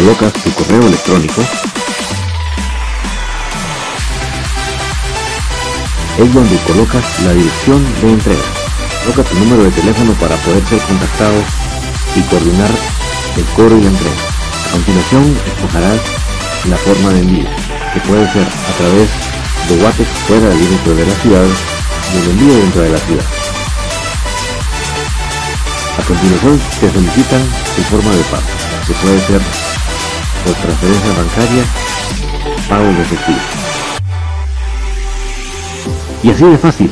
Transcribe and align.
colocas 0.00 0.32
tu 0.32 0.50
correo 0.52 0.80
electrónico, 0.80 1.42
es 6.16 6.34
donde 6.34 6.56
colocas 6.66 7.04
la 7.26 7.34
dirección 7.34 7.84
de 8.00 8.08
entrega. 8.08 8.40
Coloca 9.04 9.24
tu 9.24 9.38
número 9.40 9.64
de 9.64 9.70
teléfono 9.72 10.14
para 10.14 10.36
poder 10.36 10.64
ser 10.68 10.80
contactado 10.80 11.34
y 12.16 12.20
coordinar 12.22 12.70
el 13.36 13.44
cobro 13.56 13.76
y 13.76 13.82
la 13.82 13.90
entrega. 13.90 14.16
A 14.68 14.72
continuación, 14.72 15.38
escogerás 15.46 16.00
la 16.70 16.76
forma 16.78 17.10
de 17.10 17.20
envío, 17.20 17.48
que 17.92 18.00
puede 18.00 18.24
ser 18.32 18.46
a 18.46 18.72
través 18.78 19.08
de 19.68 19.76
Guatex 19.82 20.08
fuera 20.26 20.48
del 20.48 20.58
límite 20.60 20.94
de 20.94 21.06
la 21.06 21.14
ciudad 21.16 21.44
y 21.44 22.16
el 22.16 22.30
envío 22.30 22.54
dentro 22.56 22.82
de 22.82 22.88
la 22.88 22.98
ciudad. 23.00 23.24
A 25.98 26.02
continuación, 26.04 26.58
te 26.80 26.90
solicitan 26.90 27.42
tu 27.76 27.82
forma 27.82 28.10
de 28.12 28.22
pago, 28.32 28.48
que 28.86 28.94
puede 28.94 29.20
ser 29.26 29.42
por 30.44 30.54
transferencia 30.54 31.12
bancaria, 31.12 31.64
pago 32.68 32.84
de 32.84 33.02
efectivo. 33.02 33.38
Y 36.22 36.30
así 36.30 36.44
de 36.44 36.58
fácil, 36.58 36.90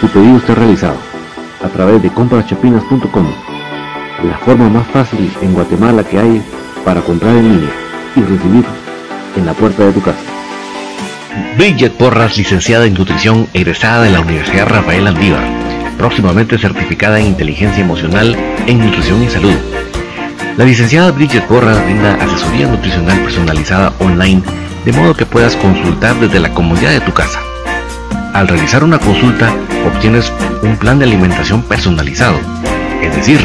tu 0.00 0.08
pedido 0.08 0.36
está 0.38 0.54
realizado 0.54 0.96
a 1.62 1.68
través 1.68 2.02
de 2.02 2.10
compraschapinas.com, 2.10 3.26
la 4.24 4.38
forma 4.38 4.68
más 4.68 4.86
fácil 4.88 5.30
en 5.40 5.54
Guatemala 5.54 6.04
que 6.04 6.18
hay 6.18 6.42
para 6.84 7.00
comprar 7.00 7.36
en 7.36 7.48
línea 7.48 7.70
y 8.16 8.20
recibir 8.20 8.64
en 9.36 9.46
la 9.46 9.54
puerta 9.54 9.84
de 9.86 9.92
tu 9.92 10.02
casa. 10.02 10.18
Bridget 11.56 11.92
Porras, 11.92 12.36
licenciada 12.36 12.86
en 12.86 12.94
nutrición, 12.94 13.46
egresada 13.54 14.02
de 14.02 14.10
la 14.10 14.20
Universidad 14.20 14.68
Rafael 14.68 15.06
Andívar, 15.06 15.44
próximamente 15.96 16.58
certificada 16.58 17.20
en 17.20 17.26
inteligencia 17.26 17.82
emocional 17.82 18.36
en 18.66 18.78
nutrición 18.78 19.22
y 19.22 19.28
salud. 19.28 19.54
La 20.56 20.64
licenciada 20.64 21.12
Bridget 21.12 21.46
Porras 21.46 21.82
brinda 21.84 22.14
asesoría 22.14 22.66
nutricional 22.66 23.18
personalizada 23.20 23.92
online, 23.98 24.42
de 24.84 24.92
modo 24.92 25.14
que 25.14 25.24
puedas 25.24 25.56
consultar 25.56 26.16
desde 26.16 26.40
la 26.40 26.52
comodidad 26.52 26.90
de 26.90 27.00
tu 27.00 27.12
casa. 27.12 27.40
Al 28.34 28.48
realizar 28.48 28.84
una 28.84 28.98
consulta, 28.98 29.52
obtienes 29.86 30.32
un 30.62 30.76
plan 30.76 30.98
de 30.98 31.06
alimentación 31.06 31.62
personalizado, 31.62 32.38
es 33.02 33.14
decir, 33.14 33.40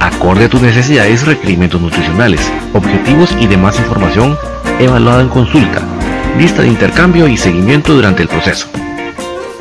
acorde 0.00 0.44
a 0.44 0.48
tus 0.48 0.60
necesidades 0.60 1.22
y 1.22 1.26
requerimientos 1.26 1.80
nutricionales, 1.80 2.40
objetivos 2.74 3.34
y 3.40 3.46
demás 3.46 3.78
información 3.78 4.36
evaluada 4.78 5.22
en 5.22 5.28
consulta, 5.28 5.80
lista 6.38 6.62
de 6.62 6.68
intercambio 6.68 7.28
y 7.28 7.36
seguimiento 7.36 7.94
durante 7.94 8.22
el 8.22 8.28
proceso. 8.28 8.68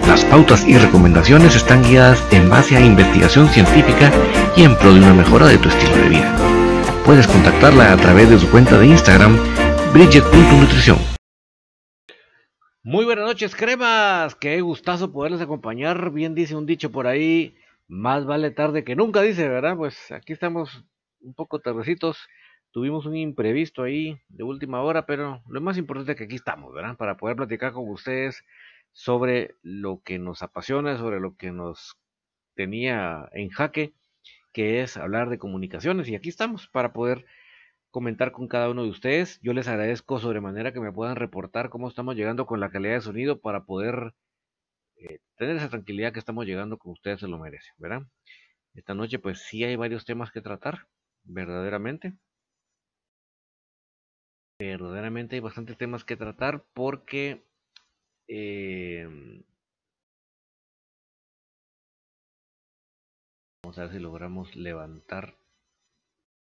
Las 0.08 0.26
pautas 0.26 0.66
y 0.68 0.78
recomendaciones 0.78 1.56
están 1.56 1.84
guiadas 1.84 2.24
en 2.32 2.50
base 2.50 2.76
a 2.76 2.82
investigación 2.82 3.50
científica 3.50 4.12
y 4.56 4.64
en 4.64 4.76
pro 4.76 4.94
de 4.94 5.00
una 5.00 5.14
mejora 5.14 5.48
de 5.48 5.58
tu 5.58 5.70
estilo 5.70 5.96
de 5.98 6.10
vida. 6.10 6.37
Puedes 7.08 7.26
contactarla 7.26 7.94
a 7.94 7.96
través 7.96 8.30
de 8.30 8.38
su 8.38 8.52
cuenta 8.52 8.78
de 8.78 8.88
Instagram, 8.88 9.38
bridget.nutrición. 9.94 10.98
Muy 12.84 13.06
buenas 13.06 13.26
noches, 13.26 13.56
cremas. 13.56 14.36
Qué 14.36 14.60
gustazo 14.60 15.14
poderles 15.14 15.40
acompañar. 15.40 16.12
Bien 16.12 16.36
dice 16.36 16.54
un 16.58 16.66
dicho 16.66 16.92
por 16.92 17.08
ahí, 17.08 17.56
más 17.88 18.26
vale 18.26 18.52
tarde 18.52 18.84
que 18.84 18.98
nunca, 18.98 19.22
dice, 19.22 19.48
¿verdad? 19.48 19.78
Pues 19.78 20.12
aquí 20.12 20.34
estamos 20.34 20.84
un 21.22 21.34
poco 21.34 21.60
tardecitos. 21.60 22.28
Tuvimos 22.72 23.06
un 23.06 23.16
imprevisto 23.16 23.84
ahí 23.84 24.20
de 24.28 24.44
última 24.44 24.82
hora, 24.82 25.06
pero 25.06 25.42
lo 25.48 25.62
más 25.62 25.78
importante 25.78 26.12
es 26.12 26.18
que 26.18 26.26
aquí 26.26 26.36
estamos, 26.36 26.74
¿verdad? 26.74 26.98
Para 26.98 27.16
poder 27.16 27.38
platicar 27.38 27.72
con 27.72 27.90
ustedes 27.90 28.44
sobre 28.92 29.56
lo 29.62 30.02
que 30.04 30.20
nos 30.20 30.42
apasiona, 30.42 30.98
sobre 30.98 31.22
lo 31.22 31.38
que 31.38 31.54
nos 31.54 31.96
tenía 32.54 33.30
en 33.32 33.48
jaque, 33.48 33.94
que 34.58 34.82
es 34.82 34.98
hablar 34.98 35.30
de 35.30 35.38
comunicaciones. 35.38 36.10
Y 36.10 36.16
aquí 36.16 36.30
estamos 36.30 36.68
para 36.68 36.92
poder 36.92 37.28
comentar 37.92 38.32
con 38.32 38.48
cada 38.48 38.72
uno 38.72 38.82
de 38.86 38.90
ustedes. 38.90 39.40
Yo 39.44 39.54
les 39.54 39.68
agradezco 39.68 40.18
sobremanera 40.18 40.74
que 40.74 40.80
me 40.80 40.92
puedan 40.92 41.16
reportar 41.16 41.70
cómo 41.70 41.88
estamos 41.88 42.16
llegando 42.16 42.48
con 42.48 42.60
la 42.60 42.72
calidad 42.72 42.96
de 42.96 43.02
sonido 43.02 43.40
para 43.40 43.66
poder 43.66 44.16
eh, 44.96 45.20
tener 45.36 45.58
esa 45.58 45.70
tranquilidad 45.70 46.12
que 46.12 46.18
estamos 46.18 46.48
llegando 46.48 46.80
con 46.80 46.94
ustedes 46.94 47.20
se 47.20 47.28
lo 47.28 47.38
merecen, 47.38 47.76
¿verdad? 47.78 48.02
Esta 48.74 48.96
noche 48.96 49.20
pues 49.20 49.44
sí 49.44 49.64
hay 49.64 49.76
varios 49.76 50.06
temas 50.06 50.32
que 50.32 50.42
tratar, 50.42 50.88
verdaderamente. 51.24 52.14
Verdaderamente 54.58 55.36
hay 55.36 55.42
bastantes 55.42 55.78
temas 55.78 56.04
que 56.04 56.18
tratar 56.18 56.66
porque 56.74 57.46
eh, 58.28 59.08
a 63.76 63.82
ver 63.82 63.92
si 63.92 64.00
logramos 64.00 64.56
levantar 64.56 65.36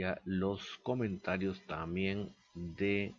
ya 0.01 0.21
los 0.25 0.79
comentarios 0.79 1.65
también 1.67 2.35
de 2.55 3.15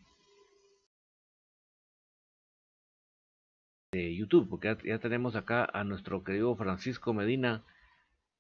de 3.92 4.13
YouTube, 4.13 4.50
porque 4.50 4.75
ya, 4.83 5.00
tenemos 5.00 5.36
acá 5.38 5.69
a 5.71 5.86
nuestro 5.86 6.24
querido 6.24 6.56
Francisco 6.57 7.13
Medina, 7.13 7.63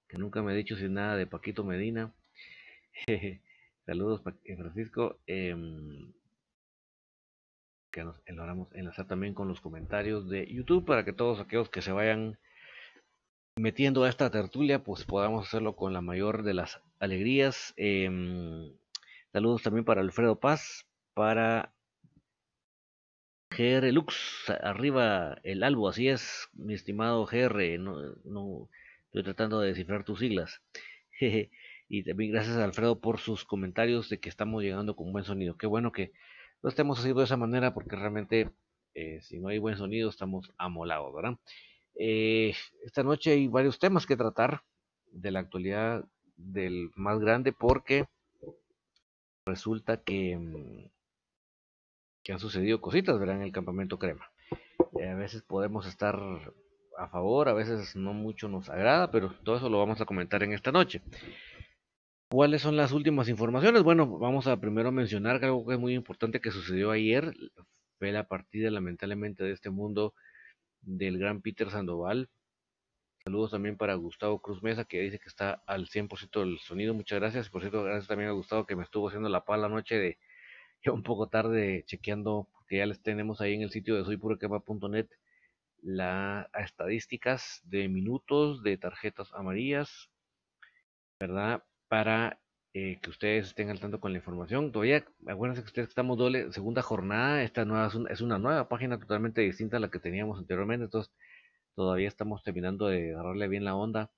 que 0.09 0.17
nunca 0.17 0.41
me 0.41 0.51
ha 0.51 0.55
dicho 0.55 0.75
sin 0.75 0.95
nada 0.95 1.15
de 1.15 1.27
Paquito 1.27 1.63
Medina. 1.63 2.11
Saludos 3.85 4.21
Francisco. 4.21 5.17
Eh, 5.27 5.55
que 7.95 8.03
nos 8.03 8.17
logramos 8.27 8.67
enlazar 8.75 9.07
también 9.07 9.33
con 9.33 9.47
los 9.47 9.61
comentarios 9.61 10.29
de 10.29 10.45
YouTube 10.53 10.85
para 10.85 11.05
que 11.05 11.13
todos 11.13 11.39
aquellos 11.39 11.69
que 11.69 11.81
se 11.81 11.93
vayan 11.93 12.37
metiendo 13.57 14.03
a 14.03 14.09
esta 14.09 14.29
tertulia, 14.29 14.83
pues 14.83 15.05
podamos 15.05 15.47
hacerlo 15.47 15.75
con 15.75 15.93
la 15.93 16.01
mayor 16.01 16.43
de 16.43 16.53
las 16.53 16.81
alegrías. 16.99 17.73
Eh, 17.77 18.09
saludos 19.31 19.63
también 19.63 19.85
para 19.85 20.01
Alfredo 20.01 20.39
Paz, 20.39 20.85
para 21.13 21.73
GR 23.49 23.91
Lux, 23.93 24.49
arriba 24.61 25.37
el 25.43 25.63
albo, 25.63 25.87
así 25.87 26.09
es, 26.09 26.49
mi 26.53 26.73
estimado 26.73 27.25
GR, 27.25 27.77
no, 27.79 27.95
no 28.25 28.69
estoy 29.05 29.23
tratando 29.23 29.61
de 29.61 29.69
descifrar 29.69 30.03
tus 30.03 30.19
siglas. 30.19 30.61
y 31.87 32.03
también 32.03 32.33
gracias 32.33 32.57
a 32.57 32.65
Alfredo 32.65 32.99
por 32.99 33.19
sus 33.19 33.45
comentarios 33.45 34.09
de 34.09 34.19
que 34.19 34.27
estamos 34.27 34.63
llegando 34.63 34.97
con 34.97 35.13
buen 35.13 35.23
sonido. 35.23 35.57
Qué 35.57 35.67
bueno 35.67 35.93
que 35.93 36.11
lo 36.61 36.69
estemos 36.69 36.99
haciendo 36.99 37.21
de 37.21 37.25
esa 37.25 37.37
manera 37.37 37.73
porque 37.73 37.95
realmente 37.95 38.49
eh, 38.95 39.21
si 39.21 39.39
no 39.39 39.47
hay 39.47 39.59
buen 39.59 39.77
sonido 39.77 40.09
estamos 40.09 40.51
amolados, 40.57 41.13
¿verdad? 41.15 41.37
Eh, 41.97 42.53
esta 42.83 43.03
noche 43.03 43.31
hay 43.31 43.47
varios 43.47 43.79
temas 43.79 44.05
que 44.05 44.17
tratar 44.17 44.63
de 45.11 45.31
la 45.31 45.39
actualidad 45.39 46.05
del 46.35 46.91
más 46.95 47.19
grande 47.19 47.53
porque 47.53 48.05
resulta 49.45 50.01
que, 50.03 50.37
mm, 50.37 50.89
han 52.27 52.39
sucedido 52.39 52.81
cositas 52.81 53.19
¿verdad? 53.19 53.35
en 53.35 53.43
el 53.43 53.51
campamento 53.51 53.99
crema. 53.99 54.31
Eh, 54.99 55.09
a 55.09 55.15
veces 55.15 55.43
podemos 55.43 55.85
estar 55.85 56.19
a 56.97 57.07
favor, 57.07 57.49
a 57.49 57.53
veces 57.53 57.95
no 57.95 58.13
mucho 58.13 58.47
nos 58.47 58.69
agrada, 58.69 59.11
pero 59.11 59.31
todo 59.43 59.57
eso 59.57 59.69
lo 59.69 59.77
vamos 59.77 60.01
a 60.01 60.05
comentar 60.05 60.41
en 60.41 60.53
esta 60.53 60.71
noche. 60.71 61.01
¿Cuáles 62.29 62.63
son 62.63 62.75
las 62.75 62.91
últimas 62.91 63.29
informaciones? 63.29 63.83
Bueno, 63.83 64.17
vamos 64.17 64.47
a 64.47 64.57
primero 64.57 64.91
mencionar 64.91 65.43
algo 65.43 65.65
que 65.67 65.75
es 65.75 65.79
muy 65.79 65.93
importante 65.93 66.41
que 66.41 66.51
sucedió 66.51 66.91
ayer 66.91 67.33
fue 67.99 68.11
la 68.11 68.27
partida 68.27 68.71
lamentablemente 68.71 69.43
de 69.43 69.51
este 69.51 69.69
mundo 69.69 70.13
del 70.85 71.17
gran 71.17 71.41
Peter 71.41 71.69
Sandoval, 71.69 72.29
Saludos 73.25 73.49
también 73.49 73.75
para 73.75 73.95
Gustavo 73.95 74.39
Cruz 74.39 74.61
Mesa, 74.61 74.85
que 74.85 75.01
dice 75.01 75.17
que 75.17 75.29
está 75.29 75.63
al 75.65 75.87
100% 75.87 76.41
del 76.41 76.59
sonido. 76.59 76.93
Muchas 76.93 77.19
gracias. 77.19 77.49
Por 77.49 77.61
cierto, 77.61 77.83
gracias 77.83 78.07
también 78.07 78.29
a 78.29 78.33
Gustavo, 78.33 78.67
que 78.67 78.75
me 78.75 78.83
estuvo 78.83 79.07
haciendo 79.07 79.29
la 79.29 79.43
pala 79.43 79.65
anoche 79.65 79.97
de 79.97 80.19
un 80.93 81.01
poco 81.01 81.27
tarde 81.27 81.83
chequeando, 81.87 82.47
porque 82.53 82.77
ya 82.77 82.85
les 82.85 83.01
tenemos 83.01 83.41
ahí 83.41 83.55
en 83.55 83.63
el 83.63 83.71
sitio 83.71 83.95
de 83.95 84.05
soypuroquema.net 84.05 85.07
las 85.81 86.47
estadísticas 86.53 87.61
de 87.65 87.87
minutos 87.87 88.61
de 88.61 88.77
tarjetas 88.77 89.33
amarillas, 89.33 90.11
¿verdad? 91.19 91.63
Para 91.87 92.39
eh, 92.77 92.99
que 93.01 93.09
ustedes 93.09 93.47
estén 93.47 93.69
al 93.69 93.79
tanto 93.79 94.01
con 94.01 94.11
la 94.11 94.17
información. 94.17 94.73
Todavía, 94.73 95.05
acuérdense 95.27 95.61
que 95.61 95.67
ustedes 95.67 95.87
estamos 95.87 96.17
doble, 96.17 96.51
segunda 96.51 96.81
jornada, 96.81 97.41
esta 97.41 97.63
nueva 97.63 97.87
es 98.09 98.19
una, 98.19 98.37
nueva 98.37 98.67
página 98.67 98.99
totalmente 98.99 99.39
distinta 99.39 99.77
a 99.77 99.79
la 99.79 99.89
que 99.89 99.99
teníamos 99.99 100.39
anteriormente, 100.39 100.83
entonces 100.83 101.13
todavía 101.73 102.09
estamos 102.09 102.43
terminando 102.43 102.87
de 102.87 103.13
agarrarle 103.13 103.47
bien 103.47 103.63
la 103.63 103.77
onda 103.77 104.11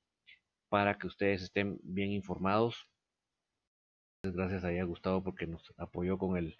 para 0.69 0.97
que 0.97 1.05
ustedes 1.05 1.43
estén 1.43 1.79
bien 1.83 2.11
informados. 2.11 2.89
Gracias 4.23 4.63
a 4.63 4.83
Gustavo 4.85 5.23
porque 5.23 5.45
nos 5.45 5.71
apoyó 5.77 6.17
con 6.17 6.35
el 6.35 6.57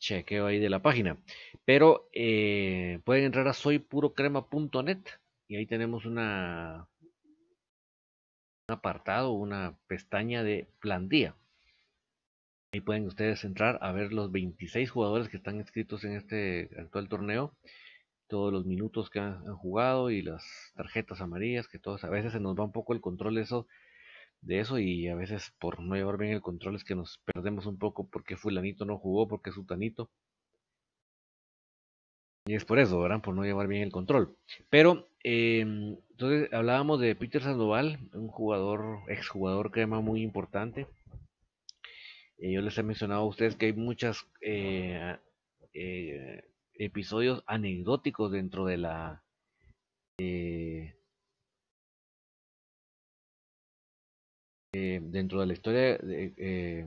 chequeo 0.00 0.46
ahí 0.46 0.58
de 0.58 0.68
la 0.68 0.82
página. 0.82 1.16
Pero 1.64 2.08
eh, 2.12 3.00
pueden 3.04 3.26
entrar 3.26 3.46
a 3.46 3.52
soypurocrema.net 3.52 4.98
y 5.46 5.56
ahí 5.56 5.66
tenemos 5.66 6.06
una 6.06 6.88
un 6.99 6.99
apartado, 8.70 9.32
una 9.32 9.76
pestaña 9.86 10.42
de 10.42 10.68
plantilla. 10.80 11.36
Ahí 12.72 12.80
pueden 12.80 13.06
ustedes 13.06 13.44
entrar 13.44 13.78
a 13.82 13.92
ver 13.92 14.12
los 14.12 14.30
26 14.30 14.90
jugadores 14.90 15.28
que 15.28 15.36
están 15.38 15.56
inscritos 15.56 16.04
en 16.04 16.12
este 16.12 16.70
actual 16.78 17.08
torneo, 17.08 17.54
todos 18.28 18.52
los 18.52 18.64
minutos 18.66 19.10
que 19.10 19.18
han, 19.20 19.44
jugado 19.56 20.10
y 20.10 20.22
las 20.22 20.44
tarjetas 20.76 21.20
amarillas, 21.20 21.68
que 21.68 21.80
todos 21.80 22.04
a 22.04 22.10
veces 22.10 22.32
se 22.32 22.40
nos 22.40 22.56
va 22.56 22.64
un 22.64 22.72
poco 22.72 22.92
el 22.92 23.00
control 23.00 23.34
de 23.34 23.42
eso, 23.42 23.66
de 24.42 24.60
eso 24.60 24.78
y 24.78 25.08
a 25.08 25.16
veces 25.16 25.52
por 25.60 25.80
no 25.80 25.96
llevar 25.96 26.18
bien 26.18 26.32
el 26.32 26.42
control 26.42 26.76
es 26.76 26.84
que 26.84 26.94
nos 26.94 27.18
perdemos 27.24 27.66
un 27.66 27.78
poco 27.78 28.08
porque 28.08 28.36
fulanito 28.36 28.84
no 28.84 28.98
jugó, 28.98 29.28
porque 29.28 29.52
sutanito. 29.52 30.10
Y 32.46 32.54
es 32.54 32.64
por 32.64 32.78
eso, 32.78 33.00
¿verdad? 33.00 33.20
Por 33.22 33.34
no 33.34 33.44
llevar 33.44 33.68
bien 33.68 33.82
el 33.82 33.92
control. 33.92 34.36
Pero, 34.70 35.08
em, 35.22 35.96
entonces 36.20 36.52
hablábamos 36.52 37.00
de 37.00 37.14
Peter 37.14 37.42
Sandoval, 37.42 37.98
un 38.12 38.28
jugador, 38.28 38.98
exjugador 39.08 39.70
crema 39.70 40.02
muy 40.02 40.20
importante. 40.20 40.86
Eh, 42.36 42.52
yo 42.52 42.60
les 42.60 42.76
he 42.76 42.82
mencionado 42.82 43.22
a 43.22 43.26
ustedes 43.26 43.56
que 43.56 43.66
hay 43.66 43.72
muchos 43.72 44.26
eh, 44.42 45.16
eh, 45.72 46.44
episodios 46.74 47.42
anecdóticos 47.46 48.32
dentro 48.32 48.66
de 48.66 48.76
la 48.76 49.22
dentro 54.72 55.40
de 55.40 55.46
la 55.46 55.52
historia 55.54 55.96
de, 55.96 56.84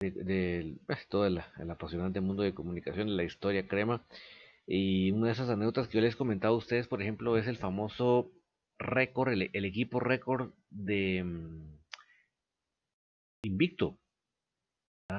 de, 0.00 0.76
pues, 0.86 1.06
todo 1.08 1.26
el, 1.26 1.38
apasionante 1.70 2.20
mundo 2.20 2.42
de 2.42 2.52
comunicación, 2.52 3.16
la 3.16 3.22
historia 3.22 3.68
crema. 3.68 4.04
Y 4.72 5.10
una 5.10 5.26
de 5.26 5.32
esas 5.32 5.50
anécdotas 5.50 5.88
que 5.88 5.96
yo 5.96 6.00
les 6.00 6.14
he 6.14 6.16
comentado 6.16 6.54
a 6.54 6.58
ustedes, 6.58 6.86
por 6.86 7.02
ejemplo, 7.02 7.36
es 7.36 7.48
el 7.48 7.56
famoso 7.56 8.30
récord, 8.78 9.32
el, 9.32 9.64
equipo 9.64 9.98
récord 9.98 10.52
de 10.70 11.24
mm, 11.24 11.76
Invicto. 13.42 13.98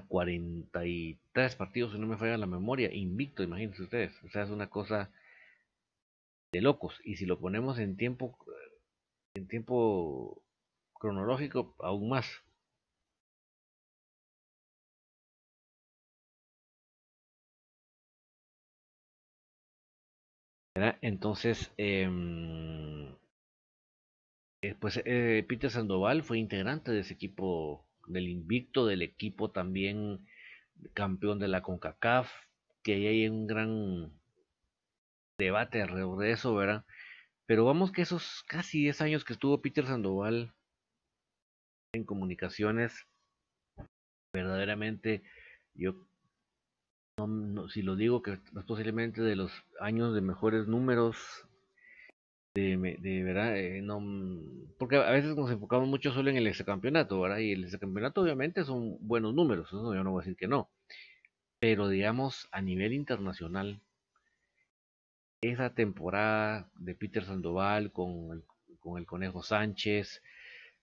43 0.08 1.56
partidos, 1.58 1.92
si 1.92 2.00
no 2.00 2.08
me 2.08 2.18
falla 2.18 2.38
la 2.38 2.46
memoria, 2.46 2.94
invicto, 2.94 3.44
imagínense 3.44 3.84
ustedes. 3.84 4.14
O 4.24 4.30
sea, 4.30 4.44
es 4.44 4.50
una 4.50 4.70
cosa 4.70 5.12
de 6.54 6.62
locos. 6.62 7.02
Y 7.04 7.18
si 7.18 7.26
lo 7.26 7.38
ponemos 7.38 7.78
en 7.78 7.98
tiempo, 7.98 8.38
en 9.36 9.50
tiempo 9.50 10.46
cronológico, 10.94 11.76
aún 11.80 12.08
más. 12.08 12.26
Entonces, 21.02 21.72
em, 21.78 23.16
eh, 24.64 24.76
pues 24.80 25.02
eh, 25.06 25.46
Peter 25.48 25.70
Sandoval 25.70 26.24
fue 26.24 26.40
integrante 26.40 26.92
de 26.92 27.00
ese 27.02 27.14
equipo, 27.14 27.86
del 28.08 28.28
invicto, 28.30 28.86
del 28.86 29.02
equipo 29.02 29.52
también 29.52 30.26
campeón 30.94 31.40
de 31.40 31.48
la 31.48 31.62
CONCACAF, 31.62 32.32
que 32.84 32.94
ahí 32.94 33.08
hay 33.08 33.28
un 33.28 33.48
gran 33.48 34.12
debate 35.38 35.82
alrededor 35.82 36.20
de 36.20 36.32
eso, 36.32 36.56
¿verdad? 36.56 36.86
Pero 37.46 37.66
vamos 37.66 37.92
que 37.92 38.04
esos 38.04 38.44
casi 38.48 38.80
10 38.82 39.02
años 39.02 39.26
que 39.26 39.34
estuvo 39.34 39.62
Peter 39.62 39.86
Sandoval 39.86 40.54
en 41.94 42.06
comunicaciones, 42.06 43.06
verdaderamente 44.34 45.24
yo 45.74 46.08
si 47.70 47.82
lo 47.82 47.96
digo 47.96 48.22
que 48.22 48.34
es 48.34 48.40
posiblemente 48.68 49.22
de 49.22 49.36
los 49.36 49.52
años 49.80 50.14
de 50.14 50.22
mejores 50.22 50.68
números 50.68 51.18
de, 52.54 53.24
verdad 53.24 53.58
eh, 53.58 53.82
no 53.82 54.02
porque 54.78 54.98
a 54.98 55.10
veces 55.12 55.36
nos 55.36 55.50
enfocamos 55.52 55.88
mucho 55.88 56.12
solo 56.12 56.30
en 56.30 56.38
el 56.38 56.66
campeonato 56.66 57.22
verdad 57.22 57.38
y 57.38 57.54
el 57.54 57.80
campeonato 57.80 58.22
obviamente 58.22 58.66
son 58.66 58.98
buenos 59.00 59.34
números 59.34 59.70
yo 59.72 60.04
no 60.04 60.12
voy 60.12 60.22
a 60.22 60.24
decir 60.24 60.38
que 60.38 60.48
no. 60.48 60.70
Pero 61.60 61.88
digamos 61.90 62.50
a 62.52 62.62
nivel 62.62 62.94
internacional 62.94 63.82
esa 65.42 65.74
temporada 65.74 66.70
de 66.76 66.96
Peter 66.96 67.24
Sandoval 67.24 67.92
con 67.92 68.32
el, 68.34 68.44
con 68.80 69.00
el 69.00 69.06
Conejo 69.06 69.44
Sánchez 69.44 70.22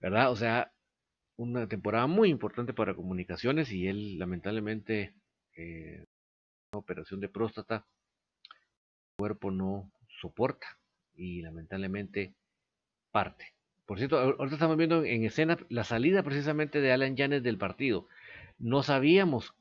verdad 0.01 0.31
o 0.33 0.37
sea 0.37 0.73
una 1.37 1.69
temporada 1.69 2.07
muy 2.07 2.31
importante 2.31 2.73
para 2.73 2.95
comunicaciones 2.95 3.71
y 3.73 3.87
él 3.87 4.19
lamentablemente 4.19 5.15
eh, 5.57 6.05
operación 6.79 7.21
de 7.21 7.29
próstata, 7.29 7.87
el 8.45 9.17
cuerpo 9.19 9.51
no 9.51 9.91
soporta 10.21 10.79
y 11.15 11.43
lamentablemente 11.43 12.35
parte. 13.11 13.55
Por 13.87 13.99
cierto, 13.99 14.19
ahorita 14.19 14.57
estamos 14.57 14.77
viendo 14.77 15.05
en 15.05 15.25
escena 15.25 15.57
la 15.71 15.85
salida 15.85 16.23
precisamente 16.23 16.81
de 16.81 16.93
Alan 16.93 17.17
Yanes 17.17 17.43
del 17.43 17.59
partido. 17.59 18.07
No 18.59 18.83
sabíamos, 18.83 19.55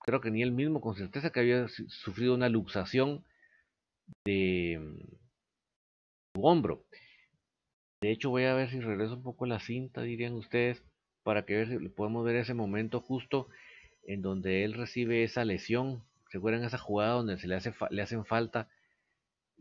creo 0.00 0.20
que 0.20 0.30
ni 0.30 0.42
él 0.42 0.52
mismo 0.52 0.80
con 0.80 0.96
certeza, 0.96 1.30
que 1.30 1.40
había 1.40 1.68
sufrido 1.68 2.34
una 2.34 2.48
luxación 2.48 3.24
de 4.26 4.80
su 6.34 6.44
hombro. 6.44 6.84
De 8.02 8.10
hecho, 8.10 8.30
voy 8.30 8.44
a 8.44 8.54
ver 8.54 8.70
si 8.70 8.80
regreso 8.80 9.14
un 9.14 9.22
poco 9.22 9.46
la 9.46 9.60
cinta, 9.60 10.02
dirían 10.02 10.34
ustedes, 10.34 10.82
para 11.22 11.46
que 11.46 11.90
podamos 11.96 12.24
ver 12.24 12.36
ese 12.36 12.54
momento 12.54 13.00
justo 13.00 13.48
en 14.02 14.20
donde 14.20 14.64
él 14.64 14.74
recibe 14.74 15.22
esa 15.22 15.44
lesión 15.44 16.02
¿Se 16.34 16.38
acuerdan 16.38 16.64
esa 16.64 16.78
jugada 16.78 17.12
donde 17.12 17.38
se 17.38 17.46
le, 17.46 17.54
hace 17.54 17.72
le 17.90 18.02
hacen 18.02 18.24
falta 18.24 18.68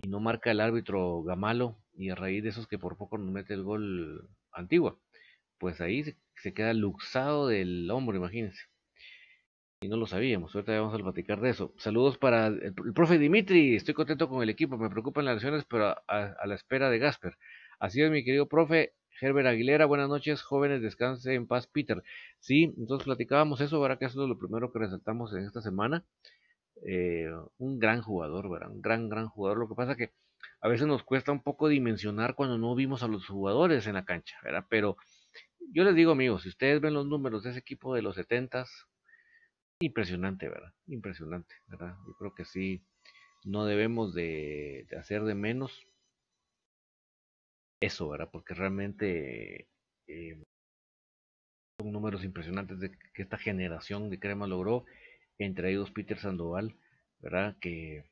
y 0.01 0.07
no 0.07 0.19
marca 0.19 0.49
el 0.49 0.59
árbitro 0.59 1.21
Gamalo 1.21 1.77
y 1.93 2.09
a 2.09 2.15
raíz 2.15 2.41
de 2.41 2.49
esos 2.49 2.67
que 2.67 2.79
por 2.79 2.97
poco 2.97 3.19
nos 3.19 3.29
mete 3.29 3.53
el 3.53 3.61
gol 3.61 4.27
Antigua? 4.51 4.97
Pues 5.59 5.81
ahí 5.81 6.03
se, 6.33 6.53
queda 6.55 6.73
luxado 6.73 7.47
del 7.47 7.91
hombro, 7.91 8.17
imagínense. 8.17 8.59
Y 9.81 9.87
no 9.87 9.97
lo 9.97 10.07
sabíamos, 10.07 10.55
ahorita 10.55 10.79
vamos 10.79 10.99
a 10.99 11.03
platicar 11.03 11.41
de 11.41 11.51
eso. 11.51 11.75
Saludos 11.77 12.17
para 12.17 12.47
el, 12.47 12.73
profe 12.95 13.19
Dimitri, 13.19 13.75
estoy 13.75 13.93
contento 13.93 14.27
con 14.27 14.41
el 14.41 14.49
equipo, 14.49 14.75
me 14.75 14.89
preocupan 14.89 15.25
las 15.25 15.35
lesiones, 15.35 15.65
pero 15.65 15.95
a, 16.07 16.35
la 16.43 16.55
espera 16.55 16.89
de 16.89 16.97
Gasper. 16.97 17.37
Así 17.77 18.01
es, 18.01 18.09
mi 18.09 18.23
querido 18.23 18.47
profe, 18.47 18.95
Herbert 19.21 19.45
Aguilera, 19.45 19.85
buenas 19.85 20.09
noches, 20.09 20.41
jóvenes, 20.41 20.81
descanse 20.81 21.35
en 21.35 21.45
paz, 21.45 21.67
Peter. 21.67 22.01
Sí, 22.39 22.73
entonces 22.79 23.05
platicábamos 23.05 23.61
eso, 23.61 23.75
ahora 23.75 23.99
que 23.99 24.05
eso 24.05 24.23
es 24.23 24.27
lo 24.27 24.39
primero 24.39 24.71
que 24.71 24.79
resaltamos 24.79 25.35
en 25.35 25.45
esta 25.45 25.61
semana. 25.61 26.03
Eh, 26.85 27.31
un 27.57 27.79
gran 27.79 28.01
jugador, 28.01 28.49
¿verdad? 28.49 28.71
Un 28.71 28.81
gran, 28.81 29.09
gran 29.09 29.27
jugador. 29.27 29.57
Lo 29.57 29.69
que 29.69 29.75
pasa 29.75 29.95
que 29.95 30.11
a 30.61 30.67
veces 30.67 30.87
nos 30.87 31.03
cuesta 31.03 31.31
un 31.31 31.41
poco 31.41 31.67
dimensionar 31.67 32.35
cuando 32.35 32.57
no 32.57 32.75
vimos 32.75 33.03
a 33.03 33.07
los 33.07 33.27
jugadores 33.27 33.87
en 33.87 33.93
la 33.93 34.05
cancha. 34.05 34.37
Pero 34.69 34.97
yo 35.71 35.83
les 35.83 35.95
digo, 35.95 36.11
amigos, 36.11 36.43
si 36.43 36.49
ustedes 36.49 36.81
ven 36.81 36.93
los 36.93 37.05
números 37.07 37.43
de 37.43 37.51
ese 37.51 37.59
equipo 37.59 37.95
de 37.95 38.01
los 38.01 38.15
70 38.15 38.65
impresionante, 39.79 40.49
¿verdad? 40.49 40.73
Impresionante, 40.87 41.55
¿verdad? 41.67 41.95
Yo 42.07 42.13
creo 42.15 42.33
que 42.33 42.45
sí, 42.45 42.83
no 43.43 43.65
debemos 43.65 44.13
de, 44.13 44.87
hacer 44.97 45.23
de 45.23 45.35
menos 45.35 45.85
eso, 47.81 48.09
¿verdad? 48.09 48.29
Porque 48.31 48.53
realmente 48.53 49.67
eh, 50.07 50.43
son 51.79 51.91
números 51.91 52.23
impresionantes 52.23 52.79
de 52.79 52.91
que 53.13 53.21
esta 53.23 53.37
generación 53.37 54.09
de 54.09 54.19
crema 54.19 54.47
logró 54.47 54.85
entre 55.39 55.71
ellos 55.71 55.91
Peter 55.91 56.17
Sandoval, 56.19 56.75
¿verdad? 57.19 57.55
Que 57.59 58.05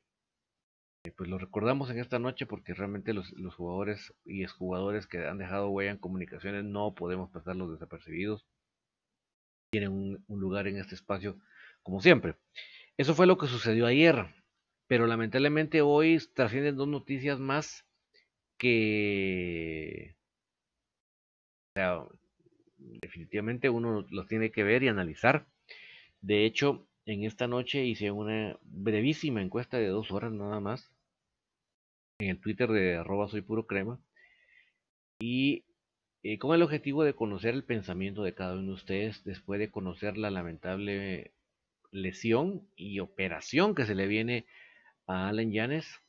pues 1.16 1.28
lo 1.28 1.38
recordamos 1.38 1.90
en 1.90 1.98
esta 1.98 2.20
noche 2.20 2.46
porque 2.46 2.74
realmente 2.74 3.12
los, 3.12 3.32
jugadores 3.56 4.14
y 4.24 4.44
exjugadores 4.44 5.08
que 5.08 5.26
han 5.26 5.38
dejado 5.38 5.68
huella 5.68 5.90
en 5.90 5.98
comunicaciones 5.98 6.64
no 6.64 6.94
podemos 6.94 7.30
pasarlos 7.30 7.72
desapercibidos. 7.72 8.46
Tienen 9.72 9.90
un, 9.92 10.40
lugar 10.40 10.68
en 10.68 10.76
este 10.78 10.94
espacio 10.94 11.38
como 11.82 12.00
siempre. 12.00 12.36
Eso 12.96 13.14
fue 13.14 13.26
lo 13.26 13.36
que 13.36 13.48
sucedió 13.48 13.86
ayer. 13.86 14.26
pero 14.86 15.06
lamentablemente 15.06 15.80
hoy 15.80 16.18
trascienden 16.34 16.76
dos 16.76 16.88
noticias 16.88 17.40
más 17.40 17.84
que 18.58 20.14
o 21.74 21.80
sea, 21.80 22.04
definitivamente 22.76 23.70
uno 23.70 24.06
los 24.10 24.28
tiene 24.28 24.50
que 24.50 24.62
ver 24.62 24.82
y 24.82 24.88
analizar. 24.88 25.46
De 26.20 26.44
hecho, 26.44 26.86
en 27.06 27.24
esta 27.24 27.46
noche 27.46 27.84
hice 27.84 28.10
una 28.10 28.58
brevísima 28.62 29.42
encuesta 29.42 29.78
de 29.78 29.88
dos 29.88 30.10
horas 30.12 30.32
nada 30.32 30.60
más 30.60 30.90
en 32.18 32.30
el 32.30 32.40
Twitter 32.40 32.70
de 32.70 32.96
arroba 32.96 33.28
soy 33.28 33.42
puro 33.42 33.66
crema 33.66 33.98
y 35.18 35.64
eh, 36.22 36.38
con 36.38 36.54
el 36.54 36.62
objetivo 36.62 37.02
de 37.02 37.14
conocer 37.14 37.54
el 37.54 37.64
pensamiento 37.64 38.22
de 38.22 38.34
cada 38.34 38.54
uno 38.54 38.68
de 38.68 38.74
ustedes 38.74 39.24
después 39.24 39.58
de 39.58 39.70
conocer 39.70 40.16
la 40.16 40.30
lamentable 40.30 41.32
lesión 41.90 42.68
y 42.76 43.00
operación 43.00 43.74
que 43.74 43.86
se 43.86 43.94
le 43.94 44.06
viene 44.06 44.46
a 45.06 45.28
Alan 45.28 45.52
Yanes. 45.52 46.00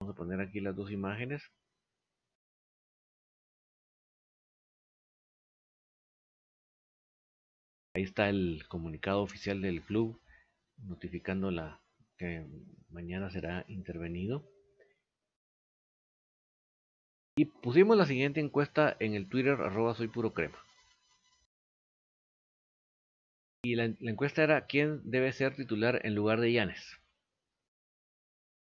Vamos 0.00 0.14
a 0.14 0.16
poner 0.16 0.40
aquí 0.40 0.60
las 0.60 0.76
dos 0.76 0.90
imágenes. 0.90 1.42
Ahí 7.96 8.02
está 8.02 8.28
el 8.28 8.62
comunicado 8.68 9.22
oficial 9.22 9.62
del 9.62 9.80
club 9.80 10.20
notificando 10.76 11.50
la 11.50 11.80
que 12.18 12.46
mañana 12.90 13.30
será 13.30 13.64
intervenido. 13.68 14.46
Y 17.38 17.46
pusimos 17.46 17.96
la 17.96 18.04
siguiente 18.04 18.40
encuesta 18.40 18.94
en 19.00 19.14
el 19.14 19.30
Twitter 19.30 19.54
arroba 19.54 19.94
soy 19.94 20.08
puro 20.08 20.34
crema. 20.34 20.62
Y 23.64 23.76
la, 23.76 23.84
encuesta 23.84 24.42
era 24.42 24.66
quién 24.66 25.00
debe 25.10 25.32
ser 25.32 25.56
titular 25.56 26.02
en 26.04 26.14
lugar 26.14 26.40
de 26.40 26.52
Llanes. 26.52 27.00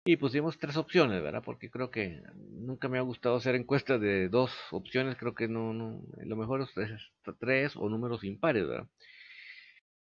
Y 0.06 0.16
pusimos 0.16 0.60
tres 0.60 0.76
opciones, 0.76 1.20
¿verdad? 1.20 1.42
Porque 1.44 1.70
creo 1.70 1.90
que 1.90 2.22
nunca 2.36 2.88
me 2.88 2.98
ha 2.98 3.02
gustado 3.02 3.34
hacer 3.34 3.56
encuestas 3.56 4.00
de 4.00 4.28
dos 4.28 4.52
opciones. 4.70 5.16
Creo 5.16 5.34
que 5.34 5.48
no, 5.48 5.72
no 5.72 6.04
lo 6.24 6.36
mejor 6.36 6.60
es 6.60 6.72
tres, 6.72 7.10
tres 7.40 7.74
o 7.74 7.88
números 7.88 8.22
impares, 8.22 8.68
¿verdad? 8.68 8.88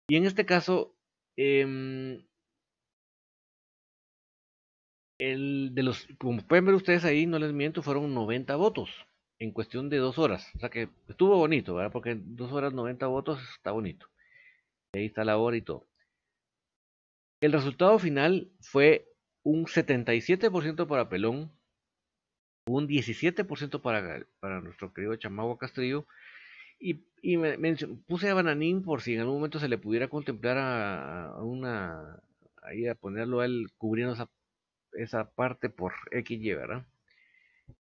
Y 0.09 0.17
en 0.17 0.25
este 0.27 0.47
caso, 0.47 0.95
eh, 1.37 2.23
el 5.19 5.75
de 5.75 5.83
los, 5.83 6.07
como 6.19 6.43
pueden 6.43 6.67
ver 6.67 6.75
ustedes 6.75 7.05
ahí, 7.05 7.27
no 7.27 7.39
les 7.39 7.53
miento, 7.53 7.83
fueron 7.83 8.15
90 8.15 8.55
votos 8.57 8.91
en 9.39 9.53
cuestión 9.53 9.89
de 9.89 9.99
dos 9.99 10.19
horas. 10.19 10.51
O 10.55 10.59
sea 10.59 10.71
que 10.71 10.89
estuvo 11.09 11.37
bonito, 11.37 11.75
¿verdad? 11.75 11.93
Porque 11.93 12.17
dos 12.19 12.53
horas 12.53 12.73
90 12.73 13.07
votos 13.07 13.41
está 13.57 13.73
bonito. 13.73 14.09
Ahí 14.95 15.07
está 15.07 15.25
la 15.25 15.39
hora 15.39 15.57
y 15.57 15.63
todo. 15.63 15.87
El 17.41 17.53
resultado 17.53 17.99
final 17.99 18.51
fue 18.61 19.13
un 19.43 19.67
77% 19.67 20.87
para 20.87 21.09
Pelón, 21.09 21.53
un 22.67 22.89
17% 22.89 23.81
para, 23.83 24.27
para 24.41 24.61
nuestro 24.61 24.93
querido 24.93 25.17
Chamagua 25.17 25.59
Castrillo, 25.59 26.07
y, 26.78 27.37
me, 27.37 27.76
puse 28.06 28.28
a 28.28 28.35
Bananín 28.35 28.83
por 28.83 29.02
si 29.02 29.14
en 29.14 29.21
algún 29.21 29.37
momento 29.37 29.59
se 29.59 29.68
le 29.68 29.78
pudiera 29.78 30.09
contemplar 30.09 30.59
a, 30.59 31.42
una, 31.42 32.23
ahí 32.62 32.87
a 32.87 32.95
ponerlo 32.95 33.40
a 33.40 33.47
él 33.47 33.68
cubriendo 33.78 34.14
esa 34.14 34.28
esa 34.92 35.30
parte 35.30 35.68
por 35.68 35.92
XY, 36.11 36.54
¿verdad? 36.54 36.87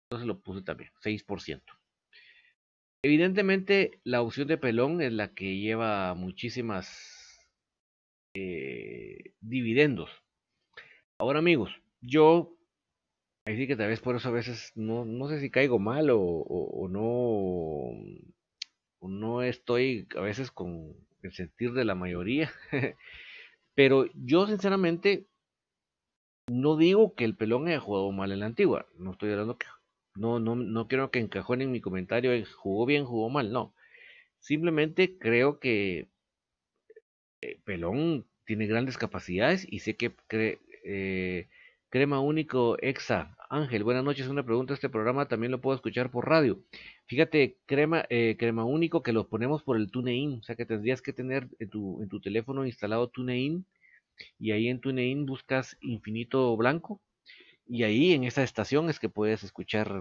Entonces 0.04 0.26
lo 0.26 0.40
puse 0.40 0.62
también, 0.62 0.90
6%. 1.02 1.62
Evidentemente 3.02 4.00
la 4.04 4.22
opción 4.22 4.48
de 4.48 4.58
pelón 4.58 5.00
es 5.00 5.12
la 5.12 5.34
que 5.34 5.58
lleva 5.58 6.14
muchísimas 6.14 7.38
eh, 8.34 9.32
dividendos. 9.40 10.10
Ahora 11.18 11.38
amigos, 11.38 11.70
yo, 12.00 12.56
ahí 13.46 13.56
sí 13.56 13.66
que 13.66 13.76
tal 13.76 13.88
vez 13.88 14.00
por 14.00 14.16
eso 14.16 14.28
a 14.28 14.32
veces 14.32 14.72
no, 14.74 15.04
no 15.04 15.28
sé 15.28 15.40
si 15.40 15.50
caigo 15.50 15.78
mal 15.78 16.10
o, 16.10 16.20
o 16.20 16.88
no 16.88 17.92
estoy 19.42 20.06
a 20.16 20.20
veces 20.20 20.50
con 20.50 20.94
el 21.22 21.32
sentir 21.32 21.72
de 21.72 21.84
la 21.84 21.94
mayoría. 21.94 22.52
Pero 23.74 24.06
yo 24.14 24.46
sinceramente 24.46 25.26
no 26.46 26.76
digo 26.76 27.14
que 27.14 27.24
el 27.24 27.36
pelón 27.36 27.68
haya 27.68 27.80
jugado 27.80 28.12
mal 28.12 28.32
en 28.32 28.40
la 28.40 28.46
antigua, 28.46 28.86
no 28.98 29.12
estoy 29.12 29.30
hablando 29.30 29.56
que 29.58 29.66
no, 30.14 30.38
no, 30.38 30.54
no 30.54 30.86
quiero 30.88 31.10
que 31.10 31.18
encajonen 31.18 31.72
mi 31.72 31.80
comentario 31.80 32.30
jugó 32.56 32.86
bien, 32.86 33.04
jugó 33.04 33.30
mal, 33.30 33.52
no. 33.52 33.74
Simplemente 34.38 35.18
creo 35.18 35.58
que 35.58 36.08
eh, 37.40 37.58
Pelón 37.64 38.26
tiene 38.44 38.66
grandes 38.66 38.98
capacidades 38.98 39.66
y 39.68 39.80
sé 39.80 39.96
que 39.96 40.12
eh, 40.84 41.48
Crema 41.90 42.20
Único 42.20 42.76
Exa. 42.80 43.36
Ángel, 43.48 43.84
buenas 43.84 44.04
noches. 44.04 44.28
Una 44.28 44.44
pregunta, 44.44 44.74
este 44.74 44.88
programa 44.88 45.28
también 45.28 45.52
lo 45.52 45.60
puedo 45.60 45.76
escuchar 45.76 46.10
por 46.10 46.28
radio. 46.28 46.60
Fíjate, 47.06 47.58
Crema, 47.66 48.06
eh, 48.08 48.36
Crema 48.38 48.64
Único 48.64 49.02
que 49.02 49.12
lo 49.12 49.28
ponemos 49.28 49.62
por 49.62 49.76
el 49.76 49.90
TuneIn, 49.90 50.38
o 50.40 50.42
sea 50.42 50.56
que 50.56 50.64
tendrías 50.64 51.02
que 51.02 51.12
tener 51.12 51.48
en 51.58 51.68
tu, 51.68 52.02
en 52.02 52.08
tu 52.08 52.20
teléfono 52.20 52.64
instalado 52.64 53.08
TuneIn 53.08 53.66
y 54.38 54.52
ahí 54.52 54.68
en 54.68 54.80
TuneIn 54.80 55.26
buscas 55.26 55.76
Infinito 55.80 56.56
Blanco 56.56 57.00
y 57.66 57.82
ahí 57.84 58.12
en 58.12 58.24
esa 58.24 58.42
estación 58.42 58.88
es 58.90 58.98
que 58.98 59.08
puedes 59.08 59.42
escuchar 59.44 59.92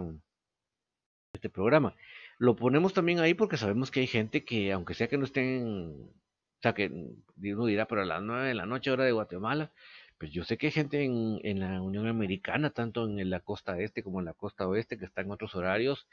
este 1.34 1.50
programa. 1.50 1.96
Lo 2.38 2.56
ponemos 2.56 2.94
también 2.94 3.20
ahí 3.20 3.34
porque 3.34 3.58
sabemos 3.58 3.92
que 3.92 4.02
hay 4.02 4.08
gente 4.08 4.44
que, 4.46 4.72
aunque 4.72 4.94
sea 4.94 5.08
que 5.08 5.18
no 5.18 5.26
estén, 5.26 6.10
o 6.10 6.62
sea, 6.62 6.74
que 6.74 6.90
uno 7.38 7.66
dirá, 7.66 7.88
pero 7.88 8.02
a 8.02 8.06
las 8.06 8.22
9 8.22 8.48
de 8.48 8.54
la 8.56 8.66
noche, 8.66 8.92
hora 8.92 9.06
de 9.06 9.12
Guatemala, 9.12 9.72
pues 10.18 10.32
yo 10.32 10.44
sé 10.44 10.58
que 10.58 10.68
hay 10.68 10.72
gente 10.72 11.04
en, 11.04 11.40
en 11.44 11.60
la 11.60 11.82
Unión 11.82 12.08
Americana, 12.08 12.70
tanto 12.70 13.06
en 13.06 13.30
la 13.30 13.40
costa 13.42 13.80
este 13.80 14.04
como 14.04 14.20
en 14.20 14.26
la 14.26 14.34
costa 14.34 14.68
oeste, 14.68 14.98
que 14.98 15.06
está 15.06 15.22
en 15.22 15.32
otros 15.32 15.56
horarios, 15.56 16.08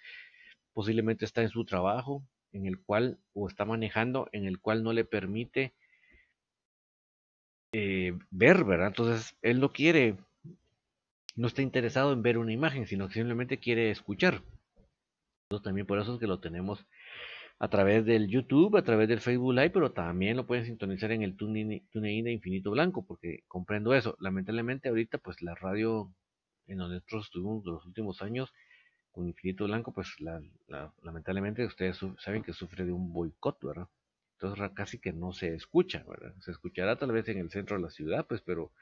posiblemente 0.72 1.24
está 1.24 1.42
en 1.42 1.50
su 1.50 1.64
trabajo, 1.64 2.22
en 2.52 2.66
el 2.66 2.80
cual, 2.80 3.18
o 3.32 3.48
está 3.48 3.64
manejando, 3.64 4.28
en 4.32 4.46
el 4.46 4.60
cual 4.60 4.82
no 4.82 4.92
le 4.92 5.04
permite 5.04 5.74
eh, 7.72 8.18
ver, 8.30 8.64
¿verdad? 8.64 8.88
Entonces, 8.88 9.36
él 9.42 9.60
no 9.60 9.72
quiere, 9.72 10.16
no 11.36 11.46
está 11.46 11.62
interesado 11.62 12.12
en 12.12 12.22
ver 12.22 12.38
una 12.38 12.52
imagen, 12.52 12.86
sino 12.86 13.08
que 13.08 13.14
simplemente 13.14 13.58
quiere 13.58 13.90
escuchar. 13.90 14.42
Entonces, 15.44 15.64
también 15.64 15.86
por 15.86 15.98
eso 15.98 16.14
es 16.14 16.20
que 16.20 16.26
lo 16.26 16.40
tenemos 16.40 16.86
a 17.60 17.68
través 17.68 18.06
del 18.06 18.28
YouTube, 18.28 18.76
a 18.76 18.82
través 18.82 19.08
del 19.08 19.20
Facebook 19.20 19.52
Live, 19.52 19.70
pero 19.70 19.92
también 19.92 20.36
lo 20.36 20.46
pueden 20.46 20.64
sintonizar 20.64 21.12
en 21.12 21.22
el 21.22 21.36
TuneIn 21.36 22.24
de 22.24 22.32
Infinito 22.32 22.70
Blanco, 22.70 23.04
porque 23.04 23.44
comprendo 23.46 23.94
eso. 23.94 24.16
Lamentablemente 24.18 24.88
ahorita, 24.88 25.18
pues 25.18 25.42
la 25.42 25.54
radio 25.54 26.10
en 26.66 26.78
donde 26.78 26.96
nosotros 26.96 27.26
estuvimos 27.26 27.64
los 27.66 27.84
últimos 27.84 28.22
años 28.22 28.52
con 29.12 29.26
Infinito 29.26 29.64
Blanco, 29.64 29.92
pues 29.92 30.16
lamentablemente 31.02 31.64
ustedes 31.64 31.98
saben 32.18 32.42
que 32.42 32.52
sufre 32.52 32.84
de 32.84 32.92
un 32.92 33.12
boicot, 33.12 33.58
¿verdad? 33.62 33.88
Entonces 34.34 34.70
casi 34.74 34.98
que 34.98 35.12
no 35.12 35.32
se 35.32 35.54
escucha, 35.54 36.04
¿verdad? 36.08 36.34
Se 36.40 36.50
escuchará 36.50 36.96
tal 36.96 37.12
vez 37.12 37.28
en 37.28 37.38
el 37.38 37.50
centro 37.50 37.76
de 37.76 37.82
la 37.82 37.90
ciudad, 37.90 38.26
pues, 38.26 38.40
pero 38.40 38.72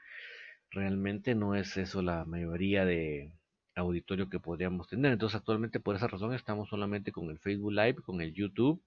realmente 0.71 1.35
no 1.35 1.55
es 1.55 1.75
eso 1.77 2.01
la 2.01 2.25
mayoría 2.25 2.85
de 2.85 3.31
auditorio 3.75 4.29
que 4.29 4.39
podríamos 4.39 4.87
tener. 4.87 5.11
Entonces 5.13 5.37
actualmente 5.37 5.79
por 5.79 5.95
esa 5.95 6.07
razón 6.07 6.33
estamos 6.33 6.69
solamente 6.69 7.11
con 7.11 7.29
el 7.29 7.39
Facebook 7.39 7.73
Live, 7.73 7.95
con 7.95 8.21
el 8.21 8.33
YouTube 8.33 8.81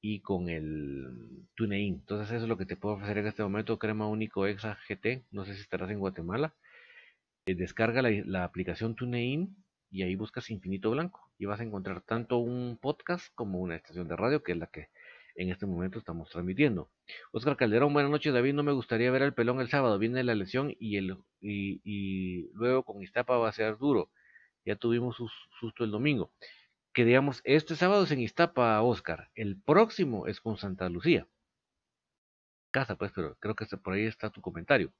y 0.00 0.20
con 0.20 0.48
el 0.50 1.46
TuneIn. 1.54 1.94
Entonces 1.94 2.28
eso 2.34 2.44
es 2.44 2.48
lo 2.48 2.58
que 2.58 2.66
te 2.66 2.76
puedo 2.76 2.96
ofrecer 2.96 3.18
en 3.18 3.26
este 3.28 3.42
momento, 3.42 3.78
Crema 3.78 4.08
Único 4.08 4.46
Exa 4.46 4.78
GT. 4.88 5.24
No 5.30 5.44
sé 5.44 5.54
si 5.54 5.60
estarás 5.62 5.90
en 5.90 5.98
Guatemala. 6.00 6.54
Eh, 7.46 7.54
descarga 7.54 8.02
la, 8.02 8.10
la 8.24 8.44
aplicación 8.44 8.96
TuneIn 8.96 9.56
y 9.96 10.02
ahí 10.02 10.14
buscas 10.14 10.50
Infinito 10.50 10.90
Blanco 10.90 11.30
y 11.38 11.46
vas 11.46 11.58
a 11.58 11.62
encontrar 11.62 12.02
tanto 12.02 12.36
un 12.36 12.76
podcast 12.76 13.34
como 13.34 13.60
una 13.60 13.76
estación 13.76 14.06
de 14.08 14.14
radio 14.14 14.42
que 14.42 14.52
es 14.52 14.58
la 14.58 14.66
que 14.66 14.90
en 15.36 15.48
este 15.48 15.64
momento 15.64 15.98
estamos 15.98 16.28
transmitiendo. 16.28 16.90
Oscar 17.32 17.56
Calderón, 17.56 17.94
buenas 17.94 18.10
noches 18.10 18.34
David, 18.34 18.52
no 18.52 18.62
me 18.62 18.72
gustaría 18.72 19.10
ver 19.10 19.22
al 19.22 19.32
pelón 19.32 19.58
el 19.58 19.70
sábado, 19.70 19.98
viene 19.98 20.22
la 20.22 20.34
lesión 20.34 20.76
y, 20.78 20.98
el, 20.98 21.16
y, 21.40 22.50
luego 22.52 22.82
con 22.82 23.02
Iztapa 23.02 23.38
va 23.38 23.48
a 23.48 23.52
ser 23.52 23.78
duro. 23.78 24.10
Ya 24.66 24.76
tuvimos 24.76 25.18
un 25.18 25.30
susto 25.60 25.82
el 25.82 25.90
domingo. 25.90 26.30
Que 26.92 27.06
digamos, 27.06 27.40
este 27.44 27.74
sábado 27.74 28.04
es 28.04 28.10
en 28.10 28.20
Iztapa, 28.20 28.82
Oscar, 28.82 29.30
el 29.34 29.58
próximo 29.58 30.26
es 30.26 30.42
con 30.42 30.58
Santa 30.58 30.90
Lucía. 30.90 31.26
Casa, 32.70 32.96
pues, 32.96 33.12
pero 33.14 33.34
creo 33.40 33.54
que 33.54 33.64
por 33.78 33.94
ahí 33.94 34.04
está 34.04 34.28
tu 34.28 34.42
comentario. 34.42 34.92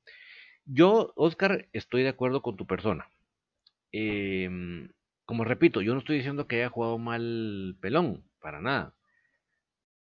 Yo, 0.64 1.12
Oscar, 1.16 1.68
estoy 1.74 2.02
de 2.02 2.08
acuerdo 2.08 2.40
con 2.40 2.56
tu 2.56 2.66
persona. 2.66 3.10
Em, 3.92 4.88
como 5.24 5.44
repito, 5.44 5.82
yo 5.82 5.92
no 5.94 6.00
estoy 6.00 6.16
diciendo 6.18 6.46
que 6.46 6.56
haya 6.56 6.70
jugado 6.70 6.98
mal 6.98 7.76
pelón, 7.80 8.24
para 8.40 8.60
nada. 8.60 8.94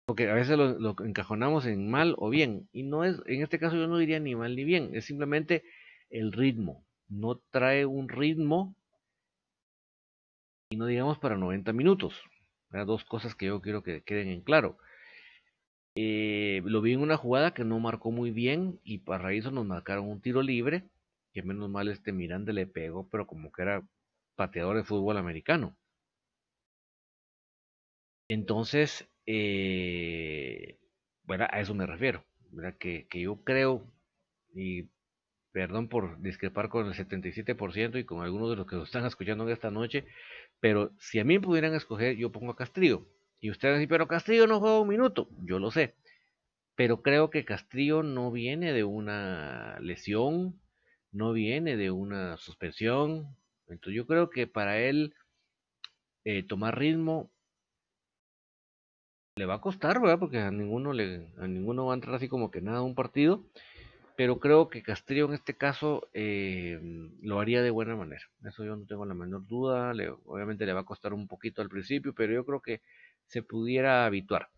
Porque 0.07 0.29
a 0.29 0.35
veces 0.35 0.59
lo, 0.59 0.97
encajonamos 1.05 1.67
en 1.67 1.91
mal 1.91 2.15
o 2.19 2.29
bien, 2.31 2.69
y 2.73 2.83
no 2.83 3.05
es, 3.05 3.21
en 3.27 3.43
este 3.43 3.59
caso 3.59 3.77
yo 3.77 3.87
no 3.87 3.99
diría 3.99 4.21
ni 4.21 4.35
mal 4.35 4.55
ni 4.55 4.65
bien, 4.65 4.91
es 4.95 5.07
simplemente 5.07 5.65
el 6.11 6.33
ritmo, 6.33 6.85
no 7.09 7.41
trae 7.51 7.87
un 7.87 8.09
ritmo, 8.09 8.77
y 10.71 10.77
no 10.77 10.87
digamos 10.87 11.19
para 11.19 11.37
90 11.37 11.73
minutos, 11.73 12.15
Hay 12.71 12.85
dos 12.85 13.05
cosas 13.05 13.35
que 13.35 13.47
yo 13.47 13.61
quiero 13.63 13.83
que 13.83 14.03
queden 14.03 14.29
en 14.29 14.43
claro. 14.43 14.79
Eh, 15.97 16.61
lo 16.65 16.81
vi 16.83 16.93
en 16.93 17.01
una 17.01 17.17
jugada 17.17 17.55
que 17.55 17.65
no 17.65 17.79
marcó 17.79 18.11
muy 18.11 18.31
bien 18.33 18.81
y 18.83 18.99
para 18.99 19.33
eso 19.33 19.53
nos 19.53 19.65
marcaron 19.65 20.09
un 20.09 20.21
tiro 20.21 20.43
libre 20.43 20.85
que 21.35 21.43
menos 21.43 21.69
mal 21.69 21.89
este 21.89 22.13
Miranda 22.13 22.53
le 22.53 22.67
pegó, 22.67 23.09
pero 23.11 23.27
como 23.27 23.53
que 23.53 23.63
era 23.63 23.83
pateador 24.37 24.77
de 24.77 24.85
fútbol 24.85 25.19
americano. 25.19 25.77
Entonces, 28.29 29.07
eh, 29.27 30.79
bueno, 31.25 31.47
a 31.51 31.61
eso 31.61 31.75
me 31.75 31.87
refiero. 31.87 32.25
Que, 32.79 33.07
yo 33.13 33.43
creo, 33.45 33.85
y 34.55 34.89
perdón 35.53 35.89
por 35.89 36.21
discrepar 36.23 36.69
con 36.69 36.87
el 36.87 36.95
77% 36.95 37.99
y 37.99 38.05
con 38.05 38.23
algunos 38.23 38.51
de 38.51 38.57
los 38.57 38.67
que 38.67 38.77
nos 38.77 38.89
están 38.89 39.07
escuchando 39.07 39.49
esta 39.49 39.71
noche, 39.71 40.07
pero 40.61 40.93
si 40.99 41.19
a 41.21 41.25
mí 41.25 41.39
pudieran 41.39 41.75
escoger, 41.75 42.17
yo 42.17 42.33
pongo 42.33 42.53
a 42.53 42.57
Castrillo. 42.57 43.09
Y 43.41 43.51
ustedes 43.51 43.79
dicen, 43.79 43.89
pero 43.91 44.09
Castrillo 44.09 44.47
no 44.47 44.61
juega 44.61 44.81
un 44.81 44.89
minuto, 44.89 45.29
yo 45.43 45.59
lo 45.59 45.71
sé. 45.71 45.95
Pero 46.77 47.03
creo 47.03 47.31
que 47.31 47.45
Castrillo 47.45 48.03
no 48.03 48.31
viene 48.33 48.73
de 48.73 48.85
una 48.85 49.79
lesión, 49.81 50.61
no 51.15 51.33
viene 51.33 51.77
de 51.77 51.91
una 51.91 52.37
suspensión. 52.37 53.37
Entonces 53.69 53.97
yo 53.97 54.07
creo 54.07 54.29
que 54.29 54.47
para 54.47 54.79
él 54.81 55.15
eh, 56.25 56.43
tomar 56.43 56.79
ritmo 56.79 57.31
le 59.37 59.47
va 59.47 59.55
a 59.55 59.61
costar, 59.61 60.01
¿verdad? 60.01 60.19
Porque 60.19 60.39
a 60.39 60.51
ninguno 60.51 60.93
le, 60.93 61.29
a 61.39 61.47
ninguno 61.47 61.87
va 61.87 61.93
a 61.93 61.97
entrar 61.97 62.17
así 62.17 62.29
como 62.29 62.51
que 62.51 62.61
nada 62.61 62.83
un 62.83 62.95
partido. 62.95 63.45
Pero 64.17 64.39
creo 64.39 64.69
que 64.69 64.83
Castrillo 64.83 65.27
en 65.27 65.35
este 65.35 65.57
caso 65.57 66.09
eh, 66.13 66.79
lo 67.21 67.41
haría 67.41 67.63
de 67.63 67.71
buena 67.71 67.97
manera. 67.97 68.23
Eso 68.45 68.65
yo 68.65 68.77
no 68.77 68.87
tengo 68.87 69.05
la 69.07 69.15
menor 69.15 69.47
duda. 69.47 69.93
obviamente 70.25 70.67
le 70.67 70.73
va 70.73 70.81
a 70.81 70.85
costar 70.85 71.15
un 71.15 71.27
poquito 71.27 71.63
al 71.63 71.69
principio, 71.69 72.15
pero 72.15 72.33
yo 72.33 72.45
creo 72.45 72.61
que 72.61 72.81
se 73.27 73.43
pudiera 73.43 74.07
habituar. 74.07 74.51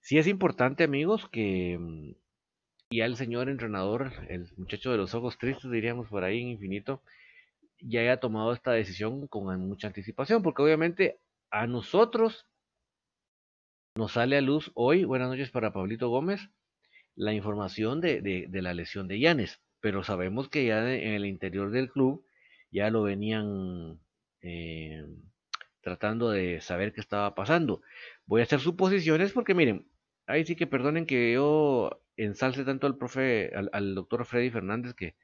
Sí 0.00 0.18
es 0.18 0.28
importante, 0.28 0.84
amigos, 0.84 1.28
que 1.28 2.14
ya 2.96 3.06
el 3.06 3.16
señor 3.16 3.48
entrenador, 3.48 4.12
el 4.28 4.48
muchacho 4.56 4.90
de 4.90 4.98
los 4.98 5.14
ojos 5.14 5.38
tristes, 5.38 5.70
diríamos 5.70 6.08
por 6.08 6.24
ahí 6.24 6.40
en 6.42 6.48
infinito, 6.48 7.02
ya 7.80 8.00
haya 8.00 8.20
tomado 8.20 8.52
esta 8.52 8.72
decisión 8.72 9.26
con 9.26 9.44
mucha 9.68 9.88
anticipación, 9.88 10.42
porque 10.42 10.62
obviamente 10.62 11.18
a 11.50 11.66
nosotros 11.66 12.46
nos 13.96 14.12
sale 14.12 14.36
a 14.36 14.40
luz 14.40 14.72
hoy, 14.74 15.04
buenas 15.04 15.28
noches 15.28 15.50
para 15.50 15.72
Pablito 15.72 16.08
Gómez, 16.08 16.50
la 17.14 17.32
información 17.32 18.00
de, 18.00 18.20
de, 18.20 18.62
la 18.62 18.74
lesión 18.74 19.06
de 19.06 19.20
Llanes, 19.20 19.60
pero 19.80 20.02
sabemos 20.02 20.48
que 20.48 20.66
ya 20.66 20.92
en 20.92 21.12
el 21.14 21.26
interior 21.26 21.70
del 21.70 21.90
club 21.90 22.26
ya 22.70 22.90
lo 22.90 23.02
venían 23.02 24.00
eh, 24.40 25.06
tratando 25.80 26.30
de 26.30 26.60
saber 26.60 26.92
qué 26.92 27.00
estaba 27.00 27.34
pasando. 27.34 27.82
Voy 28.26 28.40
a 28.40 28.44
hacer 28.44 28.60
suposiciones 28.60 29.32
porque 29.32 29.54
miren, 29.54 29.86
ahí 30.26 30.44
sí 30.44 30.56
que 30.56 30.66
perdonen 30.66 31.06
que 31.06 31.34
yo 31.34 32.03
ensalce 32.16 32.64
tanto 32.64 32.86
al 32.86 32.96
profe, 32.96 33.52
al, 33.54 33.94
doctor 33.94 34.24
Freddy 34.26 34.50
Fernández, 34.50 34.94
que 34.94 35.14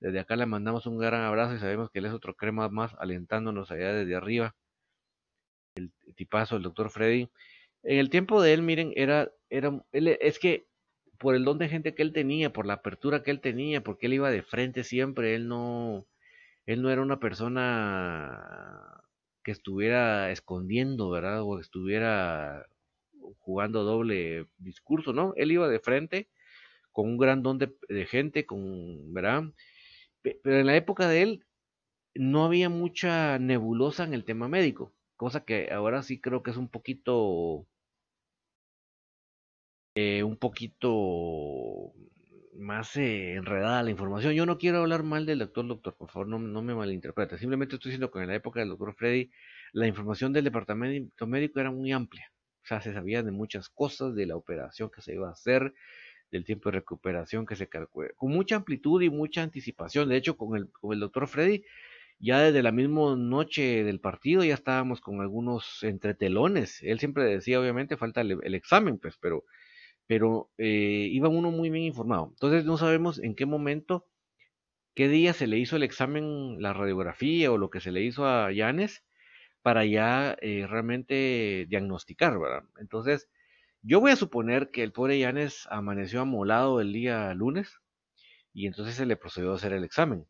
desde 0.00 0.20
acá 0.20 0.36
le 0.36 0.46
mandamos 0.46 0.86
un 0.86 0.98
gran 0.98 1.22
abrazo 1.22 1.54
y 1.54 1.58
sabemos 1.58 1.90
que 1.90 1.98
él 1.98 2.06
es 2.06 2.12
otro 2.12 2.34
crema 2.36 2.68
más 2.68 2.94
alentándonos 2.98 3.70
allá 3.70 3.92
desde 3.92 4.14
arriba. 4.14 4.54
El 5.74 5.92
tipazo, 6.16 6.56
el 6.56 6.62
doctor 6.62 6.90
Freddy. 6.90 7.28
En 7.82 7.98
el 7.98 8.10
tiempo 8.10 8.42
de 8.42 8.52
él, 8.52 8.62
miren, 8.62 8.92
era, 8.96 9.30
era, 9.50 9.80
él, 9.92 10.08
es 10.20 10.38
que 10.38 10.66
por 11.18 11.34
el 11.34 11.44
don 11.44 11.58
de 11.58 11.68
gente 11.68 11.94
que 11.94 12.02
él 12.02 12.12
tenía, 12.12 12.52
por 12.52 12.66
la 12.66 12.74
apertura 12.74 13.22
que 13.22 13.30
él 13.30 13.40
tenía, 13.40 13.82
porque 13.82 14.06
él 14.06 14.14
iba 14.14 14.30
de 14.30 14.42
frente 14.42 14.84
siempre, 14.84 15.34
él 15.34 15.48
no, 15.48 16.06
él 16.66 16.82
no 16.82 16.90
era 16.90 17.02
una 17.02 17.20
persona 17.20 19.02
que 19.42 19.52
estuviera 19.52 20.30
escondiendo, 20.30 21.10
¿verdad? 21.10 21.42
O 21.42 21.58
estuviera 21.60 22.66
jugando 23.38 23.84
doble 23.84 24.46
discurso, 24.58 25.12
¿no? 25.12 25.34
Él 25.36 25.52
iba 25.52 25.68
de 25.68 25.80
frente 25.80 26.28
con 26.92 27.06
un 27.10 27.18
gran 27.18 27.42
don 27.42 27.58
de, 27.58 28.06
gente, 28.06 28.46
con, 28.46 29.12
¿verdad? 29.14 29.44
Pero 30.22 30.60
en 30.60 30.66
la 30.66 30.76
época 30.76 31.08
de 31.08 31.22
él 31.22 31.46
no 32.14 32.44
había 32.44 32.68
mucha 32.68 33.38
nebulosa 33.38 34.04
en 34.04 34.14
el 34.14 34.24
tema 34.24 34.48
médico, 34.48 34.92
cosa 35.16 35.44
que 35.44 35.70
ahora 35.72 36.02
sí 36.02 36.20
creo 36.20 36.42
que 36.42 36.50
es 36.50 36.56
un 36.56 36.68
poquito, 36.68 37.66
eh, 39.94 40.22
un 40.22 40.36
poquito 40.36 41.92
más 42.58 42.96
eh, 42.96 43.34
enredada 43.34 43.82
la 43.82 43.90
información. 43.90 44.34
Yo 44.34 44.46
no 44.46 44.58
quiero 44.58 44.78
hablar 44.78 45.02
mal 45.04 45.26
del 45.26 45.38
doctor, 45.40 45.66
doctor, 45.66 45.96
por 45.96 46.10
favor, 46.10 46.28
no, 46.28 46.38
no 46.38 46.62
me 46.62 46.74
malinterprete. 46.74 47.38
Simplemente 47.38 47.76
estoy 47.76 47.90
diciendo 47.90 48.10
que 48.10 48.20
en 48.20 48.28
la 48.28 48.34
época 48.34 48.60
del 48.60 48.70
doctor 48.70 48.94
Freddy, 48.94 49.30
la 49.72 49.86
información 49.86 50.32
del 50.32 50.44
departamento 50.44 51.26
médico 51.26 51.60
era 51.60 51.70
muy 51.70 51.92
amplia. 51.92 52.30
Sea, 52.68 52.80
se 52.80 52.92
sabía 52.92 53.22
de 53.22 53.30
muchas 53.32 53.68
cosas, 53.68 54.14
de 54.14 54.26
la 54.26 54.36
operación 54.36 54.90
que 54.90 55.02
se 55.02 55.14
iba 55.14 55.28
a 55.28 55.32
hacer, 55.32 55.74
del 56.30 56.44
tiempo 56.44 56.70
de 56.70 56.78
recuperación 56.78 57.46
que 57.46 57.56
se 57.56 57.68
calcula, 57.68 58.10
con 58.16 58.30
mucha 58.32 58.56
amplitud 58.56 59.02
y 59.02 59.10
mucha 59.10 59.42
anticipación. 59.42 60.08
De 60.08 60.16
hecho, 60.16 60.36
con 60.36 60.56
el, 60.56 60.70
con 60.70 60.92
el 60.92 61.00
doctor 61.00 61.28
Freddy, 61.28 61.64
ya 62.18 62.40
desde 62.40 62.62
la 62.62 62.72
misma 62.72 63.16
noche 63.16 63.84
del 63.84 64.00
partido 64.00 64.44
ya 64.44 64.54
estábamos 64.54 65.00
con 65.00 65.20
algunos 65.20 65.82
entretelones. 65.82 66.82
Él 66.82 66.98
siempre 66.98 67.24
decía, 67.24 67.60
obviamente, 67.60 67.96
falta 67.96 68.20
el 68.22 68.54
examen, 68.54 68.98
pues, 68.98 69.16
pero 69.18 69.44
pero 70.08 70.50
eh, 70.58 71.08
iba 71.12 71.28
uno 71.28 71.52
muy 71.52 71.70
bien 71.70 71.84
informado. 71.84 72.28
Entonces 72.30 72.64
no 72.64 72.78
sabemos 72.78 73.20
en 73.20 73.36
qué 73.36 73.46
momento, 73.46 74.08
qué 74.94 75.08
día 75.08 75.34
se 75.34 75.46
le 75.46 75.58
hizo 75.58 75.76
el 75.76 75.84
examen, 75.84 76.62
la 76.62 76.72
radiografía 76.72 77.52
o 77.52 77.58
lo 77.58 77.70
que 77.70 77.80
se 77.80 77.92
le 77.92 78.02
hizo 78.02 78.26
a 78.26 78.50
Yanes 78.52 79.04
para 79.62 79.84
ya 79.84 80.36
eh, 80.40 80.66
realmente 80.68 81.66
diagnosticar, 81.68 82.38
¿verdad? 82.38 82.64
Entonces, 82.78 83.28
yo 83.82 84.00
voy 84.00 84.12
a 84.12 84.16
suponer 84.16 84.70
que 84.70 84.82
el 84.82 84.92
pobre 84.92 85.18
Yanes 85.18 85.66
amaneció 85.70 86.20
amolado 86.20 86.80
el 86.80 86.92
día 86.92 87.32
lunes 87.34 87.80
y 88.52 88.66
entonces 88.66 88.94
se 88.96 89.06
le 89.06 89.16
procedió 89.16 89.52
a 89.52 89.56
hacer 89.56 89.72
el 89.72 89.84
examen. 89.84 90.26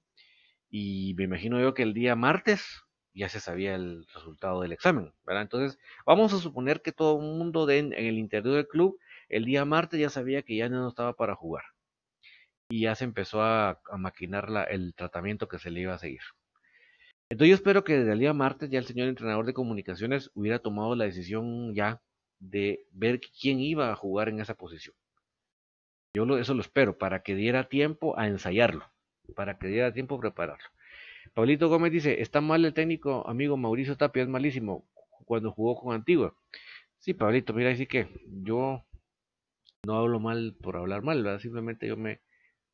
Y 0.70 1.14
me 1.16 1.24
imagino 1.24 1.60
yo 1.60 1.74
que 1.74 1.82
el 1.82 1.94
día 1.94 2.16
martes 2.16 2.82
ya 3.14 3.28
se 3.28 3.40
sabía 3.40 3.74
el 3.74 4.06
resultado 4.14 4.62
del 4.62 4.72
examen, 4.72 5.12
¿verdad? 5.26 5.42
Entonces, 5.42 5.78
vamos 6.06 6.32
a 6.32 6.38
suponer 6.38 6.82
que 6.82 6.92
todo 6.92 7.18
el 7.18 7.26
mundo 7.26 7.68
en 7.70 7.92
el 7.94 8.18
interior 8.18 8.54
del 8.54 8.68
club 8.68 8.98
el 9.28 9.44
día 9.44 9.64
martes 9.64 10.00
ya 10.00 10.10
sabía 10.10 10.42
que 10.42 10.56
ya 10.56 10.68
no 10.68 10.88
estaba 10.88 11.14
para 11.14 11.34
jugar. 11.34 11.64
Y 12.70 12.82
ya 12.82 12.94
se 12.94 13.04
empezó 13.04 13.42
a, 13.42 13.80
maquinar 13.98 14.68
el 14.70 14.94
tratamiento 14.94 15.48
que 15.48 15.58
se 15.58 15.70
le 15.70 15.80
iba 15.80 15.94
a 15.94 15.98
seguir. 15.98 16.20
Entonces 17.30 17.50
yo 17.50 17.54
espero 17.54 17.84
que 17.84 17.98
desde 17.98 18.12
el 18.12 18.18
día 18.20 18.32
martes 18.32 18.70
ya 18.70 18.78
el 18.78 18.86
señor 18.86 19.08
entrenador 19.08 19.44
de 19.44 19.52
comunicaciones 19.52 20.30
hubiera 20.34 20.60
tomado 20.60 20.94
la 20.94 21.04
decisión 21.04 21.74
ya 21.74 22.00
de 22.40 22.86
ver 22.92 23.20
quién 23.20 23.60
iba 23.60 23.90
a 23.92 23.96
jugar 23.96 24.28
en 24.28 24.40
esa 24.40 24.54
posición. 24.54 24.94
Yo 26.14 26.38
eso 26.38 26.54
lo 26.54 26.62
espero, 26.62 26.96
para 26.96 27.22
que 27.22 27.34
diera 27.34 27.68
tiempo 27.68 28.18
a 28.18 28.26
ensayarlo, 28.26 28.86
para 29.36 29.58
que 29.58 29.68
diera 29.68 29.92
tiempo 29.92 30.16
a 30.16 30.20
prepararlo. 30.20 30.64
Pablito 31.34 31.68
Gómez 31.68 31.92
dice, 31.92 32.22
está 32.22 32.40
mal 32.40 32.64
el 32.64 32.74
técnico 32.74 33.28
amigo 33.28 33.56
Mauricio 33.56 33.96
Tapia, 33.96 34.22
es 34.22 34.28
malísimo 34.28 34.88
cuando 35.26 35.52
jugó 35.52 35.76
con 35.76 35.94
Antigua. 35.94 36.34
Sí, 36.98 37.14
Pablito, 37.14 37.52
mira, 37.52 37.70
así 37.70 37.86
que 37.86 38.08
yo 38.26 38.84
no 39.86 39.96
hablo 39.96 40.18
mal 40.18 40.56
por 40.60 40.76
hablar 40.76 41.02
mal, 41.02 41.22
¿verdad? 41.22 41.40
Simplemente 41.40 41.86
yo 41.86 41.96
me, 41.96 42.20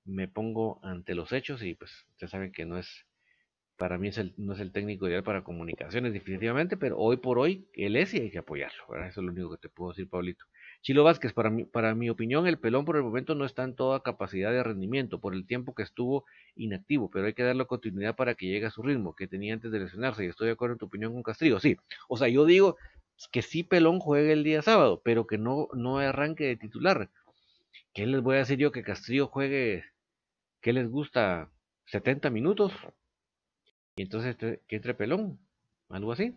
me 0.04 0.28
pongo 0.28 0.80
ante 0.82 1.14
los 1.14 1.32
hechos 1.32 1.62
y 1.62 1.74
pues 1.74 2.06
ustedes 2.10 2.30
saben 2.30 2.52
que 2.52 2.64
no 2.64 2.78
es, 2.78 3.04
para 3.76 3.98
mí 3.98 4.08
es 4.08 4.18
el, 4.18 4.34
no 4.36 4.52
es 4.52 4.60
el 4.60 4.72
técnico 4.72 5.08
ideal 5.08 5.24
para 5.24 5.42
comunicaciones 5.42 6.12
definitivamente, 6.12 6.76
pero 6.76 6.96
hoy 6.98 7.16
por 7.16 7.38
hoy 7.38 7.66
él 7.72 7.96
es 7.96 8.14
y 8.14 8.20
hay 8.20 8.30
que 8.30 8.38
apoyarlo, 8.38 8.84
¿verdad? 8.88 9.08
Eso 9.08 9.20
es 9.20 9.26
lo 9.26 9.32
único 9.32 9.50
que 9.50 9.58
te 9.58 9.68
puedo 9.68 9.90
decir, 9.90 10.08
Pablito. 10.08 10.44
Chilo 10.82 11.02
Vázquez, 11.02 11.32
para 11.32 11.50
mi, 11.50 11.64
para 11.64 11.94
mi 11.94 12.10
opinión, 12.10 12.46
el 12.46 12.58
pelón 12.58 12.84
por 12.84 12.96
el 12.96 13.02
momento 13.02 13.34
no 13.34 13.44
está 13.44 13.64
en 13.64 13.74
toda 13.74 14.02
capacidad 14.02 14.52
de 14.52 14.62
rendimiento 14.62 15.18
por 15.18 15.34
el 15.34 15.46
tiempo 15.46 15.74
que 15.74 15.82
estuvo 15.82 16.24
inactivo, 16.56 17.10
pero 17.10 17.26
hay 17.26 17.32
que 17.32 17.42
darle 17.42 17.66
continuidad 17.66 18.14
para 18.16 18.34
que 18.34 18.46
llegue 18.46 18.66
a 18.66 18.70
su 18.70 18.82
ritmo 18.82 19.14
que 19.14 19.26
tenía 19.26 19.54
antes 19.54 19.72
de 19.72 19.80
lesionarse. 19.80 20.24
Y 20.24 20.28
estoy 20.28 20.48
de 20.48 20.52
acuerdo 20.52 20.74
en 20.74 20.78
tu 20.78 20.86
opinión 20.86 21.12
con 21.12 21.22
Castrillo. 21.22 21.58
Sí, 21.58 21.76
o 22.08 22.16
sea, 22.16 22.28
yo 22.28 22.44
digo, 22.44 22.76
que 23.32 23.42
sí 23.42 23.62
Pelón 23.62 23.98
juegue 23.98 24.32
el 24.32 24.44
día 24.44 24.62
sábado, 24.62 25.00
pero 25.04 25.26
que 25.26 25.38
no, 25.38 25.68
no 25.72 25.98
arranque 25.98 26.44
de 26.44 26.56
titular. 26.56 27.10
¿Qué 27.94 28.06
les 28.06 28.20
voy 28.22 28.36
a 28.36 28.40
decir 28.40 28.58
yo 28.58 28.72
que 28.72 28.82
Castillo 28.82 29.28
juegue, 29.28 29.84
¿qué 30.60 30.72
les 30.72 30.88
gusta? 30.90 31.50
70 31.86 32.30
minutos. 32.30 32.72
Y 33.96 34.02
entonces 34.02 34.36
que 34.36 34.76
entre 34.76 34.94
Pelón, 34.94 35.38
algo 35.88 36.12
así. 36.12 36.36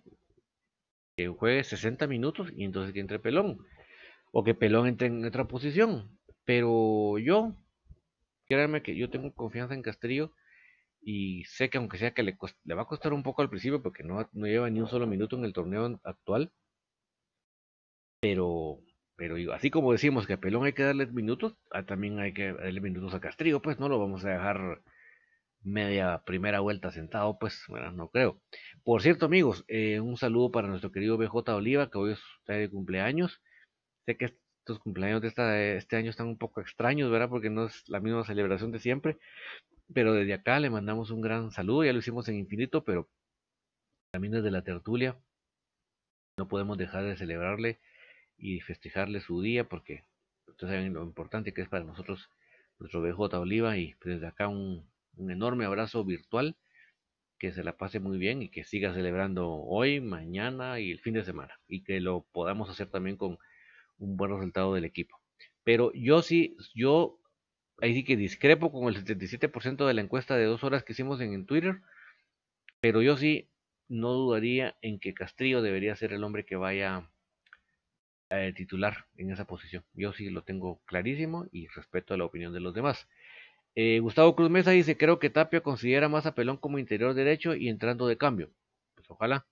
Que 1.15 1.27
juegue 1.27 1.63
60 1.63 2.07
minutos 2.07 2.51
y 2.55 2.63
entonces 2.63 2.93
que 2.93 2.99
entre 2.99 3.19
Pelón. 3.19 3.65
O 4.31 4.43
que 4.43 4.53
Pelón 4.53 4.87
entre 4.87 5.07
en 5.07 5.25
otra 5.25 5.47
posición. 5.47 6.17
Pero 6.45 7.17
yo, 7.19 7.55
créanme 8.47 8.83
que 8.83 8.95
yo 8.95 9.09
tengo 9.09 9.33
confianza 9.33 9.73
en 9.73 9.81
Castillo 9.81 10.31
y 11.01 11.45
sé 11.45 11.69
que 11.69 11.77
aunque 11.77 11.97
sea 11.97 12.13
que 12.13 12.23
le, 12.23 12.37
le 12.65 12.75
va 12.75 12.83
a 12.83 12.85
costar 12.85 13.13
un 13.13 13.23
poco 13.23 13.41
al 13.41 13.49
principio 13.49 13.81
porque 13.81 14.03
no, 14.03 14.29
no 14.33 14.47
lleva 14.47 14.69
ni 14.69 14.81
un 14.81 14.87
solo 14.87 15.07
minuto 15.07 15.37
en 15.37 15.45
el 15.45 15.53
torneo 15.53 15.99
actual, 16.03 16.51
pero, 18.19 18.79
pero 19.15 19.53
así 19.53 19.69
como 19.71 19.91
decimos 19.91 20.27
que 20.27 20.33
a 20.33 20.39
Pelón 20.39 20.65
hay 20.65 20.73
que 20.73 20.83
darle 20.83 21.05
minutos, 21.07 21.55
ah, 21.71 21.85
también 21.85 22.19
hay 22.19 22.33
que 22.33 22.53
darle 22.53 22.81
minutos 22.81 23.13
a 23.13 23.19
Castrillo, 23.19 23.61
pues 23.61 23.79
no 23.79 23.89
lo 23.89 23.99
vamos 23.99 24.25
a 24.25 24.29
dejar 24.31 24.81
media 25.63 26.23
primera 26.25 26.59
vuelta 26.59 26.91
sentado, 26.91 27.37
pues 27.39 27.63
bueno, 27.67 27.91
no 27.91 28.09
creo. 28.09 28.39
Por 28.83 29.01
cierto, 29.01 29.25
amigos, 29.25 29.65
eh, 29.67 29.99
un 29.99 30.17
saludo 30.17 30.51
para 30.51 30.67
nuestro 30.67 30.91
querido 30.91 31.17
BJ 31.17 31.55
Oliva, 31.55 31.89
que 31.89 31.97
hoy 31.97 32.13
está 32.13 32.53
de 32.53 32.69
cumpleaños. 32.69 33.41
Sé 34.05 34.17
que 34.17 34.25
estos 34.59 34.79
cumpleaños 34.79 35.21
de 35.21 35.27
esta, 35.29 35.61
este 35.61 35.95
año 35.97 36.09
están 36.09 36.27
un 36.27 36.37
poco 36.37 36.61
extraños, 36.61 37.11
¿verdad? 37.11 37.29
Porque 37.29 37.49
no 37.49 37.65
es 37.65 37.87
la 37.89 37.99
misma 37.99 38.25
celebración 38.25 38.71
de 38.71 38.79
siempre. 38.79 39.17
pero 39.93 40.13
desde 40.13 40.33
acá 40.33 40.59
le 40.59 40.69
mandamos 40.69 41.11
un 41.11 41.21
gran 41.21 41.51
saludo, 41.51 41.85
ya 41.85 41.93
lo 41.93 41.99
hicimos 41.99 42.27
en 42.29 42.35
infinito, 42.35 42.83
pero 42.83 43.09
también 44.11 44.33
desde 44.33 44.51
la 44.51 44.63
tertulia 44.63 45.17
no 46.37 46.47
podemos 46.47 46.77
dejar 46.77 47.03
de 47.05 47.17
celebrarle 47.17 47.79
y 48.37 48.61
festejarle 48.61 49.21
su 49.21 49.41
día 49.41 49.63
porque 49.67 50.03
ustedes 50.47 50.73
saben 50.73 50.93
lo 50.93 51.03
importante 51.03 51.53
que 51.53 51.61
es 51.61 51.69
para 51.69 51.83
nosotros 51.83 52.29
nuestro 52.79 53.01
BJ 53.01 53.39
Oliva 53.39 53.77
y 53.77 53.95
desde 54.03 54.27
acá 54.27 54.47
un, 54.47 54.87
un 55.17 55.31
enorme 55.31 55.65
abrazo 55.65 56.03
virtual 56.03 56.55
que 57.37 57.51
se 57.51 57.63
la 57.63 57.77
pase 57.77 57.99
muy 57.99 58.17
bien 58.17 58.41
y 58.41 58.49
que 58.49 58.63
siga 58.63 58.93
celebrando 58.93 59.49
hoy, 59.49 59.99
mañana 60.01 60.79
y 60.79 60.91
el 60.91 60.99
fin 60.99 61.13
de 61.13 61.23
semana 61.23 61.59
y 61.67 61.83
que 61.83 61.99
lo 61.99 62.25
podamos 62.31 62.69
hacer 62.69 62.87
también 62.89 63.17
con 63.17 63.37
un 63.99 64.17
buen 64.17 64.31
resultado 64.31 64.73
del 64.73 64.85
equipo. 64.85 65.19
Pero 65.63 65.91
yo 65.93 66.21
sí, 66.21 66.55
yo 66.73 67.19
ahí 67.81 67.93
sí 67.93 68.03
que 68.03 68.17
discrepo 68.17 68.71
con 68.71 68.87
el 68.87 68.95
77% 68.95 69.85
de 69.85 69.93
la 69.93 70.01
encuesta 70.01 70.35
de 70.35 70.45
dos 70.45 70.63
horas 70.63 70.83
que 70.83 70.93
hicimos 70.93 71.21
en, 71.21 71.45
Twitter, 71.45 71.81
pero 72.79 73.01
yo 73.01 73.17
sí 73.17 73.49
no 73.87 74.13
dudaría 74.13 74.77
en 74.81 74.99
que 74.99 75.13
Castrillo 75.13 75.61
debería 75.61 75.95
ser 75.95 76.13
el 76.13 76.23
hombre 76.23 76.45
que 76.45 76.55
vaya 76.55 77.09
a 78.29 78.41
eh, 78.41 78.53
titular 78.53 79.05
en 79.15 79.31
esa 79.31 79.45
posición. 79.45 79.83
Yo 79.93 80.13
sí 80.13 80.29
lo 80.29 80.43
tengo 80.43 80.81
clarísimo 80.85 81.47
y 81.51 81.67
respeto 81.67 82.17
la 82.17 82.25
opinión 82.25 82.53
de 82.53 82.59
los 82.59 82.73
demás. 82.73 83.07
Eh, 83.79 83.99
Gustavo 83.99 84.35
Cruz 84.35 84.49
Mesa 84.49 84.71
dice, 84.71 84.97
creo 84.97 85.19
que 85.19 85.29
Tapia 85.29 85.61
considera 85.61 86.09
más 86.09 86.25
a 86.25 86.33
Pelón 86.33 86.57
como 86.57 86.79
interior 86.79 87.13
derecho 87.13 87.53
y 87.53 87.69
entrando 87.69 88.07
de 88.07 88.17
cambio. 88.17 88.49
Pues 88.95 89.07
ojalá. 89.11 89.45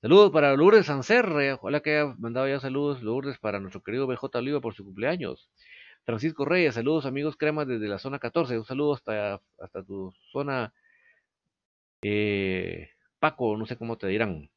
Saludos 0.00 0.32
para 0.32 0.56
Lourdes 0.56 0.86
Sancerre, 0.86 1.52
ojalá 1.52 1.80
que 1.80 1.98
haya 1.98 2.14
mandado 2.18 2.48
ya 2.48 2.58
saludos 2.58 3.04
Lourdes 3.04 3.38
para 3.38 3.60
nuestro 3.60 3.80
querido 3.84 4.08
BJ 4.08 4.38
Oliva 4.38 4.60
por 4.60 4.74
su 4.74 4.84
cumpleaños. 4.84 5.48
Francisco 6.04 6.44
Reyes, 6.44 6.74
saludos 6.74 7.06
amigos 7.06 7.36
cremas 7.36 7.68
desde 7.68 7.86
la 7.86 8.00
zona 8.00 8.18
14, 8.18 8.58
un 8.58 8.64
saludo 8.64 8.94
hasta, 8.94 9.40
hasta 9.60 9.84
tu 9.84 10.12
zona 10.32 10.74
eh, 12.02 12.90
Paco, 13.20 13.56
no 13.56 13.66
sé 13.66 13.76
cómo 13.76 13.96
te 13.96 14.08
dirán. 14.08 14.50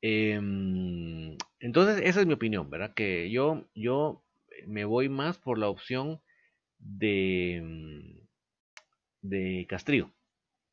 Em, 0.00 1.36
entonces, 1.58 2.00
esa 2.02 2.20
es 2.20 2.26
mi 2.26 2.32
opinión, 2.32 2.70
¿verdad? 2.70 2.94
Que 2.94 3.30
yo, 3.30 3.66
yo 3.74 4.24
me 4.66 4.86
voy 4.86 5.10
más 5.10 5.36
por 5.36 5.58
la 5.58 5.68
opción 5.68 6.22
de, 6.80 7.60
mm, 7.62 8.20
de 9.22 9.66
Castrillo. 9.68 10.10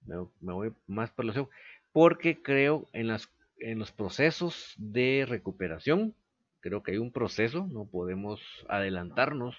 Me, 0.06 0.54
voy 0.54 0.74
más 0.88 1.12
por 1.12 1.26
la 1.26 1.32
opción 1.32 1.50
porque 1.91 2.41
creo 2.41 2.88
en, 2.93 3.15
en 3.60 3.80
los 3.80 3.91
procesos 3.91 4.74
de 4.78 5.26
recuperación. 5.28 6.15
Creo 6.60 6.84
que 6.84 6.91
hay 6.91 6.98
un 6.98 7.12
proceso, 7.12 7.67
no 7.72 7.86
podemos 7.86 8.41
adelantarnos, 8.67 9.56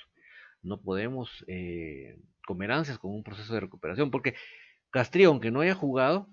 no 0.63 0.81
podemos 0.81 1.45
eh, 1.47 2.19
comer 2.47 2.73
ansias 2.73 2.99
con 2.99 3.13
un 3.13 3.23
proceso 3.23 3.55
de 3.55 3.61
recuperación, 3.61 4.11
porque 4.11 4.35
Castrillo, 4.91 5.29
aunque 5.29 5.51
no 5.51 5.61
haya 5.61 5.75
jugado, 5.75 6.29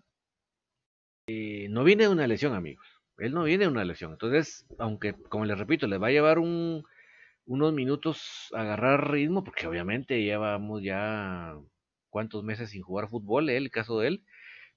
eh, 1.28 1.68
no 1.70 1.84
viene 1.84 2.04
de 2.04 2.10
una 2.10 2.28
lesión, 2.28 2.54
amigos. 2.54 2.86
Él 3.18 3.34
no 3.34 3.44
viene 3.44 3.66
de 3.66 3.72
una 3.72 3.86
lesión. 3.86 4.12
Entonces, 4.12 4.66
aunque, 4.78 5.14
como 5.14 5.46
les 5.46 5.58
repito, 5.58 5.88
le 5.88 5.98
va 5.98 6.08
a 6.08 6.12
llevar 6.12 6.40
un, 6.40 6.84
unos 7.46 7.74
minutos 7.74 8.50
agarrar 8.54 9.12
ritmo, 9.12 9.44
porque 9.44 9.68
obviamente 9.68 10.24
llevamos 10.24 10.82
ya 10.84 11.56
cuántos 12.10 12.44
meses 12.44 12.72
sin 12.72 12.82
jugar 12.82 13.10
fútbol, 13.10 13.50
¿eh? 13.50 13.58
el 13.58 13.72
caso 13.72 14.00
de 14.00 14.08
él, 14.10 14.24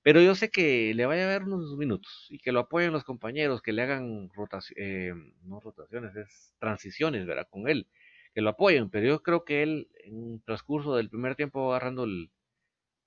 pero 0.03 0.21
yo 0.23 0.35
sé 0.35 0.51
que 0.51 0.95
le 0.95 1.07
va 1.07 1.15
a 1.15 1.17
llevar 1.17 1.45
unos 1.45 1.77
minutos 1.77 2.27
y 2.31 2.39
que 2.39 2.53
lo 2.53 2.61
apoyen 2.61 2.93
los 2.93 3.05
compañeros, 3.05 3.63
que 3.63 3.73
le 3.73 3.83
hagan 3.83 4.31
rotaciones, 4.35 4.83
eh, 4.85 5.15
no 5.43 5.61
rotaciones, 5.61 6.17
es 6.17 6.55
transiciones, 6.59 7.27
¿verdad? 7.27 7.47
Con 7.51 7.69
él, 7.69 7.89
que 8.35 8.41
lo 8.43 8.51
apoyen, 8.51 8.91
pero 8.91 9.07
yo 9.07 9.23
creo 9.23 9.45
que 9.45 9.63
él 9.63 9.89
en 10.05 10.35
el 10.35 10.43
transcurso 10.45 10.97
del 10.97 11.11
primer 11.11 11.37
tiempo 11.37 11.69
va 11.69 11.77
agarrando 11.77 12.05
el, 12.05 12.31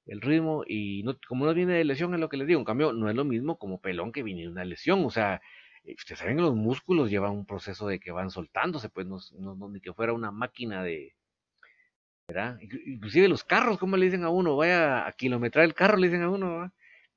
el 0.06 0.22
ritmo 0.22 0.64
y 0.68 1.04
no, 1.04 1.18
como 1.28 1.46
no 1.46 1.54
viene 1.54 1.74
de 1.74 1.86
lesión 1.86 2.14
es 2.14 2.20
lo 2.20 2.30
que 2.30 2.38
les 2.38 2.48
digo, 2.48 2.60
en 2.60 2.66
cambio 2.66 2.94
no 2.94 3.10
es 3.10 3.16
lo 3.16 3.26
mismo 3.26 3.58
como 3.58 3.82
Pelón 3.82 4.12
que 4.12 4.24
viene 4.24 4.42
de 4.42 4.50
una 4.50 4.66
lesión, 4.66 5.06
o 5.06 5.10
sea, 5.12 5.42
ustedes 5.86 6.20
saben 6.20 6.38
que 6.38 6.44
los 6.44 6.56
músculos 6.56 7.10
llevan 7.10 7.32
un 7.32 7.46
proceso 7.46 7.88
de 7.88 8.00
que 8.00 8.12
van 8.12 8.30
soltándose, 8.32 8.90
pues 8.90 9.08
no, 9.08 9.20
ni 9.70 9.82
que 9.82 9.94
fuera 9.94 10.14
una 10.14 10.32
máquina 10.32 10.84
de, 10.84 11.16
¿verdad? 12.28 12.60
Inclusive 12.62 13.28
los 13.28 13.44
carros, 13.44 13.78
¿cómo 13.78 13.98
le 13.98 14.06
dicen 14.06 14.24
a 14.24 14.30
uno? 14.30 14.56
Vaya 14.56 15.06
a 15.08 15.12
kilometrar 15.14 15.66
el 15.66 15.74
carro, 15.74 15.98
le 15.98 16.08
dicen 16.08 16.24
a 16.24 16.30
uno, 16.30 16.72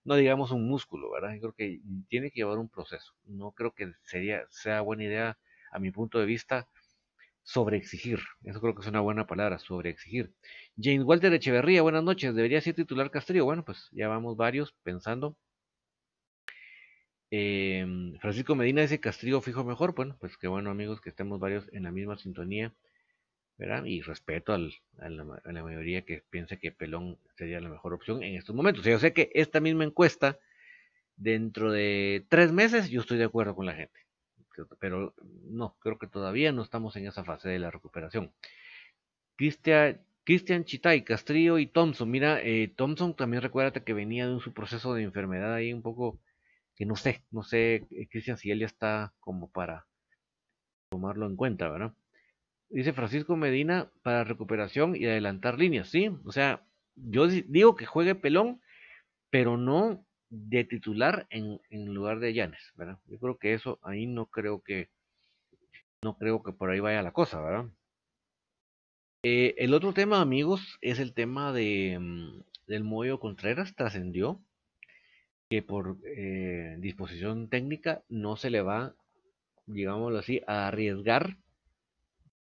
no 0.04 0.14
digamos 0.16 0.50
un 0.50 0.66
músculo, 0.68 1.10
¿verdad? 1.10 1.34
Yo 1.34 1.40
creo 1.40 1.52
que 1.54 1.80
tiene 2.08 2.30
que 2.30 2.40
llevar 2.40 2.58
un 2.58 2.68
proceso. 2.68 3.14
No 3.24 3.52
creo 3.52 3.72
que 3.74 3.92
sería, 4.02 4.44
sea 4.50 4.80
buena 4.80 5.04
idea, 5.04 5.38
a 5.72 5.78
mi 5.78 5.90
punto 5.90 6.18
de 6.18 6.26
vista, 6.26 6.68
sobreexigir. 7.42 8.20
Eso 8.44 8.60
creo 8.60 8.74
que 8.74 8.82
es 8.82 8.88
una 8.88 9.00
buena 9.00 9.26
palabra, 9.26 9.58
sobreexigir. 9.58 10.34
James 10.80 11.04
Walter 11.04 11.32
Echeverría, 11.34 11.82
buenas 11.82 12.04
noches. 12.04 12.34
¿Debería 12.34 12.60
ser 12.60 12.74
titular 12.74 13.10
Castillo? 13.10 13.44
Bueno, 13.44 13.64
pues 13.64 13.88
ya 13.92 14.08
vamos 14.08 14.36
varios 14.36 14.74
pensando. 14.82 15.36
Em, 17.36 18.16
Francisco 18.20 18.54
Medina 18.54 18.82
dice 18.82 19.00
Castillo 19.00 19.40
fijo 19.40 19.64
mejor. 19.64 19.92
Bueno, 19.96 20.16
pues 20.20 20.38
qué 20.38 20.46
bueno 20.46 20.70
amigos 20.70 21.00
que 21.00 21.08
estemos 21.08 21.40
varios 21.40 21.68
en 21.72 21.82
la 21.82 21.90
misma 21.90 22.16
sintonía. 22.16 22.72
¿verdad? 23.58 23.84
Y 23.84 24.02
respeto 24.02 24.52
a, 24.52 24.58
la, 25.08 25.62
mayoría 25.62 26.04
que 26.04 26.22
piensa 26.30 26.56
que 26.56 26.70
Pelón 26.70 27.18
sería 27.36 27.60
la 27.60 27.68
mejor 27.68 27.92
opción 27.92 28.22
en 28.22 28.36
estos 28.36 28.54
momentos. 28.54 28.84
Yo 28.84 28.98
sé 29.00 29.12
que 29.12 29.30
esta 29.34 29.60
misma 29.60 29.82
encuesta, 29.82 30.38
dentro 31.16 31.72
de 31.72 32.24
tres 32.28 32.52
meses, 32.52 32.88
yo 32.90 33.00
estoy 33.00 33.18
de 33.18 33.24
acuerdo 33.24 33.56
con 33.56 33.66
la 33.66 33.74
gente. 33.74 33.98
Pero 34.78 35.14
no, 35.48 35.76
creo 35.80 35.98
que 35.98 36.06
todavía 36.06 36.52
no 36.52 36.62
estamos 36.62 36.94
en 36.94 37.06
esa 37.08 37.24
fase 37.24 37.48
de 37.48 37.58
la 37.58 37.72
recuperación. 37.72 38.32
Cristian, 39.36 40.00
Cristian 40.22 40.64
Chitay, 40.64 41.02
Castrillo 41.02 41.58
y 41.58 41.66
Thompson. 41.66 42.08
Mira, 42.10 42.40
eh, 42.42 42.72
Thompson 42.76 43.14
también 43.14 43.42
recuérdate 43.42 43.82
que 43.82 43.92
venía 43.92 44.26
de 44.26 44.34
un, 44.34 44.40
su 44.40 44.52
proceso 44.52 44.94
de 44.94 45.02
enfermedad 45.02 45.52
ahí 45.52 45.72
un 45.72 45.82
poco 45.82 46.20
que 46.76 46.86
no 46.86 46.96
sé, 46.96 47.24
no 47.30 47.42
sé, 47.42 47.86
eh, 47.90 48.08
Cristian, 48.10 48.36
si 48.36 48.50
él 48.50 48.60
ya 48.60 48.66
está 48.66 49.12
como 49.20 49.50
para 49.50 49.86
tomarlo 50.90 51.26
en 51.26 51.36
cuenta, 51.36 51.68
¿verdad? 51.68 51.92
Dice 52.68 52.92
Francisco 52.92 53.36
Medina 53.36 53.90
para 54.02 54.24
recuperación 54.24 54.96
y 54.96 55.06
adelantar 55.06 55.58
líneas, 55.58 55.88
¿sí? 55.88 56.10
O 56.24 56.32
sea, 56.32 56.64
yo 56.96 57.28
digo 57.28 57.76
que 57.76 57.86
juegue 57.86 58.14
pelón, 58.14 58.60
pero 59.30 59.56
no 59.56 60.04
de 60.30 60.64
titular 60.64 61.26
en, 61.30 61.60
en 61.70 61.94
lugar 61.94 62.18
de 62.18 62.34
Llanes, 62.34 62.72
¿verdad? 62.76 62.98
Yo 63.06 63.18
creo 63.18 63.38
que 63.38 63.54
eso 63.54 63.78
ahí 63.82 64.06
no 64.06 64.26
creo 64.26 64.62
que 64.62 64.90
no 66.02 66.18
creo 66.18 66.42
que 66.42 66.52
por 66.52 66.70
ahí 66.70 66.80
vaya 66.80 67.02
la 67.02 67.12
cosa, 67.12 67.40
¿verdad? 67.40 67.70
Eh, 69.22 69.54
el 69.58 69.72
otro 69.72 69.94
tema, 69.94 70.20
amigos, 70.20 70.78
es 70.82 70.98
el 70.98 71.14
tema 71.14 71.52
de 71.52 71.96
mm, 71.98 72.42
del 72.66 72.84
Moyo 72.84 73.20
Contreras 73.20 73.74
trascendió 73.74 74.40
que 75.54 75.62
por 75.62 75.98
eh, 76.04 76.74
disposición 76.80 77.48
técnica 77.48 78.02
no 78.08 78.34
se 78.34 78.50
le 78.50 78.60
va, 78.60 78.96
digámoslo 79.66 80.18
así, 80.18 80.42
a 80.48 80.66
arriesgar 80.66 81.36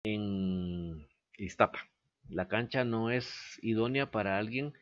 en 0.03 1.07
Iztapa. 1.38 1.87
La 2.29 2.49
cancha 2.49 2.83
no 2.85 3.12
es 3.12 3.61
idónea 3.62 4.11
para 4.11 4.38
alguien. 4.38 4.73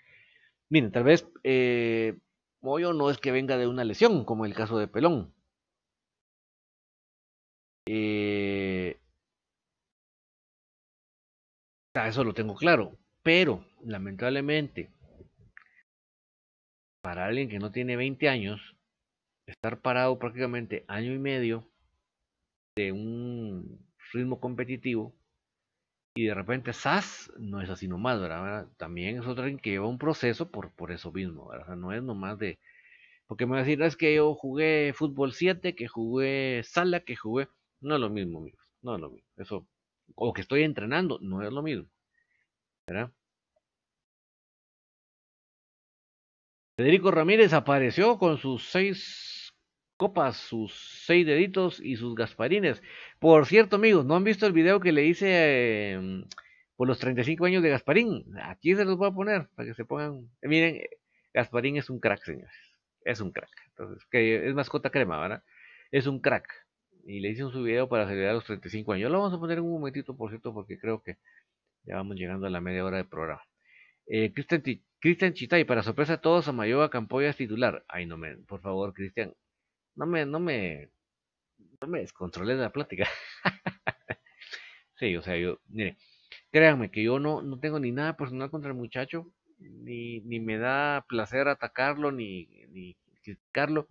Miren, 0.70 0.90
tal 0.90 1.04
vez 1.04 1.28
eh, 1.42 2.16
Moyo 2.62 2.94
no 2.94 3.10
es 3.10 3.18
que 3.18 3.30
venga 3.30 3.58
de 3.58 3.66
una 3.66 3.84
lesión, 3.84 4.24
como 4.24 4.46
el 4.46 4.54
caso 4.54 4.78
de 4.78 4.88
Pelón. 4.88 5.34
Eh, 7.84 8.98
eso 11.94 12.24
lo 12.24 12.32
tengo 12.32 12.54
claro. 12.54 12.96
Pero, 13.22 13.66
lamentablemente, 13.84 14.88
para 17.04 17.26
alguien 17.26 17.50
que 17.50 17.58
no 17.58 17.70
tiene 17.70 17.96
20 17.96 18.30
años, 18.30 18.74
estar 19.46 19.82
parado 19.82 20.18
prácticamente 20.18 20.86
año 20.88 21.12
y 21.12 21.18
medio 21.18 21.70
de 22.76 22.92
un 22.92 23.86
ritmo 24.14 24.40
competitivo 24.40 25.14
y 26.16 26.24
de 26.24 26.34
repente 26.34 26.72
SAS 26.72 27.30
no 27.36 27.60
es 27.60 27.68
así 27.68 27.88
nomás, 27.88 28.18
¿verdad? 28.22 28.68
También 28.78 29.18
es 29.18 29.26
otro 29.26 29.44
que 29.60 29.70
lleva 29.72 29.86
un 29.86 29.98
proceso 29.98 30.50
por, 30.50 30.72
por 30.72 30.92
eso 30.92 31.12
mismo, 31.12 31.46
¿verdad? 31.46 31.76
no 31.76 31.92
es 31.92 32.02
nomás 32.02 32.38
de... 32.38 32.58
Porque 33.26 33.44
me 33.44 33.52
va 33.52 33.58
a 33.58 33.64
decir, 33.64 33.82
es 33.82 33.96
que 33.98 34.14
yo 34.14 34.34
jugué 34.34 34.94
fútbol 34.94 35.34
7, 35.34 35.74
que 35.74 35.88
jugué 35.88 36.62
sala, 36.64 37.00
que 37.00 37.16
jugué... 37.16 37.48
No 37.82 37.96
es 37.96 38.00
lo 38.00 38.08
mismo, 38.08 38.38
amigos, 38.38 38.66
no 38.80 38.94
es 38.94 39.00
lo 39.02 39.10
mismo. 39.10 39.28
Eso, 39.36 39.68
o 40.14 40.32
que 40.32 40.40
estoy 40.40 40.62
entrenando, 40.62 41.18
no 41.20 41.42
es 41.42 41.52
lo 41.52 41.62
mismo, 41.62 41.86
¿verdad? 42.86 43.12
Federico 46.76 47.12
Ramírez 47.12 47.52
apareció 47.52 48.18
con 48.18 48.36
sus 48.38 48.68
seis 48.68 49.54
copas, 49.96 50.36
sus 50.36 50.74
seis 51.06 51.24
deditos 51.24 51.78
y 51.80 51.94
sus 51.94 52.16
gasparines. 52.16 52.82
Por 53.20 53.46
cierto, 53.46 53.76
amigos, 53.76 54.04
¿no 54.04 54.16
han 54.16 54.24
visto 54.24 54.44
el 54.44 54.52
video 54.52 54.80
que 54.80 54.90
le 54.90 55.04
hice 55.04 55.92
em, 55.92 56.24
por 56.74 56.88
los 56.88 56.98
35 56.98 57.44
años 57.44 57.62
de 57.62 57.70
Gasparín? 57.70 58.24
Aquí 58.42 58.74
se 58.74 58.84
los 58.84 58.96
voy 58.96 59.08
a 59.08 59.12
poner 59.12 59.48
para 59.54 59.68
que 59.68 59.74
se 59.74 59.84
pongan. 59.84 60.28
Eh, 60.42 60.48
miren, 60.48 60.80
Gasparín 61.32 61.76
es 61.76 61.90
un 61.90 62.00
crack, 62.00 62.24
señores. 62.24 62.52
Es 63.04 63.20
un 63.20 63.30
crack. 63.30 63.50
Entonces, 63.68 64.04
que 64.10 64.48
es 64.48 64.54
mascota 64.54 64.90
crema, 64.90 65.20
¿verdad? 65.20 65.44
Es 65.92 66.08
un 66.08 66.20
crack. 66.20 66.48
Y 67.06 67.20
le 67.20 67.30
hice 67.30 67.44
un 67.44 67.64
video 67.64 67.88
para 67.88 68.08
celebrar 68.08 68.34
los 68.34 68.46
35 68.46 68.94
años. 68.94 69.12
Lo 69.12 69.18
vamos 69.18 69.34
a 69.34 69.38
poner 69.38 69.58
en 69.58 69.64
un 69.64 69.74
momentito, 69.74 70.16
por 70.16 70.30
cierto, 70.30 70.52
porque 70.52 70.76
creo 70.76 71.02
que 71.04 71.18
ya 71.84 71.96
vamos 71.96 72.16
llegando 72.16 72.48
a 72.48 72.50
la 72.50 72.60
media 72.60 72.84
hora 72.84 72.96
de 72.96 73.04
programa. 73.04 73.42
Eh, 74.06 74.32
Cristian 74.34 74.62
Cristian 75.04 75.34
Chitay, 75.34 75.64
para 75.66 75.82
sorpresa 75.82 76.12
de 76.12 76.22
todos, 76.22 76.48
Amayoa 76.48 76.88
Campoya 76.88 77.28
es 77.28 77.36
titular. 77.36 77.84
Ay, 77.88 78.06
no 78.06 78.16
me, 78.16 78.38
por 78.38 78.62
favor, 78.62 78.94
Cristian, 78.94 79.34
no 79.96 80.06
me, 80.06 80.24
no 80.24 80.40
me, 80.40 80.88
no 81.82 81.88
me 81.88 82.00
descontrolé 82.00 82.54
de 82.56 82.62
la 82.62 82.72
plática. 82.72 83.06
sí, 84.96 85.14
o 85.14 85.22
sea, 85.22 85.36
yo, 85.36 85.60
mire, 85.68 85.98
créanme 86.50 86.90
que 86.90 87.02
yo 87.02 87.18
no, 87.18 87.42
no 87.42 87.60
tengo 87.60 87.78
ni 87.80 87.92
nada 87.92 88.16
personal 88.16 88.50
contra 88.50 88.70
el 88.70 88.78
muchacho, 88.78 89.30
ni, 89.58 90.20
ni 90.20 90.40
me 90.40 90.56
da 90.56 91.04
placer 91.06 91.48
atacarlo, 91.48 92.10
ni, 92.10 92.46
ni 92.70 92.96
criticarlo. 93.22 93.90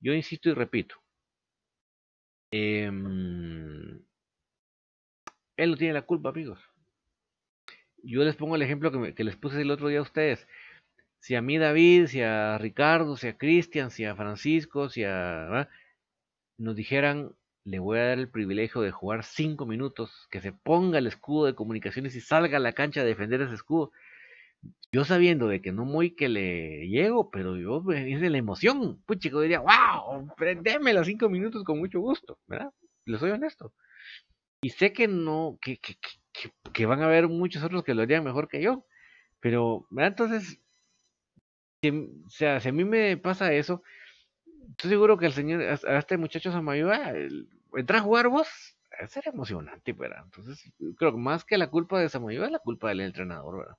Yo 0.00 0.12
insisto 0.12 0.50
y 0.50 0.52
repito, 0.52 0.96
em, 2.50 3.98
él 5.56 5.70
no 5.70 5.76
tiene 5.78 5.94
la 5.94 6.02
culpa, 6.02 6.28
amigos 6.28 6.73
yo 8.04 8.24
les 8.24 8.36
pongo 8.36 8.56
el 8.56 8.62
ejemplo 8.62 9.14
que, 9.14 9.24
les 9.24 9.36
puse 9.36 9.60
el 9.60 9.70
otro 9.70 9.88
día 9.88 9.98
a 9.98 10.02
ustedes. 10.02 10.46
Si 11.20 11.34
a 11.34 11.42
mí 11.42 11.58
David, 11.58 12.06
si 12.06 12.20
a 12.20 12.58
Ricardo, 12.58 13.16
si 13.16 13.28
a 13.28 13.38
Cristian, 13.38 13.90
si 13.90 14.04
a 14.04 14.14
Francisco, 14.14 14.88
si 14.88 15.04
a... 15.04 15.68
nos 16.58 16.76
dijeran, 16.76 17.34
le 17.64 17.78
voy 17.78 17.98
a 17.98 18.04
dar 18.08 18.18
el 18.18 18.28
privilegio 18.28 18.82
de 18.82 18.90
jugar 18.90 19.24
cinco 19.24 19.66
minutos, 19.66 20.28
que 20.30 20.40
se 20.40 20.52
ponga 20.52 20.98
el 20.98 21.06
escudo 21.06 21.46
de 21.46 21.54
comunicaciones 21.54 22.14
y 22.14 22.20
salga 22.20 22.58
a 22.58 22.60
la 22.60 22.74
cancha 22.74 23.00
a 23.00 23.04
defender 23.04 23.40
ese 23.40 23.54
escudo. 23.54 23.90
Yo 24.92 25.04
sabiendo 25.04 25.48
de 25.48 25.60
que 25.60 25.72
no 25.72 25.84
muy 25.84 26.14
que 26.14 26.28
le 26.28 26.88
llego, 26.88 27.30
pero 27.30 27.56
yo 27.56 27.82
es 27.92 28.20
de 28.20 28.30
la 28.30 28.38
emoción. 28.38 29.02
Pues 29.06 29.18
chico 29.18 29.40
diría, 29.40 29.60
wow, 29.60 30.28
prendeme 30.36 30.94
los 30.94 31.06
cinco 31.06 31.28
minutos 31.28 31.64
con 31.64 31.78
mucho 31.78 32.00
gusto, 32.00 32.38
¿verdad? 32.46 32.70
Le 33.06 33.18
soy 33.18 33.30
honesto. 33.30 33.72
Y 34.62 34.70
sé 34.70 34.92
que 34.92 35.08
no, 35.08 35.58
que, 35.60 35.78
que, 35.78 35.96
que, 36.72 36.86
van 36.86 37.02
a 37.02 37.06
haber 37.06 37.28
muchos 37.28 37.62
otros 37.62 37.84
que 37.84 37.94
lo 37.94 38.02
harían 38.02 38.24
mejor 38.24 38.48
que 38.48 38.62
yo. 38.62 38.84
Pero, 39.40 39.86
entonces, 39.96 40.60
si, 41.82 41.90
o 41.90 42.30
sea, 42.30 42.60
si 42.60 42.68
a 42.68 42.72
mí 42.72 42.84
me 42.84 43.16
pasa 43.16 43.52
eso, 43.52 43.82
estoy 44.70 44.90
seguro 44.90 45.18
que 45.18 45.26
el 45.26 45.32
señor, 45.32 45.62
a 45.62 45.98
este 45.98 46.16
muchacho 46.16 46.52
Samayoa, 46.52 47.12
entrar 47.74 48.00
a 48.00 48.02
jugar 48.02 48.28
vos, 48.28 48.48
ser 49.08 49.24
emocionante, 49.26 49.92
¿verdad? 49.92 50.22
Entonces, 50.24 50.72
creo 50.96 51.12
que 51.12 51.18
más 51.18 51.44
que 51.44 51.58
la 51.58 51.68
culpa 51.70 52.00
de 52.00 52.08
Samayoa 52.08 52.46
es 52.46 52.52
la 52.52 52.58
culpa 52.58 52.88
del 52.88 53.00
entrenador, 53.00 53.58
¿verdad? 53.58 53.76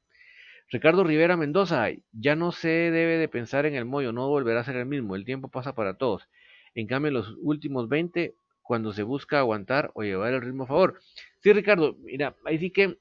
Ricardo 0.70 1.04
Rivera 1.04 1.38
Mendoza, 1.38 1.88
ya 2.12 2.36
no 2.36 2.52
se 2.52 2.68
debe 2.68 3.18
de 3.18 3.28
pensar 3.28 3.66
en 3.66 3.76
el 3.76 3.86
Moyo, 3.86 4.12
no 4.12 4.28
volverá 4.28 4.62
a 4.62 4.64
ser 4.64 4.78
el 4.78 4.88
mismo, 4.88 5.16
el 5.16 5.24
tiempo 5.24 5.50
pasa 5.50 5.76
para 5.76 5.98
todos. 5.98 6.28
En 6.74 6.88
cambio, 6.88 7.12
los 7.12 7.36
últimos 7.42 7.88
20 7.88 8.36
cuando 8.66 8.94
se 8.94 9.04
busca 9.04 9.40
aguantar 9.40 9.92
o 9.94 10.04
llevar 10.04 10.34
el 10.34 10.42
ritmo 10.42 10.64
a 10.64 10.68
favor. 10.68 11.00
Sí, 11.40 11.54
Ricardo, 11.54 11.96
mira, 12.00 12.36
ahí 12.46 12.58
sí 12.58 12.72
que 12.72 13.00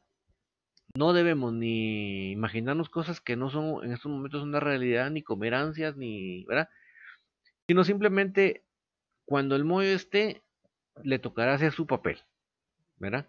no 0.94 1.12
debemos 1.12 1.52
ni 1.52 2.30
imaginarnos 2.32 2.88
cosas 2.88 3.20
que 3.20 3.34
no 3.34 3.50
son 3.50 3.82
en 3.84 3.92
estos 3.92 4.12
momentos 4.12 4.42
una 4.42 4.60
realidad, 4.60 5.10
ni 5.10 5.22
comer 5.22 5.54
ansias, 5.54 5.96
ni, 5.96 6.44
¿verdad? 6.44 6.68
Sino 7.66 7.82
simplemente 7.82 8.62
cuando 9.24 9.56
el 9.56 9.64
mollo 9.64 9.88
esté, 9.88 10.42
le 11.02 11.18
tocará 11.18 11.54
hacer 11.54 11.72
su 11.72 11.86
papel, 11.86 12.18
¿verdad? 12.98 13.28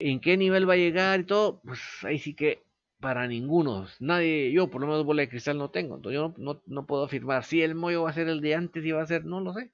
¿En 0.00 0.20
qué 0.20 0.36
nivel 0.36 0.68
va 0.68 0.74
a 0.74 0.78
llegar 0.78 1.20
y 1.20 1.24
todo? 1.24 1.60
Pues 1.62 1.80
ahí 2.02 2.18
sí 2.18 2.34
que 2.34 2.64
para 2.98 3.28
ninguno, 3.28 3.86
nadie, 4.00 4.52
yo 4.52 4.68
por 4.68 4.80
lo 4.80 4.88
menos 4.88 5.04
bola 5.04 5.22
de 5.22 5.28
cristal 5.28 5.58
no 5.58 5.70
tengo, 5.70 5.96
entonces 5.96 6.16
yo 6.20 6.34
no, 6.36 6.60
no 6.66 6.86
puedo 6.86 7.04
afirmar 7.04 7.44
si 7.44 7.62
el 7.62 7.74
mollo 7.74 8.02
va 8.02 8.10
a 8.10 8.14
ser 8.14 8.28
el 8.28 8.40
de 8.40 8.56
antes 8.56 8.84
y 8.84 8.90
va 8.90 9.02
a 9.02 9.06
ser, 9.06 9.24
no 9.24 9.40
lo 9.40 9.54
sé. 9.54 9.70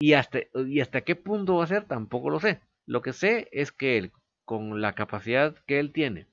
Y 0.00 0.14
hasta, 0.14 0.40
y 0.54 0.80
hasta 0.80 1.02
qué 1.02 1.14
punto 1.14 1.56
va 1.56 1.64
a 1.64 1.68
ser, 1.68 1.84
tampoco 1.84 2.30
lo 2.30 2.40
sé. 2.40 2.60
Lo 2.86 3.02
que 3.02 3.12
sé 3.12 3.48
es 3.52 3.70
que 3.70 3.98
él, 3.98 4.12
con 4.46 4.80
la 4.80 4.94
capacidad 4.94 5.54
que 5.66 5.78
él 5.78 5.92
tiene 5.92 6.26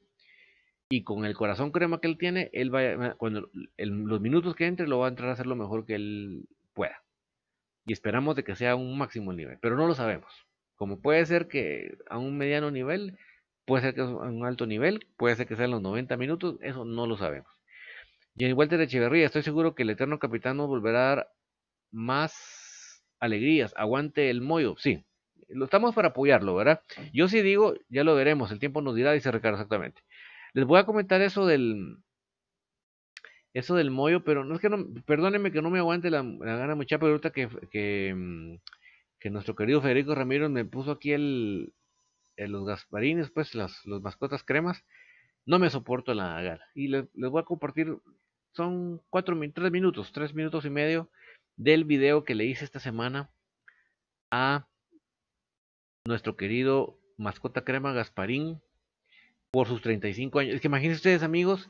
y 0.89 1.03
con 1.03 1.25
el 1.25 1.36
corazón 1.36 1.71
crema 1.71 1.99
que 1.99 2.08
él 2.08 2.17
tiene, 2.17 2.49
él 2.53 2.73
va, 2.73 3.15
cuando 3.15 3.49
los 3.77 4.21
minutos 4.21 4.56
que 4.56 4.65
entre 4.65 4.88
lo 4.88 4.99
va 4.99 5.08
a 5.08 5.10
entrar 5.10 5.30
a 5.30 5.34
hacer 5.34 5.47
lo 5.47 5.58
mejor 5.58 5.86
que 5.86 5.95
él 5.95 6.47
pueda. 6.73 7.03
Y 7.86 7.91
esperamos 7.91 8.38
de 8.38 8.45
que 8.45 8.56
sea 8.56 8.75
un 8.75 8.97
máximo 8.97 9.34
nivel, 9.34 9.58
pero 9.62 9.75
no 9.75 9.86
lo 9.86 9.93
sabemos. 9.93 10.32
Como 10.77 11.01
puede 11.01 11.25
ser 11.25 11.49
que 11.49 11.97
a 12.10 12.17
un 12.17 12.38
mediano 12.38 12.71
nivel, 12.71 13.17
puede 13.65 13.84
ser 13.84 13.95
que 13.95 14.01
a 14.01 14.06
un 14.06 14.45
alto 14.45 14.65
nivel, 14.65 15.08
puede 15.17 15.36
ser 15.36 15.45
que 15.45 15.58
sea 15.58 15.65
en 15.65 15.71
los 15.71 15.82
90 15.82 16.15
minutos, 16.15 16.56
eso 16.62 16.86
no 16.86 17.06
lo 17.06 17.17
sabemos. 17.17 17.51
Y 18.38 18.45
en 18.45 18.58
Walter 18.58 18.80
Echeverría, 18.80 19.25
estoy 19.25 19.43
seguro 19.43 19.75
que 19.75 19.84
el 19.84 19.89
eterno 19.89 20.19
capitán 20.19 20.56
nos 20.58 20.67
volverá 20.67 20.99
a 20.99 21.15
dar 21.15 21.32
más 21.91 22.57
alegrías, 23.19 23.73
aguante 23.77 24.30
el 24.30 24.41
mollo, 24.41 24.75
sí, 24.77 25.06
lo 25.49 25.65
estamos 25.65 25.95
para 25.95 26.10
apoyarlo, 26.10 26.56
¿verdad? 26.56 26.82
Yo 27.13 27.27
sí 27.27 27.41
digo, 27.41 27.75
ya 27.89 28.03
lo 28.03 28.15
veremos, 28.15 28.51
el 28.51 28.60
tiempo 28.60 28.82
nos 28.82 28.95
dirá, 28.95 29.13
dice 29.13 29.32
Ricardo 29.32 29.58
exactamente. 29.58 30.01
Les 30.53 30.65
voy 30.65 30.80
a 30.80 30.86
comentar 30.86 31.21
eso 31.21 31.45
del 31.45 31.97
eso 33.53 33.75
del 33.75 33.91
mollo, 33.91 34.23
pero 34.23 34.45
no 34.45 34.56
es 34.56 34.62
que 34.62 34.69
no, 34.69 34.86
perdónenme 35.06 35.51
que 35.51 35.62
no 35.62 35.69
me 35.69 35.80
aguante 35.80 36.12
la, 36.12 36.21
gana 36.21 36.75
mucha, 36.75 36.97
ahorita 36.97 37.32
que, 37.32 37.49
que, 37.71 38.13
mm, 38.15 38.56
que, 39.19 39.30
nuestro 39.32 39.56
querido 39.56 39.82
Federico 39.82 40.13
Ramírez 40.13 40.49
me 40.49 40.65
puso 40.65 40.91
aquí 40.91 41.12
el, 41.13 41.73
los 42.36 42.65
gasparines, 42.65 43.32
pues 43.32 43.56
las 43.56 43.86
los 43.86 44.01
mascotas 44.01 44.43
cremas, 44.43 44.86
no 45.45 45.60
me 45.60 45.69
soporto 45.69 46.13
la 46.13 46.41
gana. 46.41 46.65
Y 46.75 46.89
les, 46.89 47.06
les 47.15 47.32
voy 47.32 47.41
a 47.41 47.45
compartir, 47.45 47.97
son 48.51 49.01
cuatro, 49.10 49.36
tres 49.53 49.71
minutos, 49.71 50.12
tres 50.12 50.36
minutos 50.36 50.65
y 50.65 50.69
medio 50.69 51.10
del 51.58 51.84
video 51.84 52.24
que 52.24 52.36
le 52.36 52.46
hice 52.46 52.63
esta 52.63 52.80
semana 52.80 53.30
a 54.32 54.67
nuestro 56.06 56.38
querido 56.38 57.00
mascota 57.17 57.63
crema 57.63 57.93
Gasparín 57.93 58.62
por 59.52 59.67
sus 59.67 59.82
35 59.82 60.39
años. 60.39 60.56
Es 60.56 60.62
que 60.62 60.67
imagínense 60.67 60.98
ustedes, 60.98 61.24
amigos, 61.24 61.70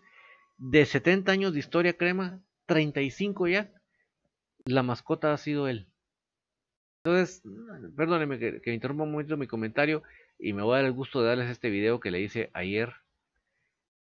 de 0.58 0.86
70 0.86 1.32
años 1.32 1.54
de 1.54 1.60
historia 1.60 1.98
crema, 1.98 2.42
35 2.66 3.48
ya, 3.48 3.72
la 4.66 4.84
mascota 4.84 5.34
ha 5.34 5.38
sido 5.38 5.68
él. 5.68 5.88
Entonces, 7.04 7.42
perdónenme 7.96 8.38
que, 8.38 8.62
que 8.62 8.74
interrumpa 8.74 9.04
un 9.04 9.12
momento 9.12 9.38
mi 9.38 9.48
comentario 9.48 10.04
y 10.38 10.52
me 10.54 10.64
voy 10.64 10.74
a 10.74 10.78
dar 10.78 10.86
el 10.86 10.92
gusto 10.92 11.22
de 11.22 11.30
darles 11.30 11.50
este 11.50 11.70
video 11.70 12.00
que 12.00 12.12
le 12.12 12.20
hice 12.20 12.50
ayer 12.54 12.94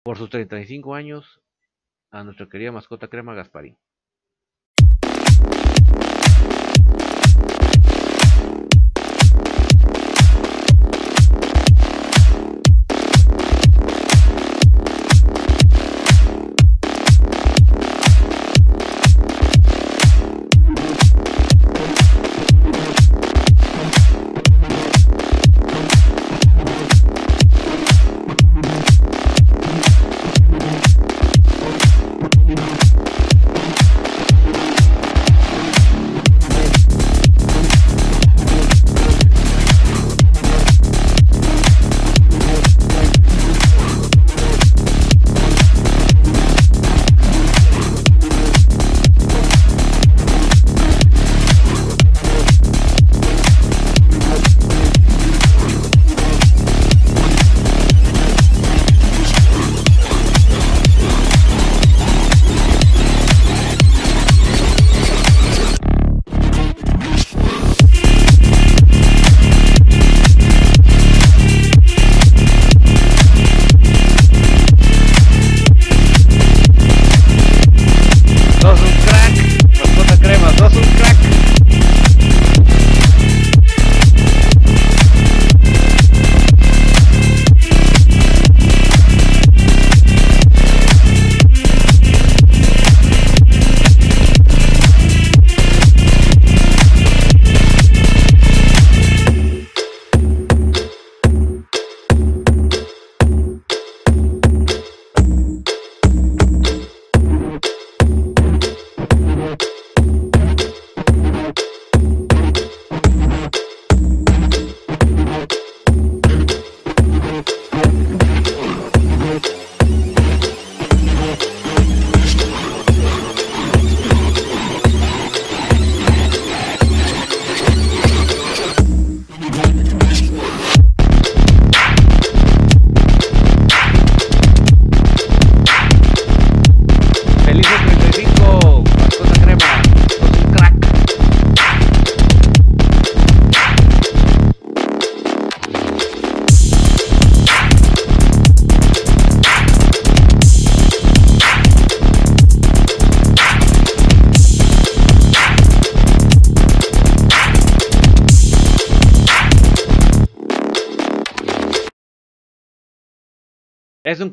por 0.02 0.16
sus 0.16 0.30
35 0.30 0.94
años 0.94 1.42
a 2.10 2.24
nuestra 2.24 2.48
querida 2.48 2.72
mascota 2.72 3.08
crema 3.08 3.34
Gasparín. 3.34 3.76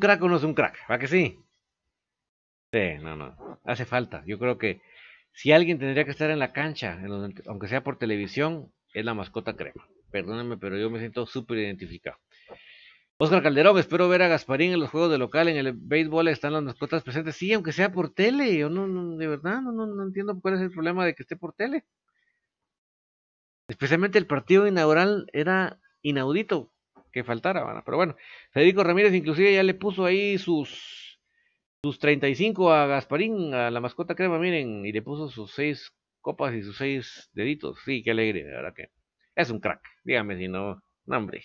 Crack 0.04 0.22
o 0.22 0.28
no 0.28 0.36
es 0.36 0.44
un 0.44 0.54
crack? 0.54 0.76
¿Va 0.90 0.98
que 0.98 1.08
sí? 1.08 1.38
Sí, 2.72 2.98
no, 3.00 3.16
no. 3.16 3.60
Hace 3.64 3.86
falta. 3.86 4.22
Yo 4.26 4.38
creo 4.38 4.58
que 4.58 4.82
si 5.32 5.52
alguien 5.52 5.78
tendría 5.78 6.04
que 6.04 6.10
estar 6.10 6.30
en 6.30 6.38
la 6.38 6.52
cancha, 6.52 6.98
aunque 7.46 7.68
sea 7.68 7.82
por 7.82 7.98
televisión, 7.98 8.70
es 8.92 9.04
la 9.04 9.14
mascota 9.14 9.56
crema. 9.56 9.88
Perdónenme, 10.10 10.58
pero 10.58 10.76
yo 10.76 10.90
me 10.90 10.98
siento 10.98 11.24
súper 11.24 11.58
identificado. 11.58 12.18
Oscar 13.16 13.42
Calderón, 13.42 13.78
espero 13.78 14.08
ver 14.10 14.22
a 14.22 14.28
Gasparín 14.28 14.72
en 14.72 14.80
los 14.80 14.90
juegos 14.90 15.10
de 15.10 15.18
local, 15.18 15.48
en 15.48 15.56
el 15.56 15.72
béisbol 15.72 16.28
están 16.28 16.52
las 16.52 16.62
mascotas 16.62 17.02
presentes. 17.02 17.36
Sí, 17.36 17.52
aunque 17.54 17.72
sea 17.72 17.92
por 17.92 18.12
tele, 18.12 18.54
yo 18.58 18.68
no, 18.68 19.16
de 19.16 19.26
verdad 19.26 19.62
no, 19.62 19.72
no 19.72 20.02
entiendo 20.02 20.38
cuál 20.40 20.54
es 20.54 20.60
el 20.60 20.70
problema 20.70 21.06
de 21.06 21.14
que 21.14 21.22
esté 21.22 21.36
por 21.36 21.54
tele. 21.54 21.84
Especialmente 23.68 24.18
el 24.18 24.26
partido 24.26 24.66
inaugural 24.66 25.26
era 25.32 25.78
inaudito 26.02 26.73
que 27.14 27.24
faltara, 27.24 27.82
pero 27.84 27.96
bueno, 27.96 28.16
Federico 28.50 28.82
Ramírez 28.82 29.14
inclusive 29.14 29.54
ya 29.54 29.62
le 29.62 29.74
puso 29.74 30.04
ahí 30.04 30.36
sus 30.36 31.20
sus 31.84 31.98
35 31.98 32.72
a 32.72 32.86
Gasparín, 32.86 33.54
a 33.54 33.70
la 33.70 33.80
mascota 33.80 34.14
crema, 34.14 34.38
miren, 34.38 34.84
y 34.86 34.92
le 34.92 35.02
puso 35.02 35.28
sus 35.28 35.52
seis 35.52 35.92
copas 36.22 36.54
y 36.54 36.62
sus 36.62 36.78
seis 36.78 37.30
deditos. 37.34 37.78
Sí, 37.84 38.02
qué 38.02 38.12
alegre, 38.12 38.42
de 38.44 38.52
verdad 38.52 38.74
que 38.74 38.88
es 39.36 39.50
un 39.50 39.60
crack. 39.60 39.82
Dígame 40.02 40.38
si 40.38 40.48
no, 40.48 40.82
no 41.04 41.18
hombre. 41.18 41.44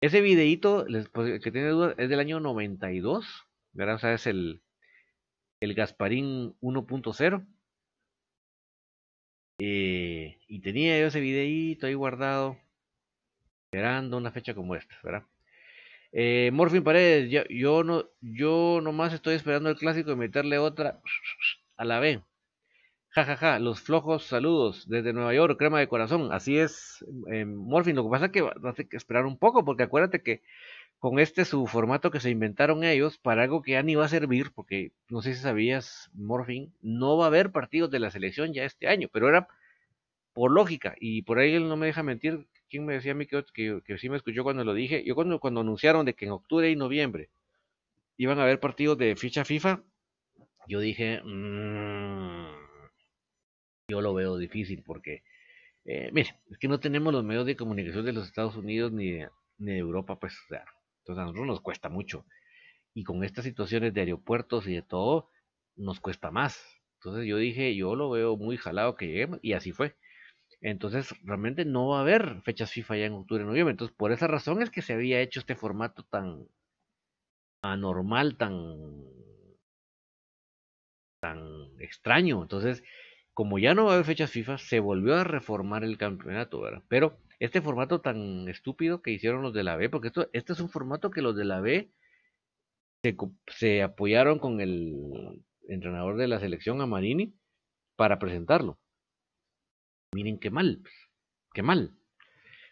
Ese 0.00 0.22
videíto, 0.22 0.86
pues, 1.12 1.42
que 1.42 1.52
tiene 1.52 1.68
dudas, 1.68 1.94
es 1.98 2.08
del 2.08 2.20
año 2.20 2.40
92, 2.40 3.26
¿verdad? 3.72 3.96
O 3.96 3.98
sea, 3.98 4.14
es 4.14 4.26
el, 4.26 4.62
el 5.60 5.74
Gasparín 5.74 6.56
1.0. 6.62 7.46
Eh, 9.58 10.38
y 10.48 10.60
tenía 10.60 10.98
yo 10.98 11.06
ese 11.06 11.20
videíto 11.20 11.86
ahí 11.86 11.94
guardado, 11.94 12.58
esperando 13.72 14.18
una 14.18 14.30
fecha 14.30 14.54
como 14.54 14.74
esta, 14.74 14.94
¿verdad? 15.02 15.22
Eh, 16.12 16.50
Morfin 16.52 16.84
Paredes, 16.84 17.30
yo, 17.48 17.82
no, 17.84 18.04
yo 18.20 18.80
nomás 18.82 19.14
estoy 19.14 19.34
esperando 19.34 19.70
el 19.70 19.76
clásico 19.76 20.12
y 20.12 20.16
meterle 20.16 20.58
otra 20.58 21.00
a 21.78 21.84
la 21.86 21.98
B. 21.98 22.20
Ja, 23.08 23.24
ja, 23.24 23.36
ja, 23.36 23.58
los 23.58 23.80
flojos 23.80 24.24
saludos 24.24 24.88
desde 24.90 25.14
Nueva 25.14 25.32
York, 25.32 25.58
crema 25.58 25.78
de 25.80 25.88
corazón. 25.88 26.32
Así 26.32 26.58
es, 26.58 27.02
eh, 27.32 27.46
Morfin. 27.46 27.96
Lo 27.96 28.04
que 28.04 28.10
pasa 28.10 28.26
es 28.26 28.32
que 28.32 28.42
vas 28.42 28.78
a 28.78 28.84
que 28.84 28.96
esperar 28.98 29.24
un 29.24 29.38
poco, 29.38 29.64
porque 29.64 29.84
acuérdate 29.84 30.22
que 30.22 30.42
con 30.98 31.18
este 31.18 31.46
su 31.46 31.66
formato 31.66 32.10
que 32.10 32.20
se 32.20 32.30
inventaron 32.30 32.84
ellos 32.84 33.16
para 33.16 33.44
algo 33.44 33.62
que 33.62 33.72
ya 33.72 33.82
ni 33.82 33.94
va 33.94 34.04
a 34.04 34.08
servir, 34.08 34.52
porque 34.54 34.92
no 35.08 35.22
sé 35.22 35.34
si 35.34 35.40
sabías, 35.40 36.10
Morfin, 36.14 36.74
no 36.82 37.16
va 37.16 37.24
a 37.24 37.28
haber 37.28 37.52
partidos 37.52 37.90
de 37.90 38.00
la 38.00 38.10
selección 38.10 38.52
ya 38.52 38.64
este 38.64 38.88
año, 38.88 39.08
pero 39.10 39.30
era 39.30 39.48
por 40.34 40.50
lógica, 40.50 40.94
y 41.00 41.22
por 41.22 41.38
ahí 41.38 41.54
él 41.54 41.68
no 41.68 41.76
me 41.76 41.86
deja 41.86 42.02
mentir. 42.02 42.46
¿Quién 42.72 42.86
me 42.86 42.94
decía 42.94 43.12
a 43.12 43.14
mí 43.14 43.26
que, 43.26 43.44
que, 43.84 43.98
sí 43.98 44.08
me 44.08 44.16
escuchó 44.16 44.44
cuando 44.44 44.64
lo 44.64 44.72
dije? 44.72 45.04
Yo 45.04 45.14
cuando, 45.14 45.38
cuando 45.38 45.60
anunciaron 45.60 46.06
de 46.06 46.14
que 46.14 46.24
en 46.24 46.30
octubre 46.30 46.70
y 46.70 46.74
noviembre 46.74 47.28
iban 48.16 48.38
a 48.38 48.44
haber 48.44 48.60
partidos 48.60 48.96
de 48.96 49.14
ficha 49.14 49.44
FIFA, 49.44 49.82
yo 50.68 50.80
dije, 50.80 51.20
mmm, 51.22 52.46
yo 53.88 54.00
lo 54.00 54.14
veo 54.14 54.38
difícil 54.38 54.82
porque, 54.82 55.22
eh, 55.84 56.08
mire, 56.14 56.40
es 56.50 56.56
que 56.56 56.66
no 56.66 56.80
tenemos 56.80 57.12
los 57.12 57.22
medios 57.22 57.44
de 57.44 57.56
comunicación 57.56 58.06
de 58.06 58.14
los 58.14 58.26
Estados 58.26 58.56
Unidos 58.56 58.90
ni 58.90 59.10
de, 59.10 59.28
ni 59.58 59.72
de 59.72 59.78
Europa, 59.78 60.18
pues, 60.18 60.32
o 60.46 60.48
sea, 60.48 60.64
entonces 61.00 61.20
a 61.20 61.24
nosotros 61.24 61.46
nos 61.46 61.60
cuesta 61.60 61.90
mucho. 61.90 62.24
Y 62.94 63.04
con 63.04 63.22
estas 63.22 63.44
situaciones 63.44 63.92
de 63.92 64.00
aeropuertos 64.00 64.66
y 64.66 64.72
de 64.76 64.82
todo, 64.82 65.28
nos 65.76 66.00
cuesta 66.00 66.30
más. 66.30 66.58
Entonces 67.00 67.26
yo 67.26 67.36
dije, 67.36 67.76
yo 67.76 67.96
lo 67.96 68.08
veo 68.08 68.38
muy 68.38 68.56
jalado 68.56 68.96
que 68.96 69.08
lleguemos, 69.08 69.40
y 69.42 69.52
así 69.52 69.72
fue. 69.72 69.94
Entonces, 70.62 71.14
realmente 71.24 71.64
no 71.64 71.88
va 71.88 71.98
a 71.98 72.02
haber 72.02 72.40
fechas 72.42 72.70
FIFA 72.72 72.96
ya 72.96 73.06
en 73.06 73.14
octubre 73.14 73.44
noviembre. 73.44 73.72
Entonces, 73.72 73.96
por 73.96 74.12
esa 74.12 74.28
razón 74.28 74.62
es 74.62 74.70
que 74.70 74.82
se 74.82 74.94
había 74.94 75.20
hecho 75.20 75.40
este 75.40 75.56
formato 75.56 76.04
tan 76.04 76.46
anormal, 77.62 78.36
tan 78.36 79.02
tan 81.20 81.40
extraño. 81.80 82.42
Entonces, 82.42 82.82
como 83.34 83.58
ya 83.58 83.74
no 83.74 83.84
va 83.84 83.92
a 83.92 83.94
haber 83.94 84.06
fechas 84.06 84.30
FIFA, 84.30 84.58
se 84.58 84.80
volvió 84.80 85.14
a 85.16 85.24
reformar 85.24 85.84
el 85.84 85.98
campeonato, 85.98 86.60
¿verdad? 86.60 86.82
Pero 86.88 87.18
este 87.40 87.60
formato 87.62 88.00
tan 88.00 88.48
estúpido 88.48 89.02
que 89.02 89.12
hicieron 89.12 89.42
los 89.42 89.54
de 89.54 89.64
la 89.64 89.76
B, 89.76 89.88
porque 89.88 90.08
esto, 90.08 90.28
este 90.32 90.52
es 90.52 90.60
un 90.60 90.68
formato 90.68 91.10
que 91.10 91.22
los 91.22 91.36
de 91.36 91.44
la 91.44 91.60
B 91.60 91.90
se, 93.04 93.16
se 93.48 93.82
apoyaron 93.82 94.38
con 94.38 94.60
el 94.60 95.42
entrenador 95.68 96.16
de 96.16 96.28
la 96.28 96.40
selección, 96.40 96.80
Amarini, 96.80 97.34
para 97.96 98.18
presentarlo. 98.18 98.78
Miren 100.14 100.38
qué 100.38 100.50
mal, 100.50 100.82
qué 101.52 101.62
mal. 101.62 101.94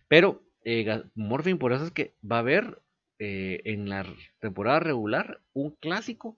Pero 0.09 0.43
eh, 0.64 1.03
Morfin, 1.14 1.59
por 1.59 1.72
eso 1.72 1.84
es 1.84 1.91
que 1.91 2.14
va 2.22 2.36
a 2.36 2.41
haber 2.41 2.82
eh, 3.18 3.62
en 3.64 3.88
la 3.88 4.07
temporada 4.41 4.80
regular 4.80 5.41
un 5.53 5.70
clásico, 5.70 6.36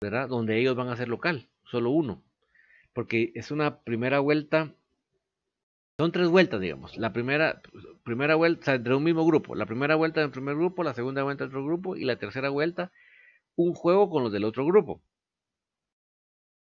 ¿verdad? 0.00 0.28
Donde 0.28 0.58
ellos 0.58 0.76
van 0.76 0.88
a 0.88 0.96
ser 0.96 1.08
local, 1.08 1.48
solo 1.64 1.90
uno 1.90 2.22
porque 2.92 3.32
es 3.34 3.50
una 3.50 3.80
primera 3.80 4.20
vuelta, 4.20 4.74
son 5.98 6.12
tres 6.12 6.28
vueltas, 6.28 6.60
digamos. 6.60 6.96
La 6.96 7.12
primera, 7.12 7.62
primera 8.04 8.34
vuelta, 8.34 8.60
o 8.60 8.64
sea, 8.64 8.74
entre 8.74 8.94
un 8.94 9.04
mismo 9.04 9.24
grupo. 9.26 9.54
La 9.54 9.66
primera 9.66 9.94
vuelta 9.94 10.20
del 10.20 10.30
primer 10.30 10.56
grupo, 10.56 10.82
la 10.82 10.94
segunda 10.94 11.22
vuelta 11.22 11.44
del 11.44 11.52
otro 11.52 11.64
grupo 11.64 11.96
y 11.96 12.04
la 12.04 12.18
tercera 12.18 12.48
vuelta, 12.50 12.92
un 13.56 13.74
juego 13.74 14.10
con 14.10 14.24
los 14.24 14.32
del 14.32 14.44
otro 14.44 14.66
grupo. 14.66 15.02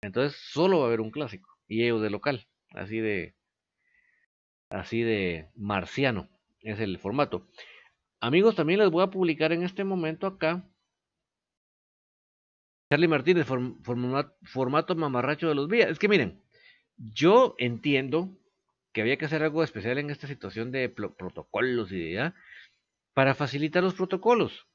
Entonces 0.01 0.39
solo 0.51 0.80
va 0.80 0.86
a 0.86 0.88
haber 0.88 1.01
un 1.01 1.12
clásico 1.12 1.57
y 1.68 1.84
ellos 1.84 2.01
de 2.01 2.09
local, 2.09 2.47
así 2.72 2.99
de, 2.99 3.36
así 4.70 5.01
de 5.01 5.49
marciano 5.55 6.30
es 6.61 6.80
el 6.80 6.99
formato. 6.99 7.47
Amigos, 8.20 8.55
también 8.55 8.80
les 8.80 8.89
voy 8.89 9.03
a 9.03 9.11
publicar 9.11 9.51
en 9.51 9.63
este 9.63 9.84
momento 9.84 10.28
acá 10.28 10.68
Charlie 12.89 13.07
Martínez, 13.07 13.45
formato 13.45 14.95
mamarracho 14.95 15.49
de 15.49 15.55
los 15.55 15.70
días. 15.70 15.89
Es 15.89 15.99
que 15.99 16.07
miren, 16.07 16.41
yo 16.95 17.55
entiendo 17.57 18.38
que 18.93 19.01
había 19.01 19.18
que 19.18 19.26
hacer 19.26 19.43
algo 19.43 19.63
especial 19.63 19.97
en 19.97 20.09
esta 20.09 20.28
situación 20.28 20.72
de 20.72 20.89
protocolos 20.89 21.91
y 21.91 22.13
de 22.13 22.34
para 23.13 23.36
facilitar 23.36 23.84
los 23.84 23.93
protocolos. 23.93 24.68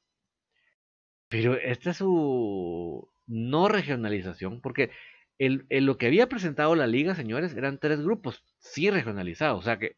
Pero 1.27 1.55
esta 1.55 1.89
es 1.89 1.97
su 1.97 3.11
no 3.25 3.67
regionalización, 3.67 4.61
porque 4.61 4.91
el, 5.39 5.65
lo 5.69 5.97
que 5.97 6.07
había 6.07 6.29
presentado 6.29 6.75
la 6.75 6.87
liga, 6.87 7.15
señores, 7.15 7.55
eran 7.55 7.79
tres 7.79 8.01
grupos, 8.01 8.43
sí 8.59 8.89
regionalizados, 8.89 9.59
o 9.59 9.61
sea 9.63 9.79
que 9.79 9.97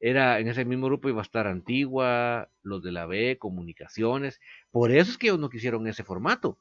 era 0.00 0.38
en 0.38 0.48
ese 0.48 0.64
mismo 0.64 0.86
grupo 0.86 1.08
iba 1.08 1.20
a 1.20 1.22
estar 1.22 1.46
Antigua, 1.46 2.50
los 2.62 2.82
de 2.82 2.92
la 2.92 3.06
B, 3.06 3.38
Comunicaciones, 3.38 4.40
por 4.70 4.90
eso 4.90 5.12
es 5.12 5.18
que 5.18 5.28
ellos 5.28 5.38
no 5.38 5.50
quisieron 5.50 5.86
ese 5.86 6.04
formato, 6.04 6.58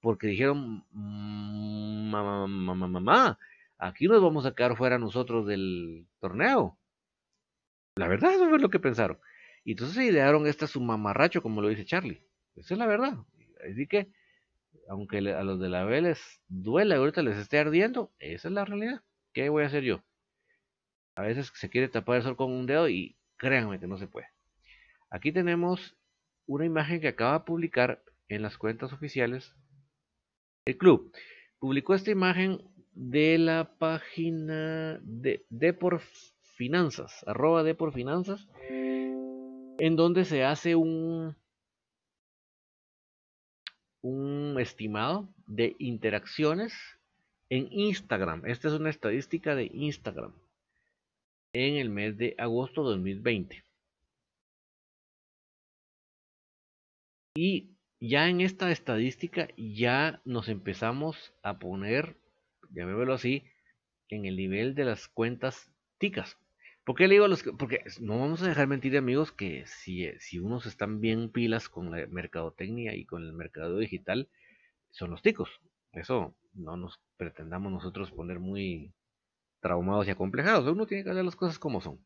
porque 0.00 0.26
dijeron, 0.26 0.84
mamá, 0.90 2.46
mamá, 2.46 2.88
mamá, 2.88 3.38
aquí 3.78 4.06
nos 4.06 4.20
vamos 4.22 4.46
a 4.46 4.54
quedar 4.54 4.76
fuera 4.76 4.98
nosotros 4.98 5.46
del 5.46 6.06
torneo. 6.20 6.76
La 7.96 8.08
verdad, 8.08 8.34
eso 8.34 8.48
fue 8.48 8.58
lo 8.58 8.70
que 8.70 8.80
pensaron. 8.80 9.18
Y 9.64 9.72
entonces 9.72 9.96
se 9.96 10.04
idearon 10.04 10.46
este 10.46 10.66
su 10.66 10.80
mamarracho, 10.80 11.42
como 11.42 11.60
lo 11.60 11.68
dice 11.68 11.84
Charlie. 11.84 12.24
Esa 12.56 12.74
es 12.74 12.78
la 12.78 12.86
verdad. 12.86 13.14
Así 13.70 13.86
que, 13.86 14.08
aunque 14.88 15.18
a 15.18 15.42
los 15.42 15.60
de 15.60 15.68
la 15.68 15.84
B 15.84 16.00
les 16.02 16.40
duele, 16.48 16.94
ahorita 16.94 17.22
les 17.22 17.36
esté 17.36 17.58
ardiendo, 17.58 18.12
esa 18.18 18.48
es 18.48 18.54
la 18.54 18.64
realidad. 18.64 19.02
¿Qué 19.32 19.48
voy 19.48 19.64
a 19.64 19.66
hacer 19.66 19.84
yo? 19.84 20.02
A 21.14 21.22
veces 21.22 21.52
se 21.54 21.70
quiere 21.70 21.88
tapar 21.88 22.16
el 22.16 22.22
sol 22.22 22.36
con 22.36 22.50
un 22.50 22.66
dedo 22.66 22.88
y 22.88 23.16
créanme 23.36 23.78
que 23.78 23.86
no 23.86 23.98
se 23.98 24.06
puede. 24.06 24.28
Aquí 25.10 25.32
tenemos 25.32 25.96
una 26.46 26.64
imagen 26.64 27.00
que 27.00 27.08
acaba 27.08 27.38
de 27.38 27.44
publicar 27.44 28.02
en 28.28 28.42
las 28.42 28.56
cuentas 28.56 28.92
oficiales 28.92 29.54
el 30.64 30.78
club 30.78 31.12
publicó 31.58 31.94
esta 31.94 32.12
imagen 32.12 32.60
de 32.94 33.36
la 33.38 33.74
página 33.78 35.00
de 35.02 35.44
Deporfinanzas, 35.50 37.24
arroba 37.26 37.64
Deporfinanzas, 37.64 38.48
en 38.68 39.96
donde 39.96 40.24
se 40.24 40.44
hace 40.44 40.76
un, 40.76 41.34
un 44.02 44.56
estimado 44.60 45.28
de 45.46 45.76
interacciones 45.78 46.74
en 47.48 47.68
Instagram. 47.72 48.44
Esta 48.46 48.68
es 48.68 48.74
una 48.74 48.90
estadística 48.90 49.54
de 49.54 49.70
Instagram 49.72 50.32
en 51.52 51.76
el 51.76 51.90
mes 51.90 52.16
de 52.16 52.34
agosto 52.38 52.82
de 52.82 52.96
2020. 52.96 53.64
Y 57.34 57.70
ya 58.00 58.28
en 58.28 58.40
esta 58.40 58.70
estadística 58.70 59.48
ya 59.56 60.20
nos 60.24 60.48
empezamos 60.48 61.32
a 61.42 61.58
poner, 61.58 62.16
llamémoslo 62.70 63.14
así, 63.14 63.44
en 64.08 64.26
el 64.26 64.36
nivel 64.36 64.74
de 64.74 64.84
las 64.84 65.08
cuentas 65.08 65.70
ticas. 65.98 66.36
¿Por 66.84 66.96
qué 66.96 67.06
le 67.06 67.14
digo 67.14 67.26
a 67.26 67.28
los 67.28 67.44
Porque 67.58 67.84
no 68.00 68.18
vamos 68.18 68.42
a 68.42 68.48
dejar 68.48 68.66
mentir, 68.66 68.96
amigos, 68.96 69.30
que 69.32 69.64
si, 69.66 70.08
si 70.18 70.38
unos 70.38 70.66
están 70.66 71.00
bien 71.00 71.30
pilas 71.30 71.68
con 71.68 71.90
la 71.90 72.06
mercadotecnia 72.08 72.94
y 72.94 73.04
con 73.04 73.22
el 73.22 73.32
mercado 73.32 73.78
digital, 73.78 74.28
son 74.90 75.10
los 75.10 75.22
ticos. 75.22 75.60
Eso 75.92 76.34
no 76.54 76.76
nos 76.76 77.00
pretendamos 77.16 77.72
nosotros 77.72 78.10
poner 78.10 78.40
muy 78.40 78.92
traumados 79.60 80.08
y 80.08 80.10
acomplejados. 80.10 80.66
Uno 80.66 80.86
tiene 80.86 81.04
que 81.04 81.10
hacer 81.10 81.24
las 81.24 81.36
cosas 81.36 81.58
como 81.58 81.80
son. 81.80 82.04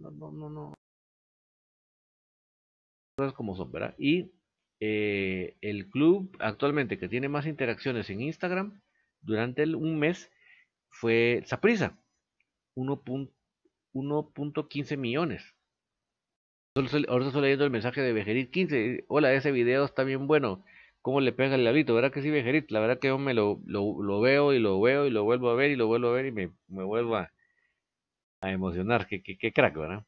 No, 0.00 0.10
no, 0.10 0.30
no, 0.30 0.50
no. 0.50 0.74
Cosas 3.16 3.32
como 3.32 3.56
son, 3.56 3.72
¿verdad? 3.72 3.94
Y 3.98 4.32
eh, 4.80 5.56
el 5.60 5.88
club 5.88 6.36
actualmente 6.38 6.98
que 6.98 7.08
tiene 7.08 7.28
más 7.28 7.46
interacciones 7.46 8.10
en 8.10 8.20
Instagram 8.20 8.80
durante 9.20 9.64
un 9.74 9.98
mes 9.98 10.30
fue 10.90 11.42
Saprisa, 11.46 11.98
1.15 13.92 14.96
millones. 14.96 15.54
ahora 17.08 17.26
estoy 17.26 17.42
leyendo 17.42 17.64
el 17.64 17.70
mensaje 17.70 18.00
de 18.00 18.12
Bejerit 18.12 18.50
15. 18.50 19.04
Hola, 19.08 19.32
ese 19.34 19.50
video 19.52 19.84
está 19.84 20.04
bien 20.04 20.26
bueno. 20.26 20.64
¿Cómo 21.02 21.20
le 21.20 21.32
pega 21.32 21.54
el 21.54 21.64
labrito? 21.64 21.94
¿Verdad 21.94 22.12
que 22.12 22.22
sí, 22.22 22.30
Bejerit? 22.30 22.70
La 22.70 22.80
verdad 22.80 22.98
que 22.98 23.08
yo 23.08 23.18
me 23.18 23.34
lo, 23.34 23.60
veo 24.20 24.52
y 24.52 24.58
lo 24.58 24.80
veo 24.80 25.06
y 25.06 25.10
lo 25.10 25.24
vuelvo 25.24 25.50
a 25.50 25.54
ver 25.54 25.70
y 25.70 25.76
lo 25.76 25.86
vuelvo 25.86 26.08
a 26.08 26.12
ver 26.12 26.26
y 26.26 26.32
me, 26.32 26.52
vuelvo 26.66 27.16
a, 27.16 27.32
emocionar. 28.42 29.06
Qué, 29.08 29.52
crack, 29.52 29.76
¿verdad? 29.76 30.04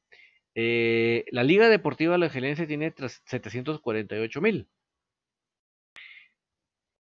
Eh, 0.55 1.25
la 1.31 1.45
Liga 1.45 1.69
Deportiva 1.69 2.13
de 2.13 2.19
la 2.19 2.27
Excelencia 2.27 2.67
tiene 2.67 2.93
748 3.25 4.41
mil. 4.41 4.69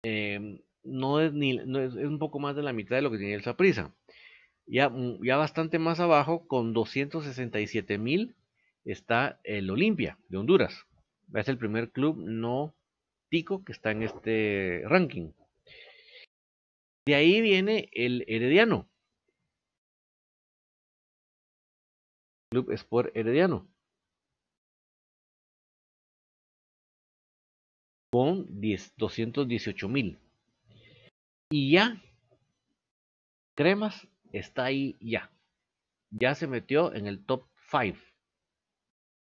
Em, 0.03 0.59
no 0.84 1.20
es 1.22 1.34
ni 1.34 1.57
no 1.57 1.80
es, 1.80 1.93
un 1.95 2.20
poco 2.20 2.39
más 2.39 2.55
de 2.55 2.63
la 2.63 2.74
mitad 2.74 2.95
de 2.95 3.01
lo 3.01 3.11
que 3.11 3.18
tiene 3.18 3.34
el 3.34 3.43
Saprisa. 3.43 3.93
Ya, 4.68 4.89
mm, 4.89 5.24
ya 5.24 5.38
bastante 5.38 5.80
más 5.80 5.99
abajo, 5.99 6.47
con 6.47 6.74
267 6.74 7.97
mil, 7.97 8.36
está 8.86 9.39
el 9.43 9.70
Olimpia 9.70 10.18
de 10.30 10.38
Honduras. 10.38 10.86
Es 11.34 11.47
el 11.47 11.57
primer 11.57 11.91
club 11.91 12.18
no 12.18 12.74
tico 13.30 13.63
que 13.63 13.72
está 13.72 13.91
en 13.91 14.03
este 14.03 14.84
ranking. 14.86 15.32
De 17.05 17.15
ahí 17.15 17.41
viene 17.41 17.89
el 17.93 18.26
Herediano. 18.28 18.88
Club 22.51 22.72
Sport 22.72 23.15
Herediano. 23.15 23.68
Con 28.11 28.47
218 28.97 29.89
mil. 29.89 30.18
Y 31.49 31.72
ya, 31.72 32.01
Cremas 33.57 34.07
está 34.32 34.65
ahí 34.65 34.95
ya. 34.99 35.32
Ya 36.09 36.36
se 36.36 36.47
metió 36.47 36.93
en 36.93 37.07
el 37.07 37.25
top 37.25 37.45
5. 37.69 37.97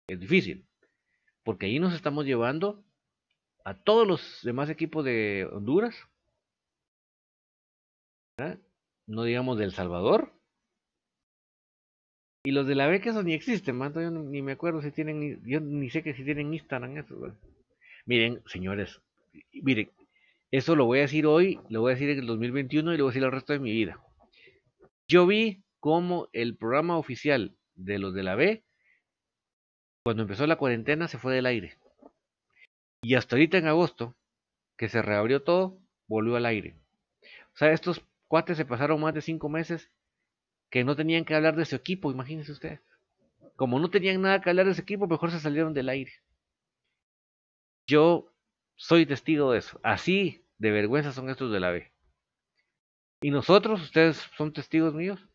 Es 0.08 0.20
difícil. 0.20 0.66
Porque 1.42 1.66
ahí 1.66 1.78
nos 1.78 1.94
estamos 1.94 2.24
llevando 2.24 2.84
a 3.64 3.74
todos 3.74 4.06
los 4.06 4.40
demás 4.42 4.68
equipos 4.70 5.04
de 5.04 5.48
Honduras. 5.52 5.96
No 9.06 9.24
digamos 9.24 9.58
del 9.58 9.72
Salvador. 9.72 10.32
Y 12.46 12.50
los 12.50 12.66
de 12.66 12.74
la 12.74 12.86
beca 12.86 13.10
eso 13.10 13.22
ni 13.22 13.32
existen. 13.32 13.78
Yo 13.94 14.10
ni 14.10 14.42
me 14.42 14.52
acuerdo 14.52 14.82
si 14.82 14.90
tienen, 14.90 15.42
yo 15.46 15.60
ni 15.60 15.88
sé 15.88 16.02
que 16.02 16.14
si 16.14 16.24
tienen 16.24 16.52
Instagram 16.52 16.98
eso. 16.98 17.16
Miren, 18.04 18.42
señores, 18.46 19.00
miren, 19.52 19.90
eso 20.50 20.76
lo 20.76 20.84
voy 20.84 20.98
a 20.98 21.02
decir 21.02 21.26
hoy, 21.26 21.58
lo 21.70 21.80
voy 21.80 21.92
a 21.92 21.94
decir 21.94 22.10
en 22.10 22.18
el 22.18 22.26
2021 22.26 22.92
y 22.92 22.96
lo 22.98 23.04
voy 23.04 23.10
a 23.10 23.12
decir 23.12 23.24
el 23.24 23.32
resto 23.32 23.54
de 23.54 23.60
mi 23.60 23.72
vida. 23.72 24.03
Yo 25.14 25.28
vi 25.28 25.62
cómo 25.78 26.28
el 26.32 26.56
programa 26.56 26.98
oficial 26.98 27.56
de 27.76 28.00
los 28.00 28.14
de 28.14 28.24
la 28.24 28.34
B, 28.34 28.64
cuando 30.02 30.24
empezó 30.24 30.44
la 30.48 30.56
cuarentena, 30.56 31.06
se 31.06 31.18
fue 31.18 31.32
del 31.32 31.46
aire. 31.46 31.78
Y 33.00 33.14
hasta 33.14 33.36
ahorita 33.36 33.58
en 33.58 33.68
agosto, 33.68 34.16
que 34.76 34.88
se 34.88 35.02
reabrió 35.02 35.44
todo, 35.44 35.78
volvió 36.08 36.34
al 36.34 36.46
aire. 36.46 36.74
O 37.22 37.56
sea, 37.56 37.70
estos 37.70 38.02
cuates 38.26 38.56
se 38.56 38.64
pasaron 38.64 39.00
más 39.00 39.14
de 39.14 39.20
cinco 39.20 39.48
meses 39.48 39.88
que 40.68 40.82
no 40.82 40.96
tenían 40.96 41.24
que 41.24 41.36
hablar 41.36 41.54
de 41.54 41.64
su 41.64 41.76
equipo, 41.76 42.10
imagínense 42.10 42.50
ustedes. 42.50 42.80
Como 43.54 43.78
no 43.78 43.90
tenían 43.90 44.20
nada 44.20 44.40
que 44.40 44.50
hablar 44.50 44.66
de 44.66 44.74
su 44.74 44.80
equipo, 44.80 45.06
mejor 45.06 45.30
se 45.30 45.38
salieron 45.38 45.74
del 45.74 45.90
aire. 45.90 46.10
Yo 47.86 48.32
soy 48.74 49.06
testigo 49.06 49.52
de 49.52 49.60
eso. 49.60 49.78
Así 49.84 50.44
de 50.58 50.72
vergüenza 50.72 51.12
son 51.12 51.30
estos 51.30 51.52
de 51.52 51.60
la 51.60 51.70
B. 51.70 51.93
Y 53.20 53.30
nosotros, 53.30 53.82
ustedes 53.82 54.16
son 54.36 54.52
testigos 54.52 54.94
míos, 54.94 55.26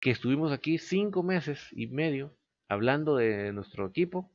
que 0.00 0.10
estuvimos 0.10 0.52
aquí 0.52 0.78
cinco 0.78 1.22
meses 1.22 1.68
y 1.72 1.86
medio 1.86 2.36
hablando 2.68 3.16
de 3.16 3.52
nuestro 3.52 3.86
equipo, 3.86 4.32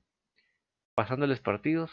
pasándoles 0.96 1.40
partidos, 1.40 1.92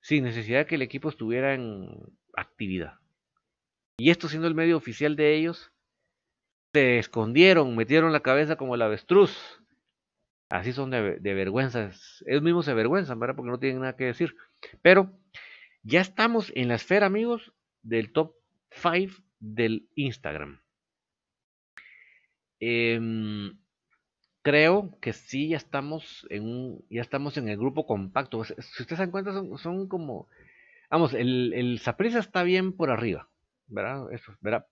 sin 0.00 0.24
necesidad 0.24 0.60
de 0.60 0.66
que 0.66 0.74
el 0.76 0.82
equipo 0.82 1.08
estuviera 1.08 1.54
en 1.54 1.88
actividad. 2.36 2.98
Y 3.98 4.10
esto 4.10 4.28
siendo 4.28 4.48
el 4.48 4.54
medio 4.54 4.76
oficial 4.76 5.16
de 5.16 5.34
ellos, 5.34 5.72
se 6.72 6.98
escondieron, 6.98 7.76
metieron 7.76 8.12
la 8.12 8.20
cabeza 8.20 8.56
como 8.56 8.74
el 8.74 8.82
avestruz. 8.82 9.60
Así 10.48 10.72
son 10.72 10.90
de, 10.90 11.18
de 11.20 11.34
vergüenza. 11.34 11.90
Ellos 12.26 12.42
mismos 12.42 12.64
se 12.64 12.72
avergüenzan, 12.72 13.18
¿verdad? 13.18 13.36
Porque 13.36 13.50
no 13.50 13.58
tienen 13.58 13.80
nada 13.80 13.96
que 13.96 14.04
decir. 14.04 14.34
Pero 14.82 15.12
ya 15.82 16.00
estamos 16.00 16.52
en 16.54 16.68
la 16.68 16.74
esfera, 16.74 17.06
amigos, 17.06 17.52
del 17.82 18.12
top 18.12 18.34
5 18.70 19.23
del 19.40 19.88
Instagram. 19.94 20.60
Em, 22.60 23.58
creo 24.42 24.96
que 25.00 25.12
sí, 25.12 25.48
ya 25.48 25.56
estamos 25.56 26.26
en 26.30 26.44
un, 26.44 26.84
ya 26.90 27.02
estamos 27.02 27.36
en 27.36 27.48
el 27.48 27.56
grupo 27.56 27.86
compacto. 27.86 28.44
Si 28.44 28.52
ustedes 28.54 28.88
se 28.88 28.96
dan 28.96 29.10
cuenta, 29.10 29.32
son, 29.58 29.88
como, 29.88 30.28
vamos, 30.90 31.14
el, 31.14 31.52
el 31.54 31.80
está 31.84 32.42
bien 32.42 32.72
por 32.72 32.90
arriba, 32.90 33.28
¿verdad? 33.66 34.12
Eso, 34.12 34.36
¿verdad? 34.40 34.66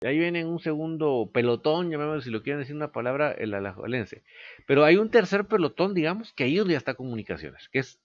Y 0.00 0.06
ahí 0.06 0.18
viene 0.18 0.44
un 0.44 0.58
segundo 0.58 1.30
pelotón, 1.32 1.90
llamémoslo 1.90 2.22
si 2.22 2.30
lo 2.30 2.42
quieren 2.42 2.60
decir 2.60 2.74
una 2.74 2.92
palabra, 2.92 3.32
el 3.32 3.54
alajuelense. 3.54 4.24
Pero 4.66 4.84
hay 4.84 4.96
un 4.96 5.10
tercer 5.10 5.46
pelotón, 5.46 5.94
digamos, 5.94 6.32
que 6.32 6.44
ahí 6.44 6.56
ya 6.56 6.76
está 6.76 6.94
comunicaciones, 6.94 7.68
que 7.68 7.78
es 7.80 8.00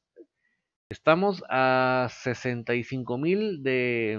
Estamos 0.89 1.43
a 1.49 2.07
65 2.09 3.17
mil 3.17 3.61
de 3.61 4.17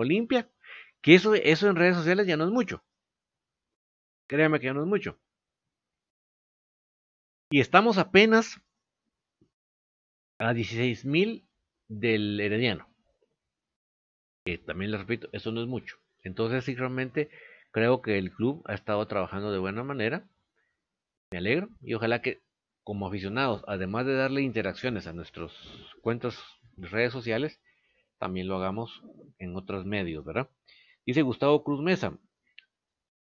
Olimpia, 0.00 0.48
que 1.02 1.14
eso, 1.14 1.34
eso 1.34 1.68
en 1.68 1.76
redes 1.76 1.96
sociales 1.96 2.26
ya 2.26 2.36
no 2.36 2.44
es 2.44 2.50
mucho. 2.50 2.82
Créame 4.26 4.60
que 4.60 4.66
ya 4.66 4.74
no 4.74 4.82
es 4.82 4.86
mucho. 4.86 5.18
Y 7.50 7.60
estamos 7.60 7.98
apenas 7.98 8.60
a 10.38 10.54
16 10.54 11.04
mil 11.04 11.44
del 11.88 12.40
Herediano. 12.40 12.88
Que 14.44 14.58
también 14.58 14.92
les 14.92 15.00
repito, 15.00 15.28
eso 15.32 15.50
no 15.50 15.60
es 15.60 15.66
mucho. 15.66 15.98
Entonces, 16.22 16.64
sí, 16.64 16.74
realmente 16.74 17.30
creo 17.72 18.02
que 18.02 18.18
el 18.18 18.32
club 18.32 18.62
ha 18.66 18.74
estado 18.74 19.06
trabajando 19.06 19.52
de 19.52 19.58
buena 19.58 19.82
manera. 19.82 20.28
Me 21.32 21.38
alegro 21.38 21.68
y 21.82 21.94
ojalá 21.94 22.22
que 22.22 22.40
como 22.84 23.06
aficionados, 23.06 23.62
además 23.66 24.06
de 24.06 24.14
darle 24.14 24.42
interacciones 24.42 25.06
a 25.06 25.12
nuestros 25.12 25.52
cuentas 26.02 26.38
de 26.76 26.88
redes 26.88 27.12
sociales, 27.12 27.60
también 28.20 28.46
lo 28.48 28.56
hagamos 28.56 29.02
en 29.40 29.56
otros 29.56 29.86
medios, 29.86 30.24
¿verdad? 30.24 30.48
Dice 31.06 31.22
Gustavo 31.22 31.64
Cruz 31.64 31.82
Mesa. 31.82 32.16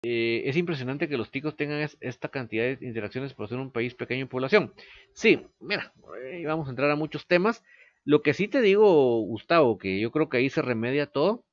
Eh, 0.03 0.43
es 0.47 0.57
impresionante 0.57 1.09
que 1.09 1.17
los 1.17 1.31
ticos 1.31 1.57
tengan 1.57 1.89
esta 2.01 2.29
cantidad 2.29 2.65
de 2.65 2.87
interacciones 2.87 3.33
por 3.33 3.49
ser 3.49 3.59
un 3.59 3.73
país 3.73 3.95
pequeño 3.95 4.23
en 4.23 4.29
población. 4.29 4.75
Sí, 5.15 5.47
mira, 5.61 5.95
eh, 6.23 6.45
vamos 6.47 6.67
a 6.69 6.71
entrar 6.71 6.91
a 6.91 6.97
muchos 6.97 7.27
temas. 7.27 7.65
Lo 8.05 8.23
que 8.23 8.35
sí 8.35 8.47
te 8.49 8.61
digo, 8.61 9.21
Gustavo, 9.23 9.79
que 9.79 9.99
yo 10.01 10.13
creo 10.13 10.29
que 10.29 10.37
ahí 10.37 10.51
se 10.51 10.61
remedia 10.63 11.07
todo. 11.07 11.45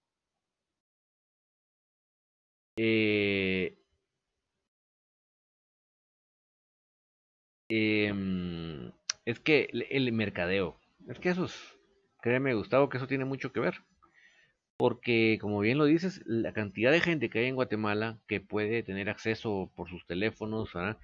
Eh, 2.77 3.75
Em, 7.69 8.91
es 9.25 9.39
que 9.39 9.69
el 9.89 10.11
mercadeo, 10.11 10.77
es 11.07 11.19
que 11.19 11.29
eso 11.29 11.45
es, 11.45 11.55
créeme 12.21 12.53
Gustavo, 12.53 12.89
que 12.89 12.97
eso 12.97 13.07
tiene 13.07 13.25
mucho 13.25 13.51
que 13.51 13.59
ver. 13.59 13.75
Porque, 14.77 15.37
como 15.41 15.59
bien 15.59 15.77
lo 15.77 15.85
dices, 15.85 16.21
la 16.25 16.53
cantidad 16.53 16.91
de 16.91 17.01
gente 17.01 17.29
que 17.29 17.39
hay 17.39 17.45
en 17.47 17.55
Guatemala 17.55 18.19
que 18.27 18.41
puede 18.41 18.83
tener 18.83 19.09
acceso 19.09 19.71
por 19.75 19.89
sus 19.89 20.05
teléfonos 20.07 20.75
a 20.75 20.97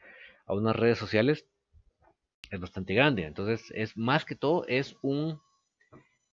unas 0.48 0.76
redes 0.76 0.98
sociales 0.98 1.46
es 2.50 2.60
bastante 2.60 2.94
grande. 2.94 3.26
Entonces, 3.26 3.72
es 3.76 3.98
más 3.98 4.26
que 4.26 4.36
todo, 4.36 4.66
es 4.68 4.96
un 5.02 5.40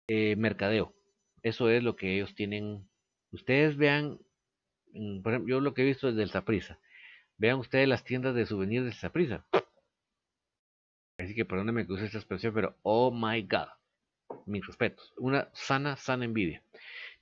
eh, 0.08 0.36
mercadeo. 0.36 0.94
Eso 1.42 1.70
es 1.70 1.84
lo 1.84 1.96
que 1.96 2.16
ellos 2.16 2.36
tienen. 2.36 2.88
Ustedes 3.32 3.78
vean, 3.78 4.20
mm, 4.94 5.22
por 5.22 5.34
ejemplo, 5.34 5.56
yo 5.56 5.60
lo 5.62 5.74
que 5.74 5.82
he 5.82 5.86
visto 5.86 6.08
es 6.10 6.16
del 6.16 6.30
Zaprisa. 6.30 6.80
Vean 7.38 7.60
ustedes 7.60 7.88
las 7.88 8.04
tiendas 8.04 8.36
de 8.36 8.46
souvenirs 8.46 8.86
del 8.86 8.94
Zaprisa. 8.94 9.46
Así 11.18 11.36
que 11.36 11.46
perdónenme 11.46 11.86
que 11.86 11.94
use 11.94 12.06
esta 12.06 12.18
expresión, 12.18 12.54
pero 12.54 12.78
oh 12.84 13.12
my 13.12 13.42
god. 13.44 13.70
Mis 14.46 14.66
respetos. 14.66 15.14
Una 15.18 15.50
sana, 15.54 15.96
sana 15.96 16.26
envidia. 16.26 16.64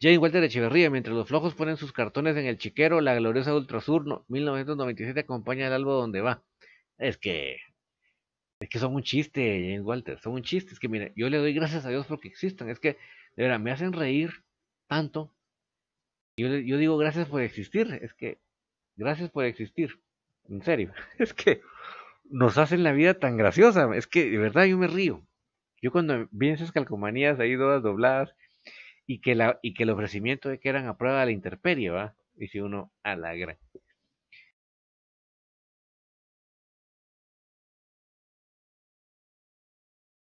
Jane 0.02 0.18
Walter 0.18 0.44
Echeverría, 0.44 0.90
mientras 0.90 1.16
los 1.16 1.28
flojos 1.28 1.54
ponen 1.54 1.78
sus 1.78 1.94
cartones 1.94 2.36
en 2.36 2.46
el 2.46 2.58
chiquero, 2.58 3.02
la 3.02 3.14
gloriosa 3.16 3.54
Ultrasur 3.54 4.26
1997 4.28 5.20
acompaña 5.20 5.68
el 5.68 5.74
álbum 5.74 5.94
donde 5.94 6.22
va. 6.22 6.44
Es 6.98 7.18
que. 7.18 7.58
Es 8.60 8.70
que 8.70 8.80
son 8.80 8.96
un 8.96 9.04
chiste, 9.04 9.42
Jane 9.42 9.82
Walter. 9.82 10.20
Son 10.20 10.34
un 10.34 10.44
chiste. 10.44 10.74
Es 10.74 10.80
que, 10.80 10.88
mire, 10.88 11.14
yo 11.16 11.30
le 11.30 11.38
doy 11.38 11.54
gracias 11.54 11.86
a 11.86 11.90
Dios 11.90 12.08
porque 12.08 12.28
existan. 12.28 12.70
Es 12.70 12.80
que, 12.80 12.98
de 13.36 13.44
verdad, 13.44 13.60
me 13.60 13.72
hacen 13.72 13.94
reír 13.94 14.44
tanto. 14.88 15.34
Yo, 16.38 16.48
yo 16.48 16.78
digo 16.78 16.98
gracias 16.98 17.28
por 17.28 17.42
existir. 17.42 18.00
Es 18.02 18.14
que, 18.14 18.40
gracias 18.96 19.30
por 19.30 19.46
existir. 19.46 20.00
En 20.50 20.64
serio. 20.64 20.94
Es 21.20 21.34
que 21.34 21.62
nos 22.30 22.58
hacen 22.58 22.84
la 22.84 22.94
vida 22.94 23.16
tan 23.16 23.38
graciosa. 23.38 23.90
Es 23.96 24.08
que 24.08 24.30
de 24.30 24.38
verdad 24.38 24.66
yo 24.66 24.78
me 24.78 24.88
río. 24.88 25.22
Yo 25.82 25.92
cuando 25.92 26.28
vi 26.32 26.50
esas 26.50 26.72
calcomanías 26.72 27.40
ahí 27.40 27.58
todas 27.58 27.84
dobladas 27.84 28.36
y 29.08 29.22
que, 29.22 29.36
la, 29.36 29.60
y 29.64 29.74
que 29.74 29.84
el 29.84 29.90
ofrecimiento 29.92 30.50
de 30.50 30.60
que 30.60 30.70
eran 30.70 30.88
a 30.88 30.98
prueba 30.98 31.22
de 31.22 31.28
la 31.28 31.32
interperie, 31.32 31.90
¿va? 31.90 32.16
Dice 32.36 32.62
uno, 32.62 32.92
a. 33.04 33.18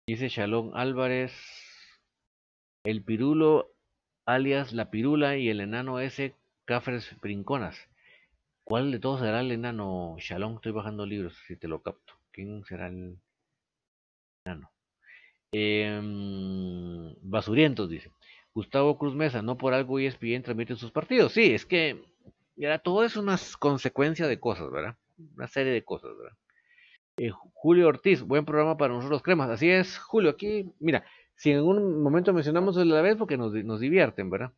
Dice 0.07 0.29
Shalom 0.29 0.73
Álvarez, 0.75 1.33
el 2.85 3.03
pirulo 3.03 3.75
alias 4.27 4.73
la 4.73 4.91
pirula 4.91 5.37
y 5.37 5.49
el 5.49 5.61
enano 5.61 6.01
ese 6.01 6.35
Cafres 6.67 7.17
Brinconas. 7.21 7.79
¿Cuál 8.65 8.91
de 8.93 8.99
todos 8.99 9.21
será 9.21 9.41
el 9.41 9.53
enano 9.53 10.17
Shalom? 10.19 10.57
Estoy 10.57 10.73
bajando 10.73 11.07
libros, 11.07 11.37
si 11.47 11.57
te 11.57 11.69
lo 11.69 11.83
capto. 11.83 12.15
¿Quién 12.33 12.65
será 12.65 12.89
el 12.89 13.19
enano? 14.47 14.74
Eh, 15.57 16.01
basurientos, 17.23 17.89
dice. 17.89 18.11
Gustavo 18.53 18.99
Cruz 18.99 19.15
Mesa, 19.15 19.41
no 19.41 19.57
por 19.57 19.73
algo 19.73 20.01
ESPN 20.01 20.43
transmite 20.43 20.75
sus 20.75 20.91
partidos. 20.91 21.33
Sí, 21.33 21.55
es 21.55 21.65
que 21.65 22.03
ya, 22.57 22.79
todo 22.81 23.05
es 23.05 23.17
una 23.17 23.37
consecuencia 23.61 24.27
de 24.27 24.41
cosas, 24.41 24.71
¿verdad? 24.73 24.97
Una 25.37 25.47
serie 25.47 25.73
de 25.73 25.85
cosas, 25.85 26.11
¿verdad? 26.17 26.37
Eh, 27.19 27.31
Julio 27.53 27.87
Ortiz, 27.87 28.23
buen 28.23 28.45
programa 28.45 28.77
para 28.77 28.95
nosotros 28.95 29.23
cremas. 29.23 29.49
Así 29.49 29.71
es, 29.71 29.97
Julio, 29.99 30.31
aquí, 30.31 30.73
mira, 30.81 31.05
si 31.37 31.53
en 31.53 31.59
algún 31.59 32.03
momento 32.03 32.33
mencionamos 32.33 32.75
de 32.75 32.85
la 32.85 33.01
vez 33.01 33.17
porque 33.17 33.37
nos, 33.37 33.53
divierten, 33.53 34.31
¿verdad? 34.31 34.53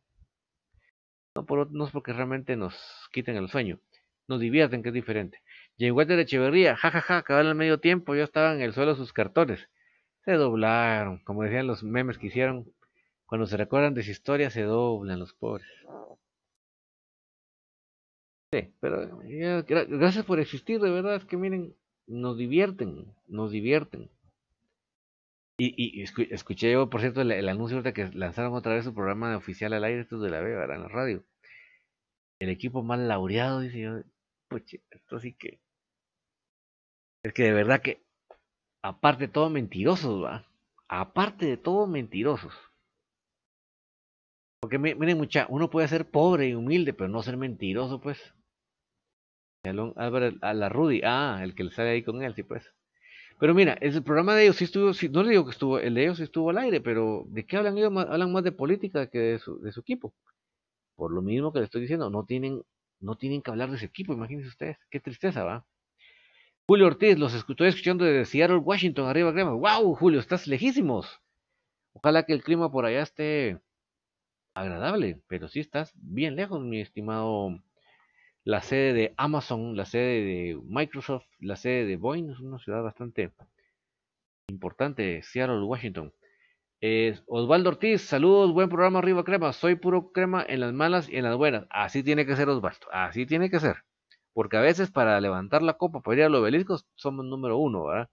No, 1.35 1.45
por, 1.45 1.71
no 1.71 1.85
es 1.85 1.91
porque 1.91 2.11
realmente 2.11 2.55
nos 2.55 2.75
quiten 3.11 3.35
el 3.35 3.49
sueño, 3.49 3.79
nos 4.27 4.39
divierten, 4.39 4.81
que 4.81 4.89
es 4.89 4.95
diferente. 4.95 5.43
de 5.77 6.21
Echeverría, 6.21 6.75
jajaja, 6.75 7.21
ja, 7.21 7.23
ja, 7.23 7.39
al 7.39 7.53
medio 7.53 7.79
tiempo, 7.79 8.15
ya 8.15 8.23
estaban 8.23 8.55
en 8.57 8.63
el 8.63 8.73
suelo 8.73 8.95
sus 8.95 9.13
cartones. 9.13 9.69
Se 10.27 10.33
doblaron, 10.33 11.19
como 11.19 11.43
decían 11.43 11.67
los 11.67 11.83
memes 11.83 12.17
que 12.17 12.27
hicieron, 12.27 12.69
cuando 13.27 13.47
se 13.47 13.55
recuerdan 13.55 13.93
de 13.93 14.03
su 14.03 14.11
historia 14.11 14.49
se 14.49 14.63
doblan 14.63 15.19
los 15.19 15.33
pobres. 15.33 15.65
Sí, 18.51 18.73
pero 18.81 19.21
gracias 19.87 20.25
por 20.25 20.41
existir, 20.41 20.81
de 20.81 20.89
verdad, 20.89 21.15
es 21.15 21.23
que 21.23 21.37
miren, 21.37 21.73
nos 22.07 22.37
divierten, 22.37 23.05
nos 23.27 23.51
divierten. 23.51 24.09
Y, 25.59 26.01
y 26.01 26.03
escuché 26.03 26.73
yo, 26.73 26.89
por 26.89 26.99
cierto, 26.99 27.21
el, 27.21 27.47
anuncio 27.47 27.81
de 27.81 27.93
que 27.93 28.09
lanzaron 28.09 28.53
otra 28.53 28.73
vez 28.73 28.83
su 28.83 28.93
programa 28.93 29.37
oficial 29.37 29.71
al 29.71 29.85
aire, 29.85 30.01
esto 30.01 30.19
de 30.19 30.29
la 30.29 30.41
Beba, 30.41 30.65
en 30.75 30.81
la 30.81 30.89
radio. 30.89 31.23
El 32.39 32.49
equipo 32.49 32.83
más 32.83 32.99
laureado, 32.99 33.61
dice 33.61 33.79
yo, 33.79 34.01
pues 34.49 34.63
esto 34.91 35.19
sí 35.21 35.31
que... 35.31 35.61
Es 37.23 37.31
que 37.31 37.43
de 37.43 37.53
verdad 37.53 37.81
que, 37.81 38.06
aparte 38.89 39.27
de 39.27 39.33
todo 39.33 39.49
mentirosos, 39.49 40.23
va. 40.23 40.45
Aparte 40.87 41.45
de 41.45 41.57
todo 41.57 41.87
mentirosos. 41.87 42.53
Porque 44.61 44.79
miren, 44.79 45.17
mucha, 45.17 45.45
uno 45.49 45.69
puede 45.69 45.87
ser 45.87 46.09
pobre 46.09 46.47
y 46.47 46.55
humilde, 46.55 46.93
pero 46.93 47.09
no 47.09 47.21
ser 47.21 47.37
mentiroso, 47.37 47.99
pues. 47.99 48.19
Álvaro 49.63 50.31
a 50.41 50.53
la 50.53 50.69
Rudy, 50.69 51.01
ah, 51.03 51.41
el 51.43 51.53
que 51.53 51.65
le 51.65 51.71
sale 51.71 51.89
ahí 51.89 52.03
con 52.03 52.23
él, 52.23 52.33
sí, 52.35 52.43
pues. 52.43 52.63
Pero 53.39 53.53
mira, 53.53 53.73
el 53.81 54.03
programa 54.03 54.35
de 54.35 54.43
ellos 54.43 54.55
sí 54.57 54.63
estuvo, 54.65 54.91
no 55.11 55.23
le 55.23 55.29
digo 55.31 55.45
que 55.45 55.51
estuvo, 55.51 55.79
el 55.79 55.93
de 55.93 56.03
ellos 56.03 56.17
sí 56.17 56.23
estuvo 56.23 56.49
al 56.49 56.57
aire, 56.57 56.81
pero 56.81 57.25
¿de 57.27 57.45
qué 57.45 57.57
hablan 57.57 57.77
ellos? 57.77 57.91
Hablan 57.95 58.31
más 58.31 58.43
de 58.43 58.51
política 58.51 59.07
que 59.09 59.19
de 59.19 59.39
su, 59.39 59.59
de 59.61 59.71
su 59.71 59.81
equipo. 59.81 60.13
Por 60.95 61.11
lo 61.13 61.21
mismo 61.21 61.53
que 61.53 61.59
le 61.59 61.65
estoy 61.65 61.81
diciendo, 61.81 62.09
no 62.09 62.25
tienen, 62.25 62.63
no 63.01 63.15
tienen 63.17 63.41
que 63.41 63.51
hablar 63.51 63.69
de 63.69 63.77
ese 63.77 63.85
equipo, 63.87 64.13
imagínense 64.13 64.49
ustedes, 64.49 64.77
qué 64.89 64.99
tristeza, 64.99 65.43
¿va? 65.43 65.65
Julio 66.69 66.87
Ortiz, 66.87 67.17
los 67.17 67.33
estoy 67.33 67.69
escuchando 67.69 68.03
desde 68.03 68.25
Seattle, 68.25 68.57
Washington, 68.57 69.07
arriba 69.07 69.31
crema. 69.31 69.53
¡Wow, 69.53 69.95
Julio, 69.95 70.19
estás 70.19 70.47
lejísimos! 70.47 71.21
Ojalá 71.93 72.23
que 72.23 72.33
el 72.33 72.43
clima 72.43 72.69
por 72.69 72.85
allá 72.85 73.03
esté 73.03 73.61
agradable, 74.53 75.21
pero 75.29 75.47
sí 75.47 75.61
estás 75.61 75.93
bien 75.95 76.35
lejos, 76.35 76.61
mi 76.61 76.81
estimado 76.81 77.57
la 78.43 78.61
sede 78.61 78.91
de 78.91 79.13
Amazon, 79.15 79.77
la 79.77 79.85
sede 79.85 80.25
de 80.25 80.59
Microsoft, 80.65 81.25
la 81.39 81.55
sede 81.55 81.85
de 81.85 81.95
Boeing, 81.95 82.31
es 82.31 82.41
una 82.41 82.59
ciudad 82.59 82.83
bastante 82.83 83.31
importante, 84.49 85.21
Seattle, 85.23 85.63
Washington. 85.63 86.11
Osvaldo 87.27 87.69
Ortiz, 87.69 88.01
saludos, 88.01 88.51
buen 88.51 88.67
programa 88.67 88.99
arriba 88.99 89.23
crema, 89.23 89.53
soy 89.53 89.75
puro 89.75 90.11
crema 90.11 90.45
en 90.45 90.59
las 90.59 90.73
malas 90.73 91.07
y 91.07 91.15
en 91.15 91.23
las 91.23 91.37
buenas. 91.37 91.65
Así 91.69 92.03
tiene 92.03 92.25
que 92.25 92.35
ser 92.35 92.49
Osvaldo, 92.49 92.87
así 92.91 93.25
tiene 93.25 93.49
que 93.49 93.61
ser. 93.61 93.85
Porque 94.37 94.55
a 94.55 94.61
veces 94.61 94.91
para 94.91 95.19
levantar 95.19 95.63
la 95.63 95.79
copa, 95.79 96.01
para 96.01 96.17
ir 96.17 96.23
a 96.25 96.29
los 96.29 96.41
obeliscos, 96.41 96.85
somos 96.93 97.25
número 97.25 97.57
uno, 97.57 97.85
¿verdad? 97.85 98.07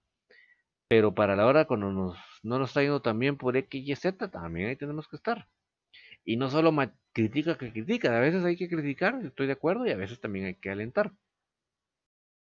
Pero 0.88 1.14
para 1.14 1.36
la 1.36 1.44
hora 1.46 1.66
cuando 1.66 1.92
nos, 1.92 2.16
no 2.42 2.58
nos 2.58 2.70
está 2.70 2.80
yendo 2.80 3.02
tan 3.02 3.18
bien 3.18 3.36
por 3.36 3.58
X 3.58 3.86
y 3.86 3.94
Z, 3.94 4.30
también 4.30 4.70
ahí 4.70 4.76
tenemos 4.76 5.06
que 5.06 5.16
estar. 5.16 5.48
Y 6.24 6.38
no 6.38 6.48
solo 6.48 6.72
critica 7.12 7.58
que 7.58 7.70
critica, 7.72 8.16
a 8.16 8.20
veces 8.20 8.42
hay 8.42 8.56
que 8.56 8.70
criticar, 8.70 9.20
estoy 9.22 9.46
de 9.46 9.52
acuerdo, 9.52 9.86
y 9.86 9.90
a 9.90 9.98
veces 9.98 10.18
también 10.18 10.46
hay 10.46 10.54
que 10.54 10.70
alentar. 10.70 11.12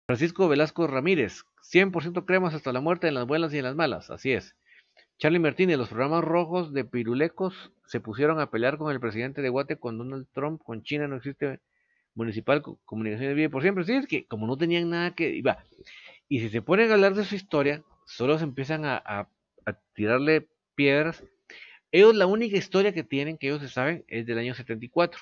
Francisco 0.05 0.47
Velasco 0.47 0.87
Ramírez, 0.87 1.43
100% 1.61 2.23
cremas 2.23 2.53
hasta 2.53 2.71
la 2.71 2.79
muerte 2.79 3.09
en 3.09 3.15
las 3.15 3.27
buenas 3.27 3.53
y 3.53 3.57
en 3.57 3.65
las 3.65 3.75
malas, 3.75 4.09
así 4.09 4.31
es. 4.31 4.55
Charlie 5.17 5.39
Martínez, 5.39 5.77
los 5.77 5.89
programas 5.89 6.23
rojos 6.23 6.71
de 6.71 6.85
pirulecos 6.85 7.73
se 7.85 7.99
pusieron 7.99 8.39
a 8.39 8.49
pelear 8.49 8.77
con 8.77 8.93
el 8.93 9.01
presidente 9.01 9.41
de 9.41 9.49
Guate 9.49 9.77
con 9.77 9.97
Donald 9.97 10.27
Trump, 10.31 10.61
con 10.63 10.83
China 10.83 11.09
no 11.09 11.17
existe 11.17 11.59
municipal 12.17 12.61
comunicación 12.83 13.29
de 13.29 13.33
vida 13.35 13.49
por 13.49 13.61
siempre. 13.61 13.85
Sí, 13.85 13.93
es 13.93 14.07
que 14.07 14.25
como 14.25 14.45
no 14.47 14.57
tenían 14.57 14.89
nada 14.89 15.15
que... 15.15 15.29
Iba. 15.29 15.63
Y 16.27 16.41
si 16.41 16.49
se 16.49 16.61
ponen 16.61 16.91
a 16.91 16.95
hablar 16.95 17.13
de 17.13 17.23
su 17.23 17.35
historia, 17.35 17.83
solo 18.05 18.37
se 18.37 18.43
empiezan 18.43 18.83
a, 18.83 19.01
a 19.05 19.29
tirarle 19.93 20.49
piedras 20.75 21.23
ellos 21.91 22.15
la 22.15 22.25
única 22.25 22.57
historia 22.57 22.93
que 22.93 23.03
tienen, 23.03 23.37
que 23.37 23.47
ellos 23.47 23.61
se 23.61 23.69
saben, 23.69 24.03
es 24.07 24.25
del 24.25 24.37
año 24.37 24.53
74. 24.53 25.21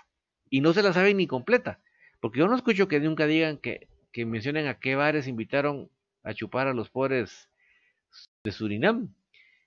Y 0.50 0.62
no 0.62 0.74
se 0.74 0.84
la 0.84 0.94
saben 0.94 1.18
ni 1.18 1.28
completa. 1.28 1.80
Porque 2.20 2.40
yo 2.40 2.48
no 2.48 2.56
escucho 2.56 2.88
que 2.88 3.00
nunca 3.00 3.28
digan 3.28 3.58
que, 3.58 3.88
que 4.12 4.26
mencionen 4.26 4.68
a 4.68 4.80
qué 4.80 4.96
bares 4.96 5.28
invitaron 5.28 5.90
a 6.24 6.34
chupar 6.34 6.68
a 6.68 6.74
los 6.74 6.90
pobres 6.90 7.50
de 8.44 8.52
Surinam. 8.52 9.14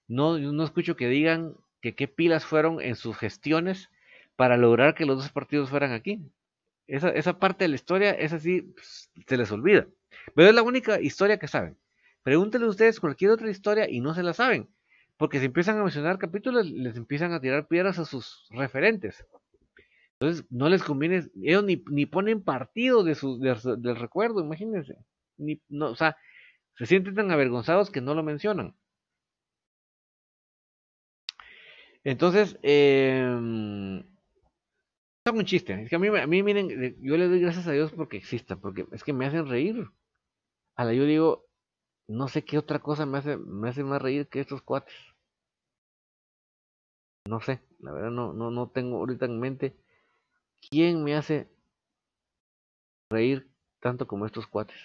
No, 0.09 0.39
no 0.39 0.65
escucho 0.65 0.97
que 0.97 1.09
digan 1.09 1.55
que 1.81 1.95
qué 1.95 2.09
pilas 2.09 2.45
fueron 2.45 2.81
en 2.81 2.97
sus 2.97 3.17
gestiones 3.17 3.91
para 4.37 4.57
lograr 4.57 4.95
que 4.95 5.07
los 5.07 5.19
dos 5.19 5.31
partidos 5.31 5.71
fueran 5.71 5.93
aquí. 5.93 6.21
Esa, 6.89 7.11
esa 7.11 7.39
parte 7.39 7.65
de 7.65 7.69
la 7.69 7.75
historia, 7.77 8.11
es 8.11 8.33
así, 8.33 8.63
pues, 8.63 9.11
se 9.27 9.37
les 9.37 9.53
olvida. 9.53 9.87
Pero 10.35 10.49
es 10.49 10.55
la 10.55 10.63
única 10.63 11.01
historia 11.01 11.39
que 11.39 11.47
saben. 11.47 11.79
Pregúntenle 12.23 12.67
ustedes 12.67 12.99
cualquier 12.99 13.31
otra 13.31 13.51
historia 13.51 13.89
y 13.89 14.01
no 14.01 14.15
se 14.15 14.23
la 14.23 14.33
saben. 14.33 14.69
Porque 15.17 15.39
si 15.39 15.47
empiezan 15.47 15.79
a 15.79 15.83
mencionar 15.83 16.19
capítulos, 16.19 16.71
les 16.71 16.97
empiezan 16.97 17.33
a 17.33 17.41
tirar 17.41 17.69
piedras 17.69 17.99
a 17.99 18.05
sus 18.05 18.47
referentes. 18.51 19.25
Entonces, 20.21 20.47
no 20.51 20.69
les 20.69 20.83
conviene, 20.83 21.29
ellos 21.43 21.65
ni, 21.65 21.83
ni 21.91 22.07
ponen 22.07 22.43
partido 22.43 23.05
de 23.05 23.17
del 23.79 23.97
recuerdo, 23.97 24.41
imagínense. 24.41 24.97
Ni, 25.37 25.61
no, 25.69 25.91
o 25.91 25.97
sea, 25.97 26.17
se 26.77 26.87
sienten 26.87 27.15
tan 27.15 27.31
avergonzados 27.31 27.91
que 27.91 28.01
no 28.01 28.15
lo 28.15 28.23
mencionan. 28.23 28.75
Entonces, 32.05 32.59
eh, 32.63 34.03
es 35.29 35.35
un 35.35 35.45
chiste. 35.45 35.83
Es 35.83 35.91
que 35.91 35.97
a 35.97 35.99
mí, 35.99 36.09
a 36.09 36.27
mí, 36.27 36.43
miren, 36.43 36.97
yo 37.01 37.17
le 37.17 37.29
doy 37.29 37.41
gracias 37.41 37.67
a 37.67 37.73
Dios 37.73 37.93
porque 37.93 38.17
exista, 38.17 38.57
porque 38.57 38.87
es 38.93 39.05
que 39.05 39.13
me 39.13 39.27
hacen 39.27 39.49
reír. 39.49 39.89
A 40.77 40.85
la 40.85 40.95
yo 40.95 41.05
digo, 41.05 41.47
no 42.09 42.29
sé 42.29 42.45
qué 42.45 42.59
otra 42.59 42.81
cosa 42.81 43.07
me 43.07 43.19
hace, 43.19 43.37
me 43.37 43.69
hace 43.69 43.85
más 43.85 44.01
reír 44.01 44.29
que 44.29 44.41
estos 44.41 44.63
cuates. 44.63 44.95
No 47.27 47.41
sé, 47.41 47.61
la 47.81 47.93
verdad 47.93 48.11
no, 48.11 48.33
no, 48.33 48.51
no 48.51 48.71
tengo 48.71 48.97
ahorita 48.99 49.27
en 49.27 49.39
mente 49.39 49.77
quién 50.71 51.05
me 51.05 51.15
hace 51.15 51.49
reír 53.11 53.51
tanto 53.81 54.07
como 54.07 54.27
estos 54.27 54.47
cuates. 54.47 54.77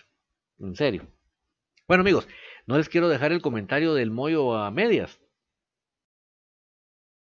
En 0.59 0.75
serio. 0.75 1.07
Bueno 1.87 2.01
amigos, 2.01 2.27
no 2.65 2.77
les 2.77 2.89
quiero 2.89 3.09
dejar 3.09 3.31
el 3.31 3.41
comentario 3.41 3.93
del 3.93 4.11
mollo 4.11 4.55
a 4.55 4.71
medias. 4.71 5.19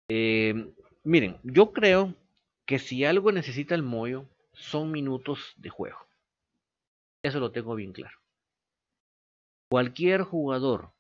Eh, 0.10 0.74
miren, 1.04 1.40
yo 1.44 1.72
creo 1.72 2.14
que 2.66 2.80
si 2.80 3.06
algo 3.06 3.32
necesita 3.32 3.76
el 3.76 3.84
mollo 3.84 4.28
son 4.54 4.92
minutos 4.92 5.54
de 5.58 5.70
juego. 5.70 6.00
Eso 7.24 7.40
lo 7.40 7.52
tengo 7.52 7.76
bien 7.76 7.94
claro. 7.94 8.18
Cualquier 9.70 10.22
jugador 10.24 10.96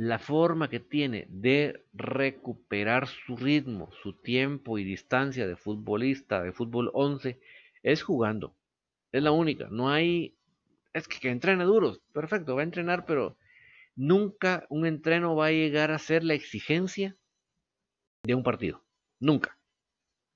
la 0.00 0.18
forma 0.18 0.70
que 0.70 0.80
tiene 0.80 1.26
de 1.28 1.84
recuperar 1.92 3.06
su 3.06 3.36
ritmo, 3.36 3.90
su 4.02 4.14
tiempo 4.14 4.78
y 4.78 4.84
distancia 4.84 5.46
de 5.46 5.56
futbolista, 5.56 6.42
de 6.42 6.52
fútbol 6.52 6.90
11, 6.94 7.38
es 7.82 8.02
jugando. 8.02 8.54
Es 9.12 9.22
la 9.22 9.30
única. 9.30 9.68
No 9.70 9.90
hay... 9.90 10.34
Es 10.94 11.06
que, 11.06 11.20
que 11.20 11.28
entrene 11.28 11.64
duro. 11.64 11.98
Perfecto, 12.14 12.54
va 12.54 12.62
a 12.62 12.64
entrenar, 12.64 13.04
pero 13.04 13.36
nunca 13.94 14.64
un 14.70 14.86
entreno 14.86 15.36
va 15.36 15.48
a 15.48 15.52
llegar 15.52 15.90
a 15.90 15.98
ser 15.98 16.24
la 16.24 16.32
exigencia 16.32 17.14
de 18.22 18.34
un 18.34 18.42
partido. 18.42 18.82
Nunca. 19.18 19.59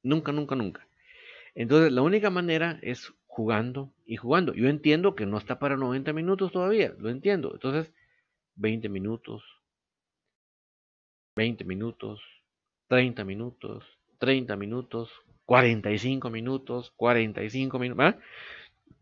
Nunca, 0.04 0.30
nunca, 0.32 0.54
nunca. 0.54 0.86
Entonces, 1.56 1.90
la 1.90 2.02
única 2.02 2.30
manera 2.30 2.78
es 2.82 3.12
jugando 3.26 3.92
y 4.06 4.16
jugando. 4.16 4.52
Yo 4.54 4.68
entiendo 4.68 5.16
que 5.16 5.26
no 5.26 5.38
está 5.38 5.58
para 5.58 5.76
90 5.76 6.12
minutos 6.12 6.52
todavía, 6.52 6.94
lo 6.98 7.08
entiendo. 7.10 7.52
Entonces, 7.54 7.92
20 8.56 8.88
minutos, 8.88 9.42
20 11.36 11.64
minutos, 11.64 12.20
30 12.88 13.24
minutos, 13.24 13.84
30 14.18 14.56
minutos, 14.56 15.10
45 15.46 16.30
minutos, 16.30 16.92
45 16.96 17.78
minutos, 17.78 18.14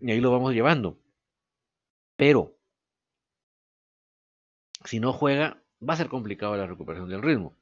y 0.00 0.10
ahí 0.12 0.20
lo 0.20 0.30
vamos 0.30 0.54
llevando. 0.54 0.98
Pero, 2.16 2.54
si 4.84 5.00
no 5.00 5.12
juega, 5.12 5.62
va 5.86 5.94
a 5.94 5.96
ser 5.96 6.08
complicado 6.08 6.56
la 6.56 6.66
recuperación 6.66 7.08
del 7.08 7.22
ritmo. 7.22 7.54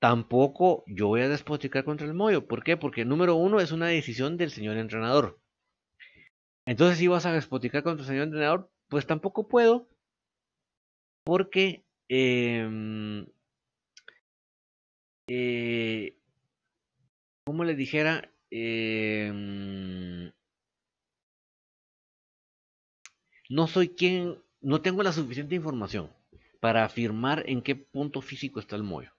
Tampoco 0.00 0.84
yo 0.86 1.08
voy 1.08 1.22
a 1.22 1.28
despoticar 1.28 1.84
contra 1.84 2.06
el 2.06 2.14
Moyo. 2.14 2.46
¿Por 2.46 2.62
qué? 2.62 2.76
Porque 2.76 3.04
número 3.04 3.34
uno 3.34 3.60
es 3.60 3.72
una 3.72 3.86
decisión 3.86 4.36
del 4.36 4.50
señor 4.50 4.76
entrenador. 4.76 5.40
Entonces, 6.66 6.98
si 6.98 7.08
vas 7.08 7.26
a 7.26 7.32
despoticar 7.32 7.82
contra 7.82 8.02
el 8.02 8.08
señor 8.08 8.24
entrenador, 8.24 8.70
pues 8.88 9.06
tampoco 9.06 9.48
puedo. 9.48 9.88
Porque 11.24 11.84
eh, 12.08 13.26
eh, 15.28 16.16
como 17.44 17.64
le 17.64 17.74
dijera, 17.74 18.30
eh, 18.50 20.30
no 23.48 23.66
soy 23.66 23.88
quien, 23.90 24.38
no 24.60 24.80
tengo 24.82 25.02
la 25.02 25.12
suficiente 25.12 25.54
información 25.54 26.10
para 26.60 26.84
afirmar 26.84 27.44
en 27.46 27.62
qué 27.62 27.76
punto 27.76 28.20
físico 28.20 28.60
está 28.60 28.76
el 28.76 28.82
Moyo. 28.82 29.12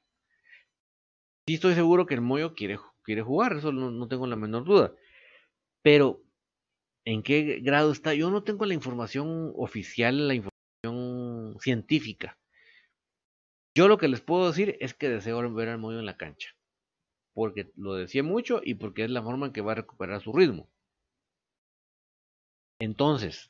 Sí 1.49 1.55
estoy 1.55 1.73
seguro 1.73 2.05
que 2.05 2.13
el 2.13 2.21
Moyo 2.21 2.53
quiere, 2.53 2.77
jugar, 3.23 3.53
eso 3.53 3.71
no, 3.71 3.89
no 3.89 4.07
tengo 4.07 4.27
la 4.27 4.35
menor 4.35 4.65
duda. 4.65 4.93
Pero, 5.81 6.21
¿en 7.05 7.23
qué 7.23 7.59
grado 7.63 7.91
está? 7.91 8.13
Yo 8.13 8.29
no 8.29 8.43
tengo 8.43 8.67
la 8.67 8.75
información 8.75 9.51
oficial, 9.55 10.27
la 10.27 10.35
información 10.35 11.57
científica. 11.59 12.37
Yo 13.75 13.87
lo 13.87 13.97
que 13.97 14.09
les 14.09 14.21
puedo 14.21 14.45
decir 14.45 14.77
es 14.79 14.93
que 14.93 15.09
deseo 15.09 15.51
ver 15.51 15.69
al 15.69 15.79
Moyo 15.79 15.97
en 15.97 16.05
la 16.05 16.17
cancha. 16.17 16.51
Porque 17.33 17.71
lo 17.75 17.95
decía 17.95 18.21
mucho 18.21 18.61
y 18.63 18.75
porque 18.75 19.05
es 19.05 19.09
la 19.09 19.23
forma 19.23 19.47
en 19.47 19.51
que 19.51 19.61
va 19.61 19.71
a 19.71 19.81
recuperar 19.81 20.21
su 20.21 20.33
ritmo. 20.33 20.69
Entonces, 22.79 23.49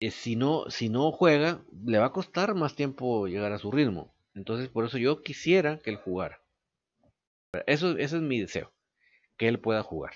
eh, 0.00 0.10
si, 0.10 0.34
no, 0.34 0.68
si 0.68 0.88
no 0.88 1.12
juega, 1.12 1.64
le 1.86 1.98
va 1.98 2.06
a 2.06 2.12
costar 2.12 2.56
más 2.56 2.74
tiempo 2.74 3.28
llegar 3.28 3.52
a 3.52 3.60
su 3.60 3.70
ritmo. 3.70 4.12
Entonces, 4.34 4.68
por 4.68 4.84
eso 4.84 4.98
yo 4.98 5.22
quisiera 5.22 5.78
que 5.78 5.90
él 5.90 5.96
jugara. 5.98 6.42
Eso, 7.66 7.96
ese 7.98 8.16
es 8.16 8.22
mi 8.22 8.40
deseo, 8.40 8.72
que 9.36 9.48
él 9.48 9.60
pueda 9.60 9.82
jugar. 9.82 10.12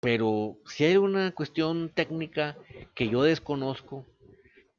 Pero 0.00 0.58
si 0.66 0.84
hay 0.84 0.96
una 0.96 1.32
cuestión 1.32 1.90
técnica 1.90 2.56
que 2.94 3.08
yo 3.08 3.22
desconozco, 3.22 4.06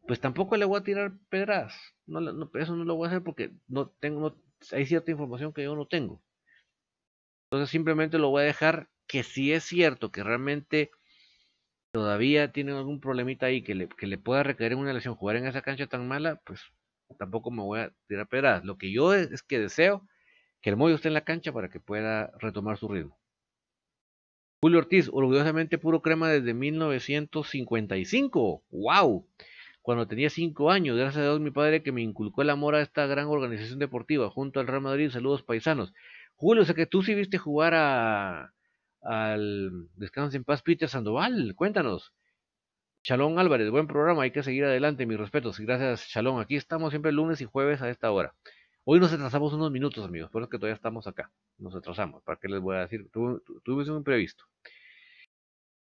pues 0.07 0.21
tampoco 0.21 0.55
le 0.55 0.65
voy 0.65 0.79
a 0.79 0.83
tirar 0.83 1.13
pedras. 1.29 1.75
No, 2.05 2.49
eso 2.53 2.75
no 2.75 2.85
lo 2.85 2.95
voy 2.95 3.05
a 3.05 3.09
hacer 3.09 3.23
porque 3.23 3.51
no 3.67 3.89
tengo, 3.89 4.21
no, 4.21 4.37
hay 4.71 4.85
cierta 4.85 5.11
información 5.11 5.51
que 5.53 5.63
yo 5.63 5.75
no 5.75 5.85
tengo. 5.85 6.23
Entonces 7.49 7.69
simplemente 7.69 8.17
lo 8.17 8.29
voy 8.29 8.43
a 8.43 8.45
dejar 8.45 8.89
que 9.05 9.23
si 9.23 9.51
es 9.51 9.63
cierto 9.63 10.11
que 10.11 10.23
realmente 10.23 10.91
todavía 11.91 12.51
tiene 12.51 12.73
algún 12.73 12.99
problemita 12.99 13.47
ahí 13.47 13.63
que 13.63 13.75
le, 13.75 13.89
que 13.89 14.07
le 14.07 14.17
pueda 14.17 14.43
requerir 14.43 14.77
una 14.77 14.93
lesión 14.93 15.15
jugar 15.15 15.37
en 15.37 15.47
esa 15.47 15.61
cancha 15.61 15.87
tan 15.87 16.07
mala, 16.07 16.41
pues 16.45 16.61
tampoco 17.17 17.51
me 17.51 17.63
voy 17.63 17.79
a 17.79 17.93
tirar 18.07 18.27
pedras. 18.27 18.63
Lo 18.65 18.77
que 18.77 18.91
yo 18.91 19.13
es, 19.13 19.41
que 19.43 19.59
deseo 19.59 20.07
que 20.61 20.69
el 20.69 20.77
Moyo 20.77 20.95
esté 20.95 21.07
en 21.07 21.13
la 21.13 21.25
cancha 21.25 21.51
para 21.51 21.69
que 21.69 21.79
pueda 21.79 22.31
retomar 22.39 22.77
su 22.77 22.87
ritmo. 22.87 23.17
Julio 24.61 24.79
Ortiz, 24.79 25.09
orgullosamente 25.11 25.77
puro 25.77 26.01
crema 26.01 26.29
desde 26.29 26.53
1955. 26.53 28.63
¡Wow! 28.71 29.27
cuando 29.87 30.05
tenía 30.05 30.29
cinco 30.29 30.69
años. 30.69 30.97
Gracias 30.97 31.21
a 31.21 31.21
Dios, 31.21 31.39
mi 31.39 31.49
padre 31.49 31.81
que 31.81 31.93
me 31.93 32.01
inculcó 32.01 32.41
el 32.41 32.49
amor 32.49 32.75
a 32.75 32.81
esta 32.81 33.07
gran 33.07 33.27
organización 33.27 33.79
deportiva 33.79 34.29
junto 34.29 34.59
al 34.59 34.67
Real 34.67 34.81
Madrid. 34.81 35.09
Saludos 35.09 35.43
paisanos. 35.43 35.93
Julio, 36.35 36.65
sé 36.65 36.75
que 36.75 36.87
tú 36.87 37.03
sí 37.03 37.15
viste 37.15 37.37
jugar 37.37 37.73
a, 37.73 38.53
al 39.01 39.87
Descanso 39.95 40.35
en 40.35 40.43
Paz 40.43 40.61
Peter 40.61 40.89
Sandoval. 40.89 41.53
Cuéntanos. 41.55 42.11
Chalón 43.07 43.39
Álvarez, 43.39 43.69
buen 43.69 43.87
programa, 43.87 44.23
hay 44.23 44.31
que 44.31 44.43
seguir 44.43 44.65
adelante, 44.65 45.05
mis 45.05 45.17
respetos. 45.17 45.57
Gracias, 45.61 46.09
Chalón. 46.09 46.41
Aquí 46.41 46.57
estamos 46.57 46.89
siempre 46.89 47.13
lunes 47.13 47.39
y 47.39 47.45
jueves 47.45 47.81
a 47.81 47.89
esta 47.89 48.11
hora. 48.11 48.33
Hoy 48.83 48.99
nos 48.99 49.13
atrasamos 49.13 49.53
unos 49.53 49.71
minutos, 49.71 50.03
amigos, 50.03 50.29
por 50.29 50.41
eso 50.41 50.49
que 50.49 50.57
todavía 50.57 50.75
estamos 50.75 51.07
acá. 51.07 51.31
Nos 51.57 51.73
atrasamos, 51.73 52.21
¿para 52.23 52.37
qué 52.37 52.49
les 52.49 52.59
voy 52.59 52.75
a 52.75 52.81
decir? 52.81 53.09
Tuve 53.09 53.39
un 53.65 53.97
imprevisto. 53.99 54.43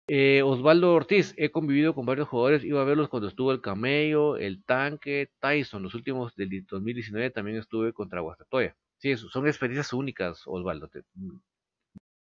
Eh, 0.09 0.43
Osvaldo 0.43 0.93
Ortiz, 0.93 1.33
he 1.37 1.53
convivido 1.53 1.95
con 1.95 2.07
varios 2.07 2.27
jugadores, 2.27 2.65
iba 2.65 2.81
a 2.81 2.85
verlos 2.85 3.09
cuando 3.09 3.29
estuvo 3.29 3.53
el 3.53 3.61
Camello, 3.61 4.37
el 4.37 4.65
Tanque, 4.65 5.31
Tyson, 5.39 5.85
los 5.85 5.95
últimos 5.95 6.35
del 6.35 6.67
2019 6.67 7.31
también 7.31 7.59
estuve 7.59 7.93
contra 7.93 8.21
Guastatoya. 8.21 8.75
Sí, 8.99 9.17
son 9.17 9.47
experiencias 9.47 9.93
únicas, 9.93 10.43
Osvaldo, 10.47 10.89
te 10.89 11.05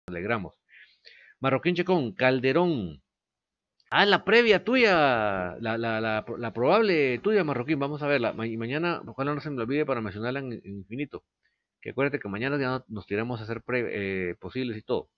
alegramos. 0.06 0.62
Marroquín 1.40 1.74
Checón, 1.74 2.12
Calderón. 2.12 3.02
Ah, 3.92 4.06
la 4.06 4.26
previa 4.26 4.64
tuya, 4.64 5.56
la, 5.60 5.78
la, 5.78 6.02
la, 6.02 6.54
probable 6.54 7.20
tuya, 7.20 7.44
Marroquín, 7.44 7.80
vamos 7.80 8.02
a 8.02 8.08
verla. 8.08 8.34
y 8.46 8.58
mañana, 8.58 9.02
ojalá 9.06 9.34
no 9.34 9.42
se 9.42 9.50
me 9.52 9.62
olvide 9.62 9.86
para 9.86 10.02
mencionarla 10.02 10.40
en, 10.40 10.62
infinito. 10.66 11.24
Que 11.82 11.92
acuérdate 11.92 12.20
que 12.20 12.28
mañana 12.28 12.58
ya 12.60 12.84
nos 12.88 13.06
tiramos 13.06 13.40
a 13.40 13.44
hacer 13.44 13.64
eh, 13.74 14.36
posibles 14.40 14.78
y 14.78 14.82
todo. 14.82 15.10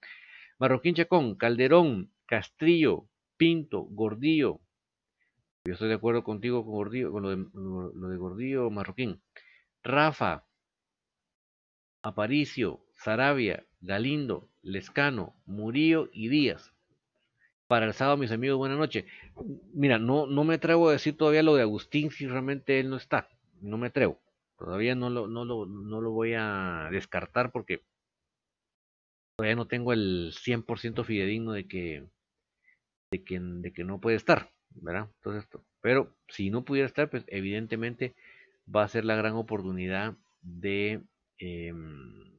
Marroquín 0.59 0.95
Chacón, 0.95 1.35
Calderón, 1.35 2.11
Castrillo, 2.25 3.07
Pinto, 3.37 3.83
Gordillo. 3.83 4.59
Yo 5.65 5.73
estoy 5.73 5.89
de 5.89 5.95
acuerdo 5.95 6.23
contigo 6.23 6.63
con 6.65 6.73
Gordillo, 6.73 7.11
con 7.11 7.23
lo 7.23 7.29
de, 7.29 7.37
lo 7.53 8.09
de 8.09 8.17
Gordillo 8.17 8.69
Marroquín. 8.69 9.21
Rafa, 9.83 10.45
Aparicio, 12.03 12.85
Sarabia, 12.95 13.65
Galindo, 13.81 14.49
Lescano, 14.61 15.35
Murillo 15.45 16.09
y 16.11 16.29
Díaz. 16.29 16.73
Para 17.67 17.85
el 17.85 17.93
sábado, 17.93 18.17
mis 18.17 18.31
amigos, 18.31 18.57
buena 18.57 18.75
noche. 18.75 19.05
Mira, 19.73 19.99
no, 19.99 20.25
no 20.25 20.43
me 20.43 20.55
atrevo 20.55 20.89
a 20.89 20.93
decir 20.93 21.17
todavía 21.17 21.43
lo 21.43 21.55
de 21.55 21.63
Agustín 21.63 22.11
si 22.11 22.25
realmente 22.25 22.79
él 22.79 22.89
no 22.89 22.95
está. 22.95 23.29
No 23.61 23.77
me 23.77 23.87
atrevo. 23.87 24.19
Todavía 24.57 24.95
no 24.95 25.09
lo, 25.09 25.27
no 25.27 25.45
lo, 25.45 25.65
no 25.65 26.01
lo 26.01 26.11
voy 26.11 26.33
a 26.35 26.87
descartar 26.91 27.51
porque 27.51 27.83
todavía 29.37 29.55
no 29.55 29.67
tengo 29.67 29.93
el 29.93 30.33
100% 30.33 31.03
fidedigno 31.03 31.51
de 31.51 31.67
que, 31.67 32.07
de 33.11 33.23
que, 33.23 33.39
de 33.39 33.71
que 33.71 33.83
no 33.83 33.99
puede 33.99 34.17
estar, 34.17 34.51
¿verdad? 34.71 35.09
Entonces, 35.17 35.47
pero 35.81 36.15
si 36.27 36.49
no 36.49 36.65
pudiera 36.65 36.87
estar, 36.87 37.09
pues 37.09 37.23
evidentemente 37.27 38.15
va 38.73 38.83
a 38.83 38.87
ser 38.87 39.05
la 39.05 39.15
gran 39.15 39.33
oportunidad 39.33 40.15
de, 40.41 41.01
em, 41.37 42.31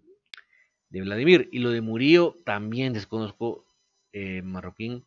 de 0.90 1.00
Vladimir. 1.02 1.48
Y 1.52 1.60
lo 1.60 1.70
de 1.70 1.80
Murillo 1.82 2.36
también 2.44 2.92
desconozco, 2.92 3.64
eh, 4.12 4.42
Marroquín. 4.42 5.04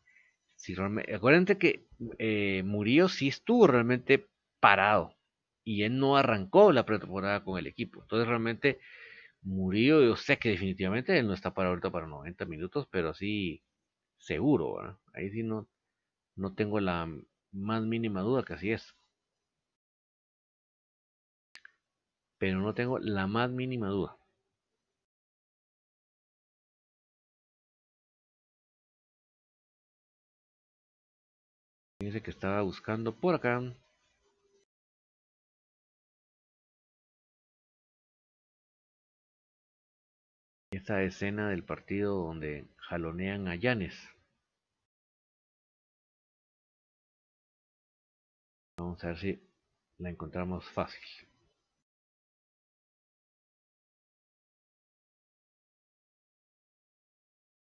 Si 0.64 0.74
realmente, 0.76 1.16
acuérdense 1.16 1.58
que 1.58 1.72
eh, 2.20 2.62
Murillo 2.66 3.10
sí 3.10 3.28
estuvo 3.30 3.68
realmente 3.68 4.28
parado 4.60 5.16
y 5.64 5.84
él 5.84 5.98
no 6.00 6.18
arrancó 6.18 6.72
la 6.72 6.86
pretemporada 6.86 7.44
con 7.44 7.58
el 7.60 7.68
equipo. 7.68 8.02
Entonces 8.04 8.28
realmente 8.28 8.80
Murillo, 9.44 10.02
yo 10.04 10.16
sé 10.18 10.38
que 10.40 10.50
definitivamente 10.50 11.18
él 11.20 11.28
no 11.28 11.34
está 11.34 11.54
para 11.54 11.70
ahorita 11.70 11.92
para 11.92 12.08
90 12.08 12.46
minutos, 12.46 12.88
pero 12.92 13.14
sí 13.14 13.64
seguro. 14.18 15.00
Ahí 15.14 15.32
sí 15.32 15.44
no, 15.44 15.68
no 16.38 16.54
tengo 16.56 16.80
la 16.82 17.08
más 17.54 17.84
mínima 17.84 18.22
duda 18.22 18.44
que 18.44 18.54
así 18.56 18.72
es. 18.72 18.96
Pero 22.40 22.60
no 22.60 22.74
tengo 22.74 23.00
la 23.00 23.26
más 23.26 23.50
mínima 23.52 23.88
duda. 23.88 24.18
Que 32.20 32.30
estaba 32.30 32.62
buscando 32.62 33.16
por 33.16 33.36
acá. 33.36 33.62
esa 40.72 41.02
escena 41.04 41.50
del 41.50 41.64
partido 41.64 42.16
donde 42.16 42.66
jalonean 42.78 43.48
a 43.48 43.56
Llanes. 43.56 43.96
Vamos 48.78 49.04
a 49.04 49.08
ver 49.08 49.18
si 49.18 49.40
la 50.00 50.10
encontramos 50.10 50.66
fácil. 50.72 51.02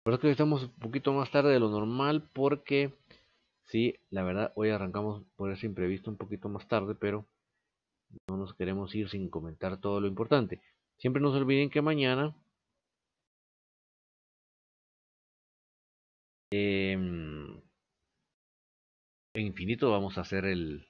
Por 0.04 0.18
que 0.20 0.30
estamos 0.30 0.64
un 0.64 0.72
poquito 0.80 1.12
más 1.12 1.30
tarde 1.30 1.52
de 1.52 1.60
lo 1.60 1.68
normal 1.68 2.28
porque 2.32 2.94
sí, 3.68 3.94
la 4.10 4.22
verdad 4.24 4.52
hoy 4.56 4.70
arrancamos 4.70 5.24
por 5.36 5.52
ese 5.52 5.66
imprevisto 5.66 6.10
un 6.10 6.16
poquito 6.16 6.48
más 6.48 6.66
tarde, 6.68 6.94
pero 6.94 7.26
no 8.28 8.36
nos 8.36 8.54
queremos 8.54 8.94
ir 8.94 9.08
sin 9.08 9.28
comentar 9.30 9.80
todo 9.80 10.00
lo 10.00 10.08
importante. 10.08 10.60
Siempre 10.98 11.22
no 11.22 11.32
se 11.32 11.38
olviden 11.38 11.70
que 11.70 11.82
mañana 11.82 12.34
en 16.50 17.62
infinito 19.34 19.90
vamos 19.90 20.18
a 20.18 20.22
hacer 20.22 20.44
el 20.44 20.88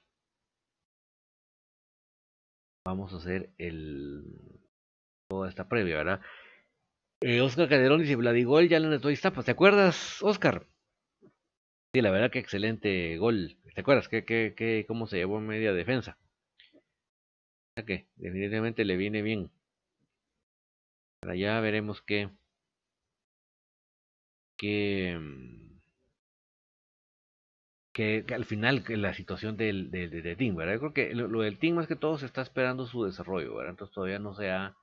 vamos 2.85 3.13
a 3.13 3.17
hacer 3.17 3.49
el 3.57 4.59
toda 5.29 5.49
esta 5.49 5.67
previa, 5.67 5.97
¿verdad? 5.97 6.21
Eh, 7.21 7.41
Oscar 7.41 7.69
Calderón 7.69 8.01
dice, 8.01 8.15
Vladigol 8.15 8.69
ya 8.69 8.79
le 8.79 8.97
doy 8.97 9.17
tapas. 9.17 9.45
¿Te 9.45 9.51
acuerdas, 9.51 10.23
Oscar? 10.23 10.65
Sí, 11.93 12.01
la 12.01 12.09
verdad 12.11 12.31
que 12.31 12.39
excelente 12.39 13.17
gol. 13.17 13.57
¿Te 13.75 13.81
acuerdas 13.81 14.07
que, 14.07 14.23
que, 14.25 14.85
cómo 14.87 15.05
se 15.07 15.17
llevó 15.17 15.39
media 15.39 15.73
defensa? 15.73 16.17
Que 17.87 18.07
definitivamente 18.15 18.85
le 18.85 18.95
viene 18.95 19.21
bien. 19.23 19.51
Allá 21.21 21.59
veremos 21.61 22.01
que 22.01 22.29
que, 24.57 25.17
que, 27.93 28.25
al 28.33 28.45
final 28.45 28.83
la 28.87 29.13
situación 29.13 29.57
del, 29.57 29.91
del, 29.91 30.09
del, 30.09 30.37
team, 30.37 30.55
¿verdad? 30.55 30.73
Yo 30.73 30.79
creo 30.79 30.93
que 30.93 31.13
lo, 31.15 31.41
del 31.41 31.59
team 31.59 31.75
más 31.75 31.87
que 31.87 31.95
todo 31.95 32.17
se 32.17 32.25
está 32.25 32.41
esperando 32.41 32.85
su 32.87 33.03
desarrollo, 33.05 33.55
¿verdad? 33.55 33.71
Entonces 33.71 33.93
todavía 33.93 34.19
no 34.19 34.33
se 34.35 34.51
ha 34.51 34.75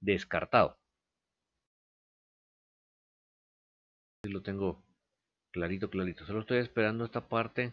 descartado. 0.00 0.78
lo 4.22 4.42
tengo 4.42 4.82
clarito, 5.52 5.88
clarito. 5.90 6.26
Solo 6.26 6.40
estoy 6.40 6.58
esperando 6.58 7.04
esta 7.04 7.28
parte. 7.28 7.72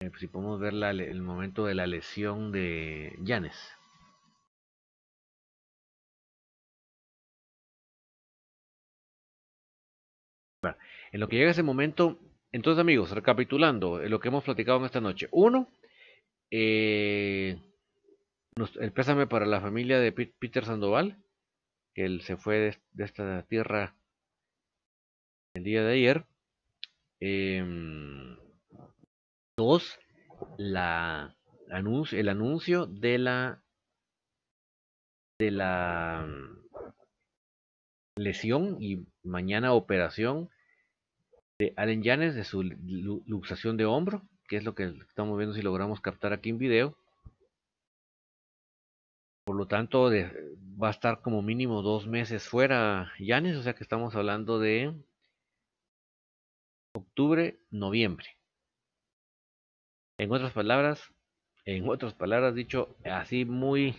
Eh, 0.00 0.10
si 0.18 0.26
podemos 0.26 0.60
ver 0.60 0.72
la, 0.74 0.90
el 0.90 1.22
momento 1.22 1.64
de 1.64 1.74
la 1.74 1.86
lesión 1.86 2.52
de 2.52 3.18
Janes. 3.24 3.56
En 11.12 11.20
lo 11.20 11.28
que 11.28 11.36
llega 11.36 11.50
ese 11.50 11.62
momento, 11.62 12.18
entonces 12.52 12.80
amigos, 12.80 13.10
recapitulando 13.10 13.98
lo 13.98 14.20
que 14.20 14.28
hemos 14.28 14.44
platicado 14.44 14.78
en 14.78 14.84
esta 14.86 15.00
noche. 15.00 15.28
Uno, 15.32 15.68
eh, 16.50 17.58
el 18.56 18.92
pésame 18.92 19.26
para 19.26 19.46
la 19.46 19.60
familia 19.60 19.98
de 19.98 20.12
Peter 20.12 20.64
Sandoval, 20.64 21.16
que 21.94 22.04
él 22.04 22.22
se 22.22 22.36
fue 22.36 22.78
de, 22.92 23.04
esta 23.04 23.42
tierra 23.44 23.94
el 25.54 25.64
día 25.64 25.82
de 25.82 25.92
ayer. 25.92 26.26
Em, 27.20 28.36
dos, 29.56 29.98
la 30.58 31.36
anuncio, 31.70 32.18
el 32.18 32.28
anuncio 32.28 32.86
de 32.86 33.18
la 33.18 33.62
de 35.38 35.50
la 35.50 36.26
lesión 38.16 38.76
y 38.80 39.06
mañana 39.22 39.72
operación 39.72 40.50
de 41.58 41.72
Allen 41.76 42.02
Yanes 42.02 42.34
de 42.34 42.44
su 42.44 42.62
luxación 42.62 43.76
de 43.76 43.86
hombro, 43.86 44.22
que 44.48 44.56
es 44.56 44.64
lo 44.64 44.74
que 44.74 44.84
estamos 45.08 45.38
viendo 45.38 45.54
si 45.54 45.62
logramos 45.62 46.00
captar 46.00 46.32
aquí 46.32 46.50
en 46.50 46.58
video. 46.58 46.96
Por 49.44 49.56
lo 49.56 49.66
tanto, 49.66 50.10
va 50.10 50.88
a 50.88 50.92
estar 50.92 51.22
como 51.22 51.42
mínimo 51.42 51.82
dos 51.82 52.06
meses 52.06 52.48
fuera 52.48 53.12
Yanes, 53.18 53.56
o 53.56 53.62
sea 53.62 53.74
que 53.74 53.82
estamos 53.82 54.14
hablando 54.14 54.58
de 54.58 54.94
octubre, 56.94 57.60
noviembre. 57.70 58.26
En 60.18 60.32
otras 60.32 60.52
palabras, 60.52 61.12
en 61.64 61.88
otras 61.88 62.14
palabras, 62.14 62.54
dicho 62.54 62.96
así 63.04 63.44
muy, 63.44 63.96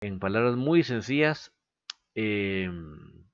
en 0.00 0.18
palabras 0.18 0.56
muy 0.56 0.82
sencillas, 0.82 1.54
em, 2.14 3.24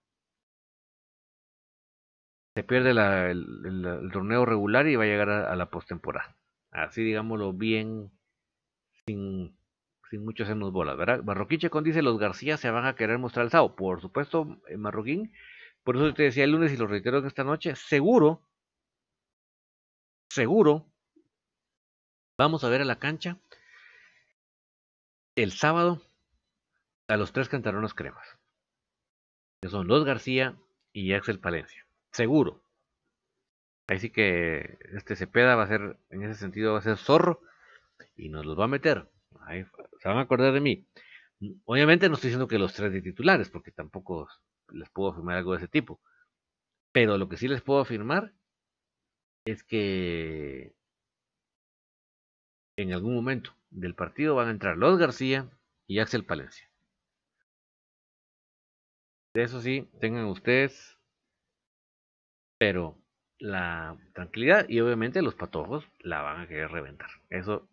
se 2.54 2.62
pierde 2.64 2.90
el, 2.90 4.10
torneo 4.12 4.44
regular 4.44 4.86
y 4.86 4.96
va 4.96 5.04
a 5.04 5.06
llegar 5.06 5.30
a 5.30 5.56
la 5.56 5.70
postemporada. 5.70 6.36
Así 6.70 7.02
digámoslo 7.02 7.52
bien, 7.52 8.10
sin 9.06 9.57
sin 10.10 10.24
mucho 10.24 10.44
hacernos 10.44 10.72
bolas, 10.72 10.96
¿verdad? 10.96 11.22
Marroquín 11.22 11.60
con 11.68 11.84
dice, 11.84 12.02
los 12.02 12.18
García 12.18 12.56
se 12.56 12.70
van 12.70 12.86
a 12.86 12.94
querer 12.94 13.18
mostrar 13.18 13.44
el 13.44 13.50
sábado. 13.50 13.76
Por 13.76 14.00
supuesto, 14.00 14.60
eh, 14.68 14.76
Marroquín. 14.76 15.32
Por 15.84 15.96
eso 15.96 16.12
te 16.14 16.24
decía 16.24 16.44
el 16.44 16.52
lunes 16.52 16.72
y 16.72 16.76
lo 16.76 16.86
reitero 16.86 17.18
en 17.18 17.26
esta 17.26 17.44
noche. 17.44 17.74
Seguro, 17.76 18.42
seguro, 20.28 20.86
vamos 22.36 22.64
a 22.64 22.68
ver 22.68 22.82
a 22.82 22.84
la 22.84 22.98
cancha 22.98 23.38
el 25.36 25.52
sábado 25.52 26.02
a 27.08 27.16
los 27.16 27.32
tres 27.32 27.48
cantarones 27.48 27.94
cremas. 27.94 28.38
Que 29.62 29.68
son 29.68 29.88
los 29.88 30.04
García 30.04 30.56
y 30.92 31.12
Axel 31.14 31.38
Palencia. 31.38 31.86
Seguro. 32.12 32.62
Ahí 33.86 33.98
sí 33.98 34.10
que 34.10 34.78
este 34.92 35.16
Cepeda 35.16 35.56
va 35.56 35.64
a 35.64 35.68
ser, 35.68 35.96
en 36.10 36.22
ese 36.22 36.38
sentido, 36.38 36.74
va 36.74 36.80
a 36.80 36.82
ser 36.82 36.98
zorro 36.98 37.40
y 38.16 38.28
nos 38.28 38.44
los 38.44 38.58
va 38.58 38.64
a 38.64 38.68
meter 38.68 39.08
se 39.98 40.08
van 40.08 40.18
a 40.18 40.22
acordar 40.22 40.52
de 40.52 40.60
mí. 40.60 40.86
Obviamente 41.64 42.08
no 42.08 42.14
estoy 42.14 42.28
diciendo 42.28 42.48
que 42.48 42.58
los 42.58 42.74
tres 42.74 42.92
de 42.92 43.02
titulares, 43.02 43.50
porque 43.50 43.70
tampoco 43.70 44.28
les 44.70 44.90
puedo 44.90 45.10
afirmar 45.10 45.36
algo 45.36 45.52
de 45.52 45.58
ese 45.58 45.68
tipo. 45.68 46.00
Pero 46.92 47.18
lo 47.18 47.28
que 47.28 47.36
sí 47.36 47.48
les 47.48 47.62
puedo 47.62 47.80
afirmar 47.80 48.32
es 49.44 49.62
que 49.62 50.74
en 52.76 52.92
algún 52.92 53.14
momento 53.14 53.54
del 53.70 53.94
partido 53.94 54.34
van 54.34 54.48
a 54.48 54.52
entrar 54.52 54.76
los 54.76 54.98
García 54.98 55.50
y 55.86 55.98
Axel 55.98 56.24
Palencia. 56.24 56.70
De 59.34 59.42
eso 59.42 59.60
sí, 59.60 59.88
tengan 60.00 60.24
ustedes, 60.26 60.98
pero 62.58 62.98
la 63.38 63.96
tranquilidad 64.14 64.68
y 64.68 64.80
obviamente 64.80 65.22
los 65.22 65.34
patojos 65.34 65.84
la 66.00 66.22
van 66.22 66.40
a 66.40 66.48
querer 66.48 66.70
reventar. 66.70 67.10
Eso 67.30 67.68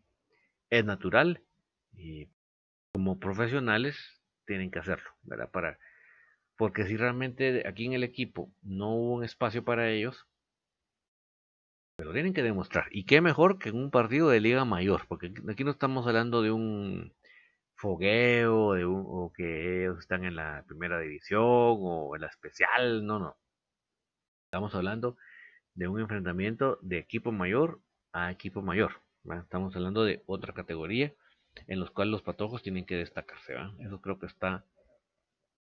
es 0.70 0.86
natural 0.86 1.45
y 1.98 2.30
como 2.94 3.20
profesionales 3.20 3.98
tienen 4.46 4.72
que 4.72 4.80
hacerlo, 4.80 5.10
¿verdad? 5.24 5.50
Porque 6.58 6.86
si 6.86 6.98
realmente 6.98 7.68
aquí 7.68 7.86
en 7.86 7.94
el 7.94 8.04
equipo 8.04 8.54
no 8.62 8.96
hubo 8.96 9.14
un 9.16 9.24
espacio 9.24 9.66
para 9.66 9.90
ellos, 9.90 10.28
pero 11.98 12.14
tienen 12.14 12.34
que 12.34 12.44
demostrar. 12.44 12.88
Y 12.92 13.06
qué 13.06 13.22
mejor 13.22 13.60
que 13.60 13.70
en 13.70 13.78
un 13.78 13.92
partido 13.92 14.30
de 14.30 14.42
liga 14.42 14.66
mayor, 14.66 15.06
porque 15.08 15.34
aquí 15.50 15.64
no 15.64 15.72
estamos 15.72 16.08
hablando 16.08 16.42
de 16.42 16.52
un 16.52 17.14
fogueo, 17.76 18.74
de 18.74 18.86
un, 18.86 19.04
o 19.08 19.32
que 19.36 19.84
ellos 19.84 20.00
están 20.00 20.24
en 20.26 20.36
la 20.36 20.64
primera 20.68 21.00
división 21.00 21.42
o 21.44 22.16
en 22.16 22.22
la 22.22 22.28
especial, 22.28 23.06
no, 23.06 23.20
no. 23.20 23.38
Estamos 24.46 24.74
hablando 24.76 25.18
de 25.74 25.88
un 25.88 26.00
enfrentamiento 26.00 26.80
de 26.82 27.00
equipo 27.00 27.32
mayor 27.32 27.82
a 28.14 28.32
equipo 28.32 28.62
mayor. 28.62 29.02
Estamos 29.42 29.76
hablando 29.76 30.04
de 30.06 30.24
otra 30.28 30.54
categoría 30.54 31.14
en 31.68 31.80
los 31.80 31.92
cuales 31.92 32.12
los 32.12 32.22
patojos 32.22 32.62
tienen 32.62 32.86
que 32.86 32.96
destacarse. 32.96 33.56
Eso 33.80 34.02
creo 34.02 34.20
que 34.20 34.26
está 34.26 34.66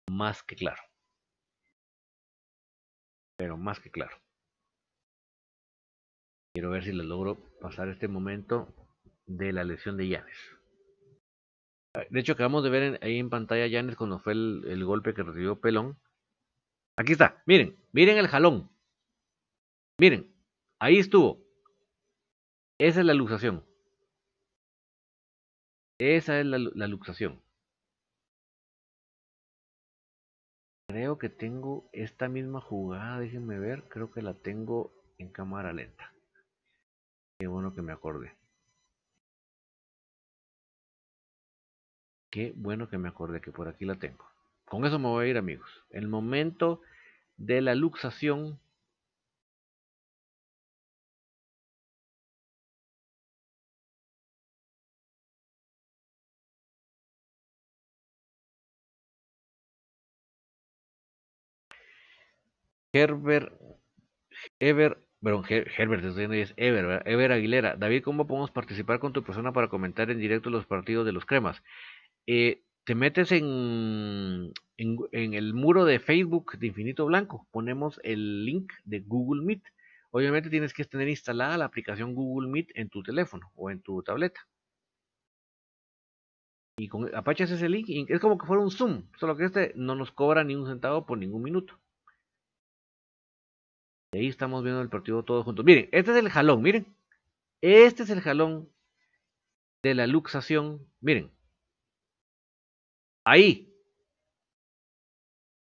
más 0.09 0.43
que 0.43 0.55
claro. 0.55 0.81
Pero 3.37 3.57
más 3.57 3.79
que 3.79 3.91
claro. 3.91 4.17
Quiero 6.53 6.69
ver 6.69 6.83
si 6.83 6.91
les 6.91 7.05
logro 7.05 7.35
pasar 7.59 7.89
este 7.89 8.07
momento 8.07 8.67
de 9.25 9.53
la 9.53 9.63
lesión 9.63 9.97
de 9.97 10.07
Yanes. 10.07 10.37
De 12.09 12.19
hecho, 12.19 12.33
acabamos 12.33 12.63
de 12.63 12.69
ver 12.69 12.99
ahí 13.03 13.17
en 13.17 13.29
pantalla 13.29 13.67
Yanes 13.67 13.95
cuando 13.95 14.19
fue 14.19 14.33
el, 14.33 14.63
el 14.67 14.85
golpe 14.85 15.13
que 15.13 15.23
recibió 15.23 15.59
Pelón. 15.59 15.97
Aquí 16.97 17.13
está, 17.13 17.41
miren, 17.45 17.77
miren 17.91 18.17
el 18.17 18.27
jalón. 18.27 18.69
Miren, 19.99 20.31
ahí 20.79 20.99
estuvo. 20.99 21.43
Esa 22.79 22.99
es 22.99 23.05
la 23.05 23.13
luxación. 23.13 23.65
Esa 26.03 26.37
es 26.37 26.45
la, 26.45 26.87
luxación. 26.87 27.41
Creo 30.89 31.17
que 31.17 31.29
tengo 31.29 31.89
esta 31.93 32.27
misma 32.27 32.59
jugada, 32.59 33.19
déjenme 33.19 33.57
ver, 33.57 33.87
creo 33.87 34.11
que 34.11 34.21
la 34.21 34.33
tengo 34.33 34.91
en 35.17 35.29
cámara 35.29 35.71
lenta. 35.71 36.13
Qué 37.39 37.47
bueno 37.47 37.73
que 37.73 37.81
me 37.81 37.93
acordé. 37.93 38.35
Qué 42.29 42.51
bueno 42.53 42.89
que 42.89 42.97
me 42.97 43.07
acordé 43.07 43.39
que 43.39 43.53
por 43.53 43.69
aquí 43.69 43.85
la 43.85 43.95
tengo. 43.95 44.27
Con 44.65 44.83
eso 44.85 44.99
me 44.99 45.07
voy 45.07 45.27
a 45.27 45.29
ir 45.29 45.37
amigos. 45.37 45.85
El 45.89 46.09
momento 46.09 46.81
de 47.37 47.61
la 47.61 47.75
luxación 47.75 48.59
Herbert, 62.93 63.51
Ever, 64.59 64.99
perdón, 65.21 65.45
Herbert, 65.49 66.05
es 66.05 66.53
Ever, 66.57 67.01
Ever 67.05 67.31
Aguilera. 67.31 67.75
David, 67.75 68.03
¿cómo 68.03 68.27
podemos 68.27 68.51
participar 68.51 68.99
con 68.99 69.13
tu 69.13 69.23
persona 69.23 69.51
para 69.51 69.67
comentar 69.67 70.11
en 70.11 70.19
directo 70.19 70.49
los 70.51 70.67
partidos 70.67 71.05
de 71.05 71.11
los 71.11 71.25
cremas? 71.25 71.63
Eh, 72.27 72.61
te 72.83 72.95
metes 72.95 73.31
en, 73.31 74.53
el 74.77 75.53
muro 75.53 75.85
de 75.85 75.99
Facebook 75.99 76.57
de 76.59 76.67
Infinito 76.67 77.05
Blanco, 77.05 77.47
ponemos 77.51 77.99
el 78.03 78.45
link 78.45 78.71
de 78.85 78.99
Google 78.99 79.43
Meet. 79.43 79.63
Obviamente 80.11 80.49
tienes 80.51 80.73
que 80.73 80.85
tener 80.85 81.09
instalada 81.09 81.57
la 81.57 81.65
aplicación 81.65 82.13
Google 82.13 82.49
Meet 82.49 82.71
en 82.75 82.89
tu 82.89 83.01
teléfono 83.01 83.51
o 83.55 83.71
en 83.71 83.81
tu 83.81 84.03
tableta. 84.03 84.47
Y 86.77 86.87
con 86.87 87.13
Apache 87.15 87.45
ese 87.45 87.69
link, 87.69 87.87
es 87.89 88.19
como 88.19 88.37
que 88.37 88.45
fuera 88.45 88.61
un 88.61 88.71
Zoom, 88.71 89.03
solo 89.17 89.35
que 89.35 89.45
este 89.45 89.73
no 89.75 89.95
nos 89.95 90.11
cobra 90.11 90.43
ni 90.43 90.55
un 90.55 90.67
centavo 90.67 91.05
por 91.05 91.17
ningún 91.17 91.43
minuto. 91.43 91.79
Y 94.13 94.19
ahí 94.19 94.27
estamos 94.27 94.63
viendo 94.63 94.81
el 94.81 94.89
partido 94.89 95.23
todos 95.23 95.43
juntos. 95.43 95.65
Miren, 95.65 95.89
este 95.91 96.11
es 96.11 96.17
el 96.17 96.29
jalón, 96.29 96.61
miren. 96.61 96.85
Este 97.61 98.03
es 98.03 98.09
el 98.09 98.21
jalón 98.21 98.69
de 99.81 99.95
la 99.95 100.07
luxación. 100.07 100.87
Miren, 101.01 101.31
Ahí. 103.25 103.73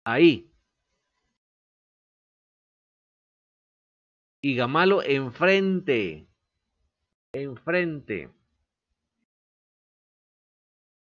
Ahí. 0.06 0.50
Y 4.42 4.56
Gamalo 4.56 5.04
enfrente. 5.04 6.28
Enfrente. 7.34 8.30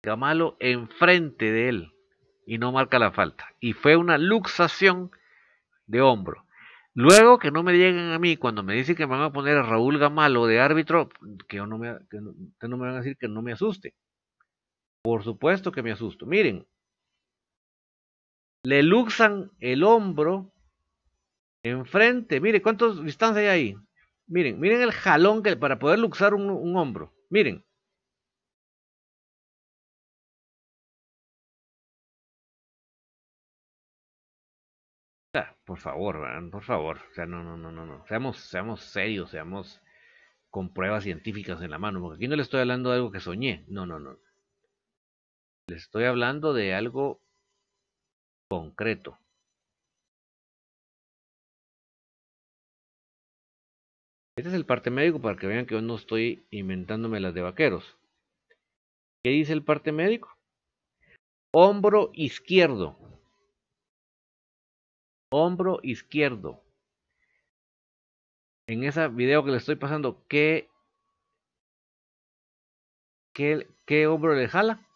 Gamalo 0.02 0.56
enfrente 0.60 1.50
de 1.50 1.68
él. 1.68 1.92
Y 2.46 2.58
no 2.58 2.72
marca 2.72 2.98
la 2.98 3.12
falta. 3.12 3.54
Y 3.60 3.72
fue 3.72 3.96
una 3.96 4.18
luxación 4.18 5.10
de 5.86 6.02
hombro. 6.02 6.44
Luego 6.94 7.38
que 7.38 7.50
no 7.50 7.62
me 7.62 7.72
lleguen 7.72 8.10
a 8.10 8.18
mí 8.18 8.36
cuando 8.36 8.62
me 8.62 8.74
dicen 8.74 8.96
que 8.96 9.06
me 9.06 9.16
van 9.16 9.22
a 9.22 9.32
poner 9.32 9.56
a 9.56 9.62
Raúl 9.62 9.98
Gamalo 9.98 10.46
de 10.46 10.60
árbitro, 10.60 11.08
que, 11.48 11.56
no 11.58 11.78
me, 11.78 11.96
que 12.10 12.68
no 12.68 12.76
me 12.76 12.86
van 12.86 12.94
a 12.94 12.98
decir 12.98 13.16
que 13.16 13.28
no 13.28 13.40
me 13.40 13.52
asuste. 13.52 13.94
Por 15.02 15.24
supuesto 15.24 15.72
que 15.72 15.82
me 15.82 15.92
asusto. 15.92 16.26
Miren, 16.26 16.66
le 18.64 18.82
luxan 18.82 19.50
el 19.58 19.82
hombro 19.82 20.52
enfrente. 21.64 22.40
Mire, 22.40 22.62
¿cuántos 22.62 23.04
distancia 23.04 23.40
hay 23.40 23.48
ahí? 23.48 23.76
Miren, 24.26 24.60
miren 24.60 24.82
el 24.82 24.92
jalón 24.92 25.42
que 25.42 25.56
para 25.56 25.78
poder 25.78 25.98
luxar 25.98 26.34
un, 26.34 26.76
hombro. 26.76 27.12
Miren. 27.28 27.64
Por 35.64 35.78
favor, 35.78 36.50
por 36.50 36.62
favor. 36.62 36.98
O 37.10 37.14
sea, 37.14 37.26
no, 37.26 37.42
no, 37.42 37.56
no, 37.56 37.72
no, 37.72 37.86
no. 37.86 38.06
Seamos, 38.06 38.38
seamos 38.38 38.82
serios, 38.82 39.30
seamos 39.30 39.80
con 40.50 40.72
pruebas 40.72 41.04
científicas 41.04 41.60
en 41.62 41.70
la 41.70 41.78
mano. 41.78 42.00
Porque 42.00 42.16
aquí 42.16 42.28
no 42.28 42.36
le 42.36 42.42
estoy 42.42 42.60
hablando 42.60 42.90
de 42.90 42.96
algo 42.96 43.10
que 43.10 43.20
soñé. 43.20 43.64
No, 43.68 43.86
no, 43.86 43.98
no. 43.98 44.18
Les 45.68 45.82
estoy 45.82 46.04
hablando 46.04 46.52
de 46.52 46.74
algo 46.74 47.20
concreto. 48.48 49.18
Este 54.36 54.48
es 54.48 54.54
el 54.54 54.66
parte 54.66 54.90
médico 54.90 55.20
para 55.20 55.36
que 55.36 55.46
vean 55.46 55.66
que 55.66 55.74
yo 55.74 55.82
no 55.82 55.94
estoy 55.94 56.46
inventándome 56.50 57.20
las 57.20 57.34
de 57.34 57.42
vaqueros. 57.42 57.96
¿Qué 59.22 59.30
dice 59.30 59.52
el 59.52 59.62
parte 59.62 59.92
médico? 59.92 60.36
Hombro 61.54 62.10
izquierdo. 62.14 63.11
Hombro 65.34 65.80
izquierdo. 65.82 66.62
En 68.66 68.84
ese 68.84 69.08
video 69.08 69.42
que 69.42 69.50
le 69.50 69.56
estoy 69.56 69.76
pasando, 69.76 70.22
¿qué, 70.28 70.68
qué, 73.32 74.06
hombro 74.06 74.34
le 74.34 74.46
jala? 74.46 74.86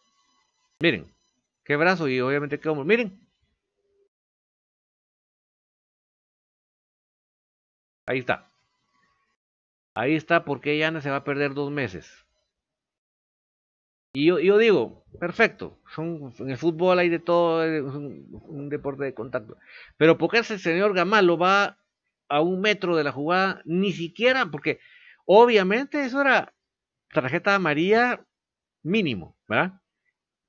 Miren, 0.81 1.11
qué 1.65 1.77
brazo 1.77 2.07
y 2.09 2.21
obviamente 2.21 2.61
qué 2.61 2.69
hombro. 2.69 2.85
Miren. 2.85 3.19
Ahí 8.05 8.19
está. 8.19 8.53
Ahí 9.95 10.15
está 10.17 10.45
porque 10.45 10.77
Yana 10.77 11.01
se 11.01 11.09
va 11.11 11.17
a 11.17 11.25
perder 11.25 11.55
dos 11.55 11.71
meses. 11.71 12.26
Y 14.19 14.25
yo, 14.25 14.59
digo, 14.59 15.05
perfecto, 15.21 15.79
son, 15.95 16.33
en 16.39 16.51
el 16.51 16.57
fútbol 16.57 16.99
hay 16.99 17.11
de 17.11 17.19
todo, 17.19 17.63
es 17.65 17.83
un, 17.83 18.69
deporte 18.71 19.05
de 19.05 19.13
contacto. 19.13 19.59
Pero 19.99 20.17
porque 20.17 20.39
ese 20.39 20.59
señor 20.59 20.95
Gamalo 20.95 21.37
va 21.37 21.79
a 22.29 22.41
un 22.41 22.61
metro 22.61 22.97
de 22.97 23.05
la 23.05 23.13
jugada, 23.13 23.61
ni 23.67 23.93
siquiera, 23.93 24.47
porque 24.47 24.79
obviamente 25.27 26.05
eso 26.05 26.23
era 26.23 26.55
tarjeta 27.13 27.55
amarilla 27.55 28.25
mínimo, 28.83 29.37
¿verdad? 29.49 29.81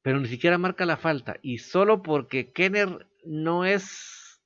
pero 0.07 0.21
ni 0.21 0.29
siquiera 0.29 0.57
marca 0.57 0.85
la 0.85 0.95
falta. 0.95 1.35
Y 1.41 1.57
solo 1.57 2.01
porque 2.01 2.53
Kenner 2.53 3.05
no 3.25 3.65
es. 3.65 4.41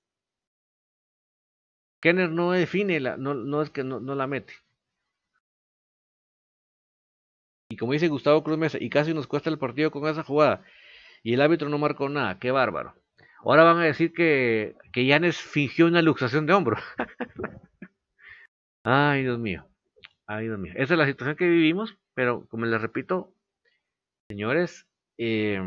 Kenner 1.99 2.31
no 2.31 2.53
define, 2.53 2.99
la, 2.99 3.15
no, 3.15 3.35
no 3.35 3.61
es 3.61 3.69
que 3.69 3.83
no, 3.83 3.99
no, 3.99 4.15
la 4.15 4.25
mete. 4.25 4.55
Y 7.71 7.77
como 7.77 7.93
dice 7.93 8.09
Gustavo 8.09 8.43
Cruz 8.43 8.57
Mesa, 8.57 8.77
y 8.81 8.89
casi 8.89 9.13
nos 9.13 9.27
cuesta 9.27 9.49
el 9.49 9.57
partido 9.57 9.91
con 9.91 10.05
esa 10.05 10.23
jugada. 10.23 10.61
Y 11.23 11.35
el 11.35 11.41
árbitro 11.41 11.69
no 11.69 11.77
marcó 11.77 12.09
nada, 12.09 12.37
qué 12.37 12.51
bárbaro. 12.51 12.93
Ahora 13.45 13.63
van 13.63 13.77
a 13.77 13.85
decir 13.85 14.11
que, 14.11 14.75
que 14.91 15.05
Yanes 15.05 15.37
fingió 15.37 15.87
una 15.87 16.01
luxación 16.01 16.45
de 16.45 16.51
hombro. 16.51 16.75
Ay, 18.83 19.23
Dios 19.23 19.39
mío. 19.39 19.65
Ay, 20.27 20.47
Dios 20.47 20.59
mío. 20.59 20.73
Esa 20.75 20.95
es 20.95 20.99
la 20.99 21.05
situación 21.05 21.37
que 21.37 21.47
vivimos, 21.47 21.97
pero 22.13 22.45
como 22.47 22.65
les 22.65 22.81
repito, 22.81 23.33
señores, 24.29 24.85
eh, 25.17 25.57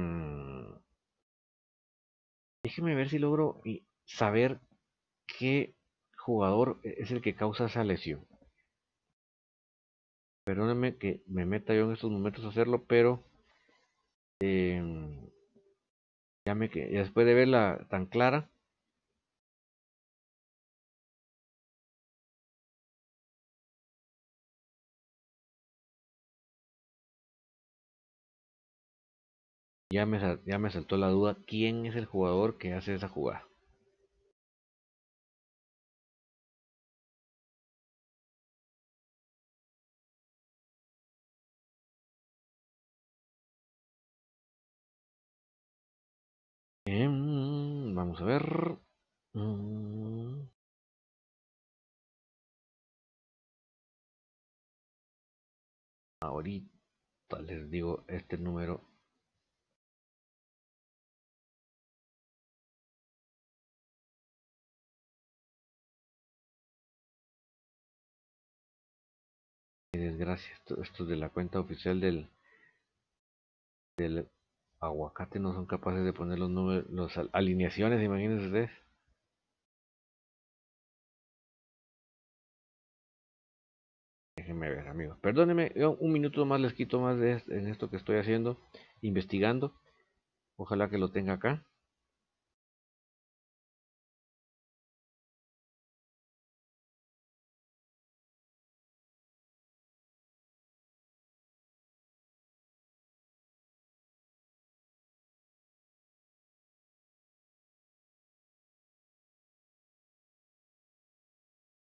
déjeme 2.62 2.94
ver 2.94 3.09
si 3.09 3.18
logro 3.18 3.62
saber 4.05 4.61
qué 5.38 5.72
jugador 6.18 6.80
es 6.82 7.11
el 7.12 7.22
que 7.22 7.34
causa 7.34 7.64
esa 7.64 7.82
lesión. 7.82 8.26
Perdónenme 10.47 10.97
que 10.97 11.11
me 11.26 11.45
meta 11.45 11.74
yo 11.74 11.84
en 11.84 11.92
estos 11.92 12.11
momentos 12.11 12.45
a 12.47 12.49
hacerlo, 12.49 12.84
pero 12.86 13.22
eh, 14.40 14.80
ya 16.47 16.55
me 16.55 16.70
que 16.70 16.86
después 16.86 17.26
de 17.26 17.34
verla 17.34 17.86
tan 17.90 18.07
clara, 18.07 18.49
Ya 29.90 30.05
me, 30.05 30.18
ya 30.45 30.59
me 30.59 30.70
saltó 30.70 30.99
la 30.99 31.09
duda, 31.09 31.38
¿quién 31.47 31.86
es 31.86 31.97
el 31.97 32.05
jugador 32.05 32.59
que 32.59 32.74
hace 32.74 32.95
esa 32.95 33.09
jugada? 33.09 33.47
Vamos 48.14 48.20
a 48.22 48.24
ver. 48.24 48.78
Mm. 49.34 50.48
Ahorita 56.20 57.40
les 57.42 57.70
digo 57.70 58.04
este 58.08 58.36
número 58.38 58.80
desgracia, 69.92 70.54
estos 70.82 71.08
de 71.08 71.16
la 71.16 71.30
cuenta 71.30 71.60
oficial 71.60 72.00
del, 72.00 72.28
del 73.96 74.28
aguacate 74.85 75.39
no 75.41 75.53
son 75.55 75.66
capaces 75.66 76.05
de 76.05 76.12
poner 76.12 76.39
los 76.39 76.51
números, 76.51 76.87
las 76.91 77.18
alineaciones, 77.32 78.03
imagínense 78.03 78.47
ustedes. 78.47 78.70
Déjenme 84.37 84.68
ver, 84.68 84.87
amigos. 84.89 85.18
Perdónenme, 85.20 85.72
un 85.99 86.12
minuto 86.12 86.45
más 86.45 86.61
les 86.61 86.74
quito 86.74 87.01
más 87.01 87.18
de 87.18 87.43
en 87.49 87.66
esto 87.68 87.89
que 87.91 87.97
estoy 87.97 88.18
haciendo, 88.18 88.59
investigando. 89.01 89.74
Ojalá 90.57 90.91
que 90.91 90.99
lo 90.99 91.11
tenga 91.11 91.35
acá. 91.35 91.64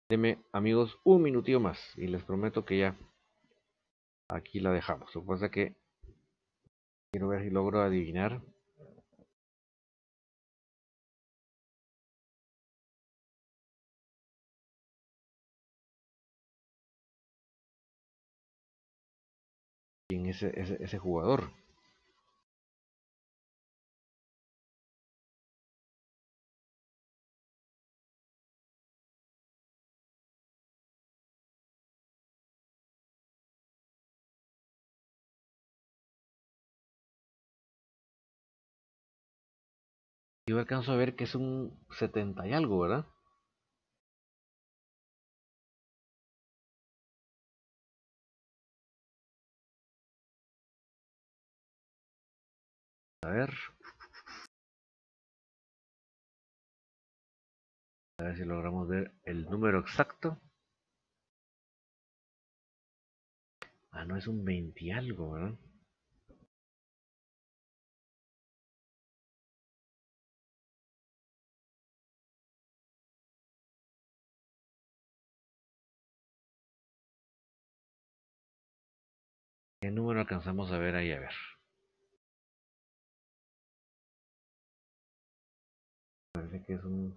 Deme, 0.09 0.39
amigos, 0.51 0.99
un 1.03 1.21
minutito 1.21 1.59
más 1.59 1.79
y 1.95 2.07
les 2.07 2.23
prometo 2.23 2.65
que 2.65 2.79
ya 2.79 2.95
aquí 4.27 4.59
la 4.59 4.71
dejamos. 4.71 5.11
Supongo 5.11 5.51
que 5.51 5.75
Quiero 7.11 7.27
ver 7.27 7.43
si 7.43 7.51
logro 7.51 7.81
adivinar. 7.81 8.41
quién 20.07 20.25
es 20.25 20.41
ese, 20.41 20.59
ese, 20.59 20.83
ese 20.83 20.97
jugador. 20.97 21.58
Alcanzo 40.59 40.91
a 40.91 40.95
ver 40.97 41.15
que 41.15 41.23
es 41.23 41.33
un 41.35 41.73
70 41.89 42.45
y 42.47 42.53
algo, 42.53 42.79
¿verdad? 42.81 43.05
A 53.23 53.29
ver. 53.29 53.53
A 58.19 58.23
ver 58.23 58.37
si 58.37 58.45
logramos 58.45 58.87
ver 58.87 59.11
el 59.25 59.43
número 59.49 59.79
exacto. 59.79 60.39
Ah, 63.91 64.03
no 64.03 64.15
es 64.17 64.25
un 64.27 64.43
20 64.43 64.85
y 64.85 64.89
algo, 64.89 65.29
¿verdad? 65.33 65.53
¿Qué 79.81 79.91
número 79.91 80.21
alcanzamos 80.21 80.71
a 80.71 80.77
ver 80.77 80.95
ahí? 80.95 81.11
A 81.11 81.19
ver. 81.19 81.33
Parece 86.31 86.63
que 86.65 86.73
es 86.73 86.83
un... 86.83 87.15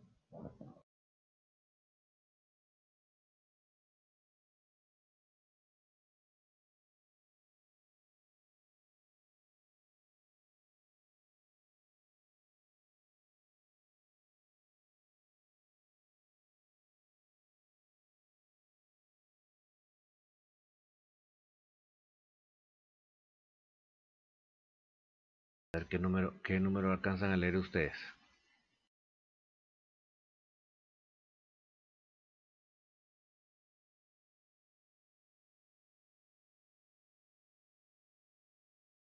A 25.75 25.79
ver 25.79 25.87
qué 25.89 25.99
número, 25.99 26.41
qué 26.43 26.61
número 26.61 26.93
alcanzan 26.93 27.31
a 27.31 27.37
leer 27.37 27.57
ustedes. 27.57 27.97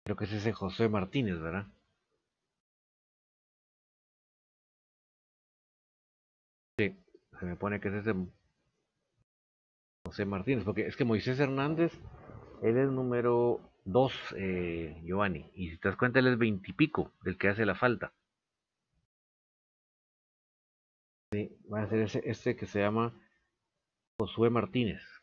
Creo 0.06 0.16
que 0.16 0.26
es 0.26 0.34
ese 0.34 0.54
José 0.54 0.88
Martínez, 0.90 1.40
¿verdad? 1.40 1.66
Sí, 6.78 6.98
se 7.40 7.46
me 7.46 7.56
pone 7.56 7.80
que 7.80 7.88
es 7.88 7.94
ese 7.96 8.14
José 10.06 10.26
Martínez, 10.26 10.64
porque 10.64 10.86
es 10.86 10.96
que 10.96 11.06
Moisés 11.06 11.40
Hernández, 11.40 11.92
él 12.62 12.78
es 12.78 12.90
número 12.90 13.71
2, 13.86 14.14
eh, 14.38 15.02
Giovanni, 15.04 15.52
y 15.56 15.70
si 15.70 15.78
te 15.78 15.90
das 15.90 15.98
cuenta, 15.98 16.20
él 16.20 16.28
es 16.28 16.38
veintipico, 16.38 17.12
del 17.24 17.38
que 17.38 17.50
hace 17.50 17.66
la 17.66 17.76
falta. 17.76 18.14
Va 21.72 21.84
a 21.84 21.88
ser 21.88 22.00
ese, 22.00 22.22
este 22.26 22.56
que 22.56 22.66
se 22.66 22.80
llama 22.80 23.14
Josué 24.20 24.50
Martínez. 24.50 25.21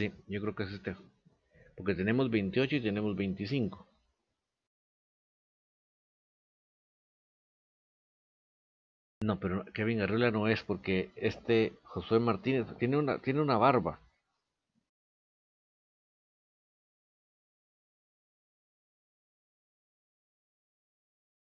Sí, 0.00 0.10
yo 0.26 0.40
creo 0.40 0.54
que 0.54 0.62
es 0.62 0.72
este. 0.72 0.96
Porque 1.76 1.94
tenemos 1.94 2.30
28 2.30 2.76
y 2.76 2.80
tenemos 2.82 3.14
25. 3.16 3.86
No, 9.22 9.40
pero 9.40 9.64
Kevin 9.72 10.02
Arreola 10.02 10.30
no 10.30 10.46
es 10.46 10.62
porque 10.62 11.10
este 11.16 11.72
Josué 11.84 12.18
Martínez 12.20 12.66
tiene 12.78 12.98
una, 12.98 13.18
tiene 13.18 13.40
una 13.40 13.56
barba. 13.56 13.98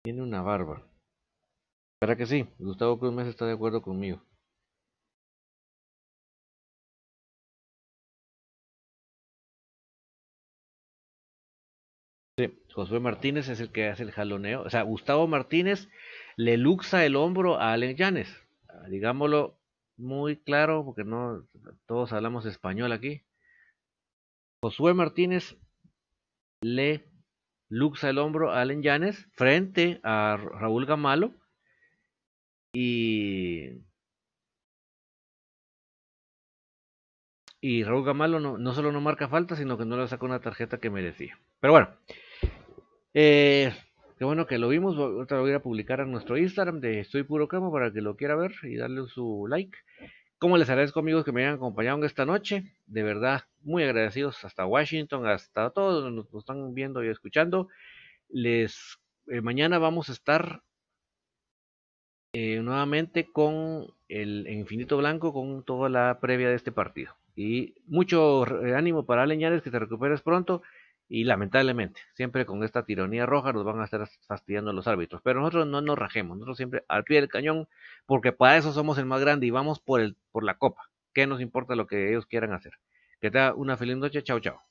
Tiene 0.02 0.22
una 0.22 0.43
barba. 0.43 0.82
¿Para 2.01 2.16
que 2.16 2.27
sí? 2.27 2.44
Gustavo 2.59 2.98
Cruz 2.98 3.16
está 3.28 3.47
de 3.47 3.52
acuerdo 3.52 3.82
conmigo. 3.82 4.20
Josué 12.73 13.01
Martínez 13.01 13.48
es 13.48 13.60
el 13.60 13.73
que 13.73 13.89
hace 13.89 14.05
el 14.05 14.12
jaloneo. 14.12 14.62
O 14.62 14.70
sea, 14.70 14.82
Gustavo 14.82 15.27
Martínez 15.27 15.89
le 16.36 16.56
luxa 16.56 17.05
el 17.05 17.16
hombro 17.16 17.59
a 17.59 17.73
Allen 17.73 17.97
Llanes. 17.97 18.28
Digámoslo 18.89 19.59
muy 19.97 20.36
claro, 20.36 20.85
porque 20.85 21.05
no 21.05 21.44
todos 21.86 22.12
hablamos 22.12 22.47
español 22.47 22.93
aquí. 22.93 23.23
Josué 24.62 24.94
Martínez 24.94 25.56
le 26.60 27.05
luxa 27.69 28.10
el 28.10 28.19
hombro 28.19 28.52
a 28.52 28.60
Allen 28.60 28.82
Llanes 28.82 29.28
frente 29.32 30.01
a 30.05 30.36
Raúl 30.36 30.86
Gamalo 30.86 31.35
y 32.73 33.70
y 37.60 37.82
Raúl 37.82 38.05
Gamalo 38.05 38.39
no, 38.40 38.56
no 38.59 38.73
solo 38.73 38.93
no 38.93 39.01
marca 39.01 39.28
falta, 39.28 39.56
sino 39.56 39.77
que 39.77 39.85
no 39.85 39.97
le 39.97 40.06
saca 40.06 40.24
una 40.24 40.40
tarjeta 40.40 40.78
que 40.78 40.90
merecía. 40.90 41.39
Pero 41.60 41.73
bueno, 41.73 41.89
eh, 43.14 43.72
qué 44.18 44.24
bueno 44.24 44.47
que 44.47 44.59
lo 44.59 44.68
vimos. 44.68 44.97
Otra 44.97 45.39
lo 45.39 45.43
voy 45.44 45.52
a 45.52 45.62
publicar 45.62 46.01
en 46.01 46.10
nuestro 46.10 46.36
Instagram 46.36 46.80
de 46.80 47.01
Estoy 47.01 47.22
Puro 47.22 47.48
Camo 47.48 47.72
para 47.72 47.93
que 47.93 48.01
lo 48.01 48.16
quiera 48.16 48.36
ver 48.36 48.52
y 48.62 48.76
darle 48.76 49.06
su 49.09 49.47
like. 49.48 49.76
Como 50.39 50.56
les 50.56 50.70
agradezco 50.70 51.01
amigos 51.01 51.24
que 51.24 51.32
me 51.32 51.43
hayan 51.43 51.56
acompañado 51.56 52.05
esta 52.05 52.24
noche. 52.24 52.72
De 52.86 53.02
verdad, 53.02 53.43
muy 53.62 53.82
agradecidos 53.82 54.44
hasta 54.44 54.66
Washington, 54.66 55.26
hasta 55.26 55.70
todos 55.70 56.12
nos, 56.12 56.32
nos 56.32 56.43
están 56.43 56.74
viendo 56.74 57.05
y 57.05 57.09
escuchando. 57.09 57.68
Les 58.28 58.98
eh, 59.26 59.40
mañana 59.40 59.78
vamos 59.78 60.09
a 60.09 60.12
estar 60.12 60.62
eh, 62.32 62.60
nuevamente 62.62 63.26
con 63.30 63.86
el 64.09 64.47
Infinito 64.48 64.97
Blanco, 64.97 65.32
con 65.32 65.64
toda 65.64 65.89
la 65.89 66.18
previa 66.20 66.48
de 66.48 66.56
este 66.56 66.72
partido. 66.72 67.12
Y 67.36 67.74
mucho 67.86 68.44
ánimo 68.74 69.06
para 69.06 69.22
Aleñares, 69.22 69.62
que 69.62 69.70
te 69.70 69.78
recuperes 69.78 70.22
pronto. 70.22 70.62
Y 71.09 71.24
lamentablemente, 71.24 72.01
siempre 72.14 72.44
con 72.47 72.62
esta 72.64 72.85
tiranía 72.85 73.26
roja 73.26 73.52
nos 73.52 73.64
van 73.64 73.80
a 73.80 73.85
estar 73.85 74.06
fastidiando 74.26 74.72
los 74.72 74.86
árbitros. 74.86 75.22
Pero 75.22 75.40
nosotros 75.40 75.66
no 75.66 75.80
nos 75.80 75.98
rajemos, 75.98 76.36
nosotros 76.36 76.56
siempre 76.59 76.85
al 76.89 77.05
pie 77.05 77.20
del 77.20 77.28
cañón, 77.30 77.68
porque 78.06 78.32
para 78.32 78.56
eso 78.59 78.72
somos 78.72 78.98
el 78.98 79.06
más 79.06 79.20
grande 79.20 79.47
y 79.47 79.51
vamos 79.51 79.80
por, 79.80 80.01
el, 80.01 80.16
por 80.32 80.44
la 80.44 80.59
copa. 80.59 80.90
¿Qué 81.14 81.26
nos 81.26 81.40
importa 81.40 81.74
lo 81.74 81.86
que 81.86 82.10
ellos 82.10 82.26
quieran 82.26 82.52
hacer? 82.52 82.72
Que 83.20 83.30
tenga 83.30 83.55
una 83.55 83.76
feliz 83.76 83.97
noche, 83.97 84.22
chao, 84.22 84.40
chao. 84.40 84.62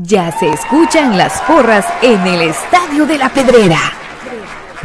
Ya 0.00 0.30
se 0.30 0.48
escuchan 0.48 1.18
las 1.18 1.42
porras 1.42 1.84
en 2.02 2.24
el 2.24 2.42
Estadio 2.42 3.04
de 3.04 3.18
la 3.18 3.28
Pedrera. 3.30 4.07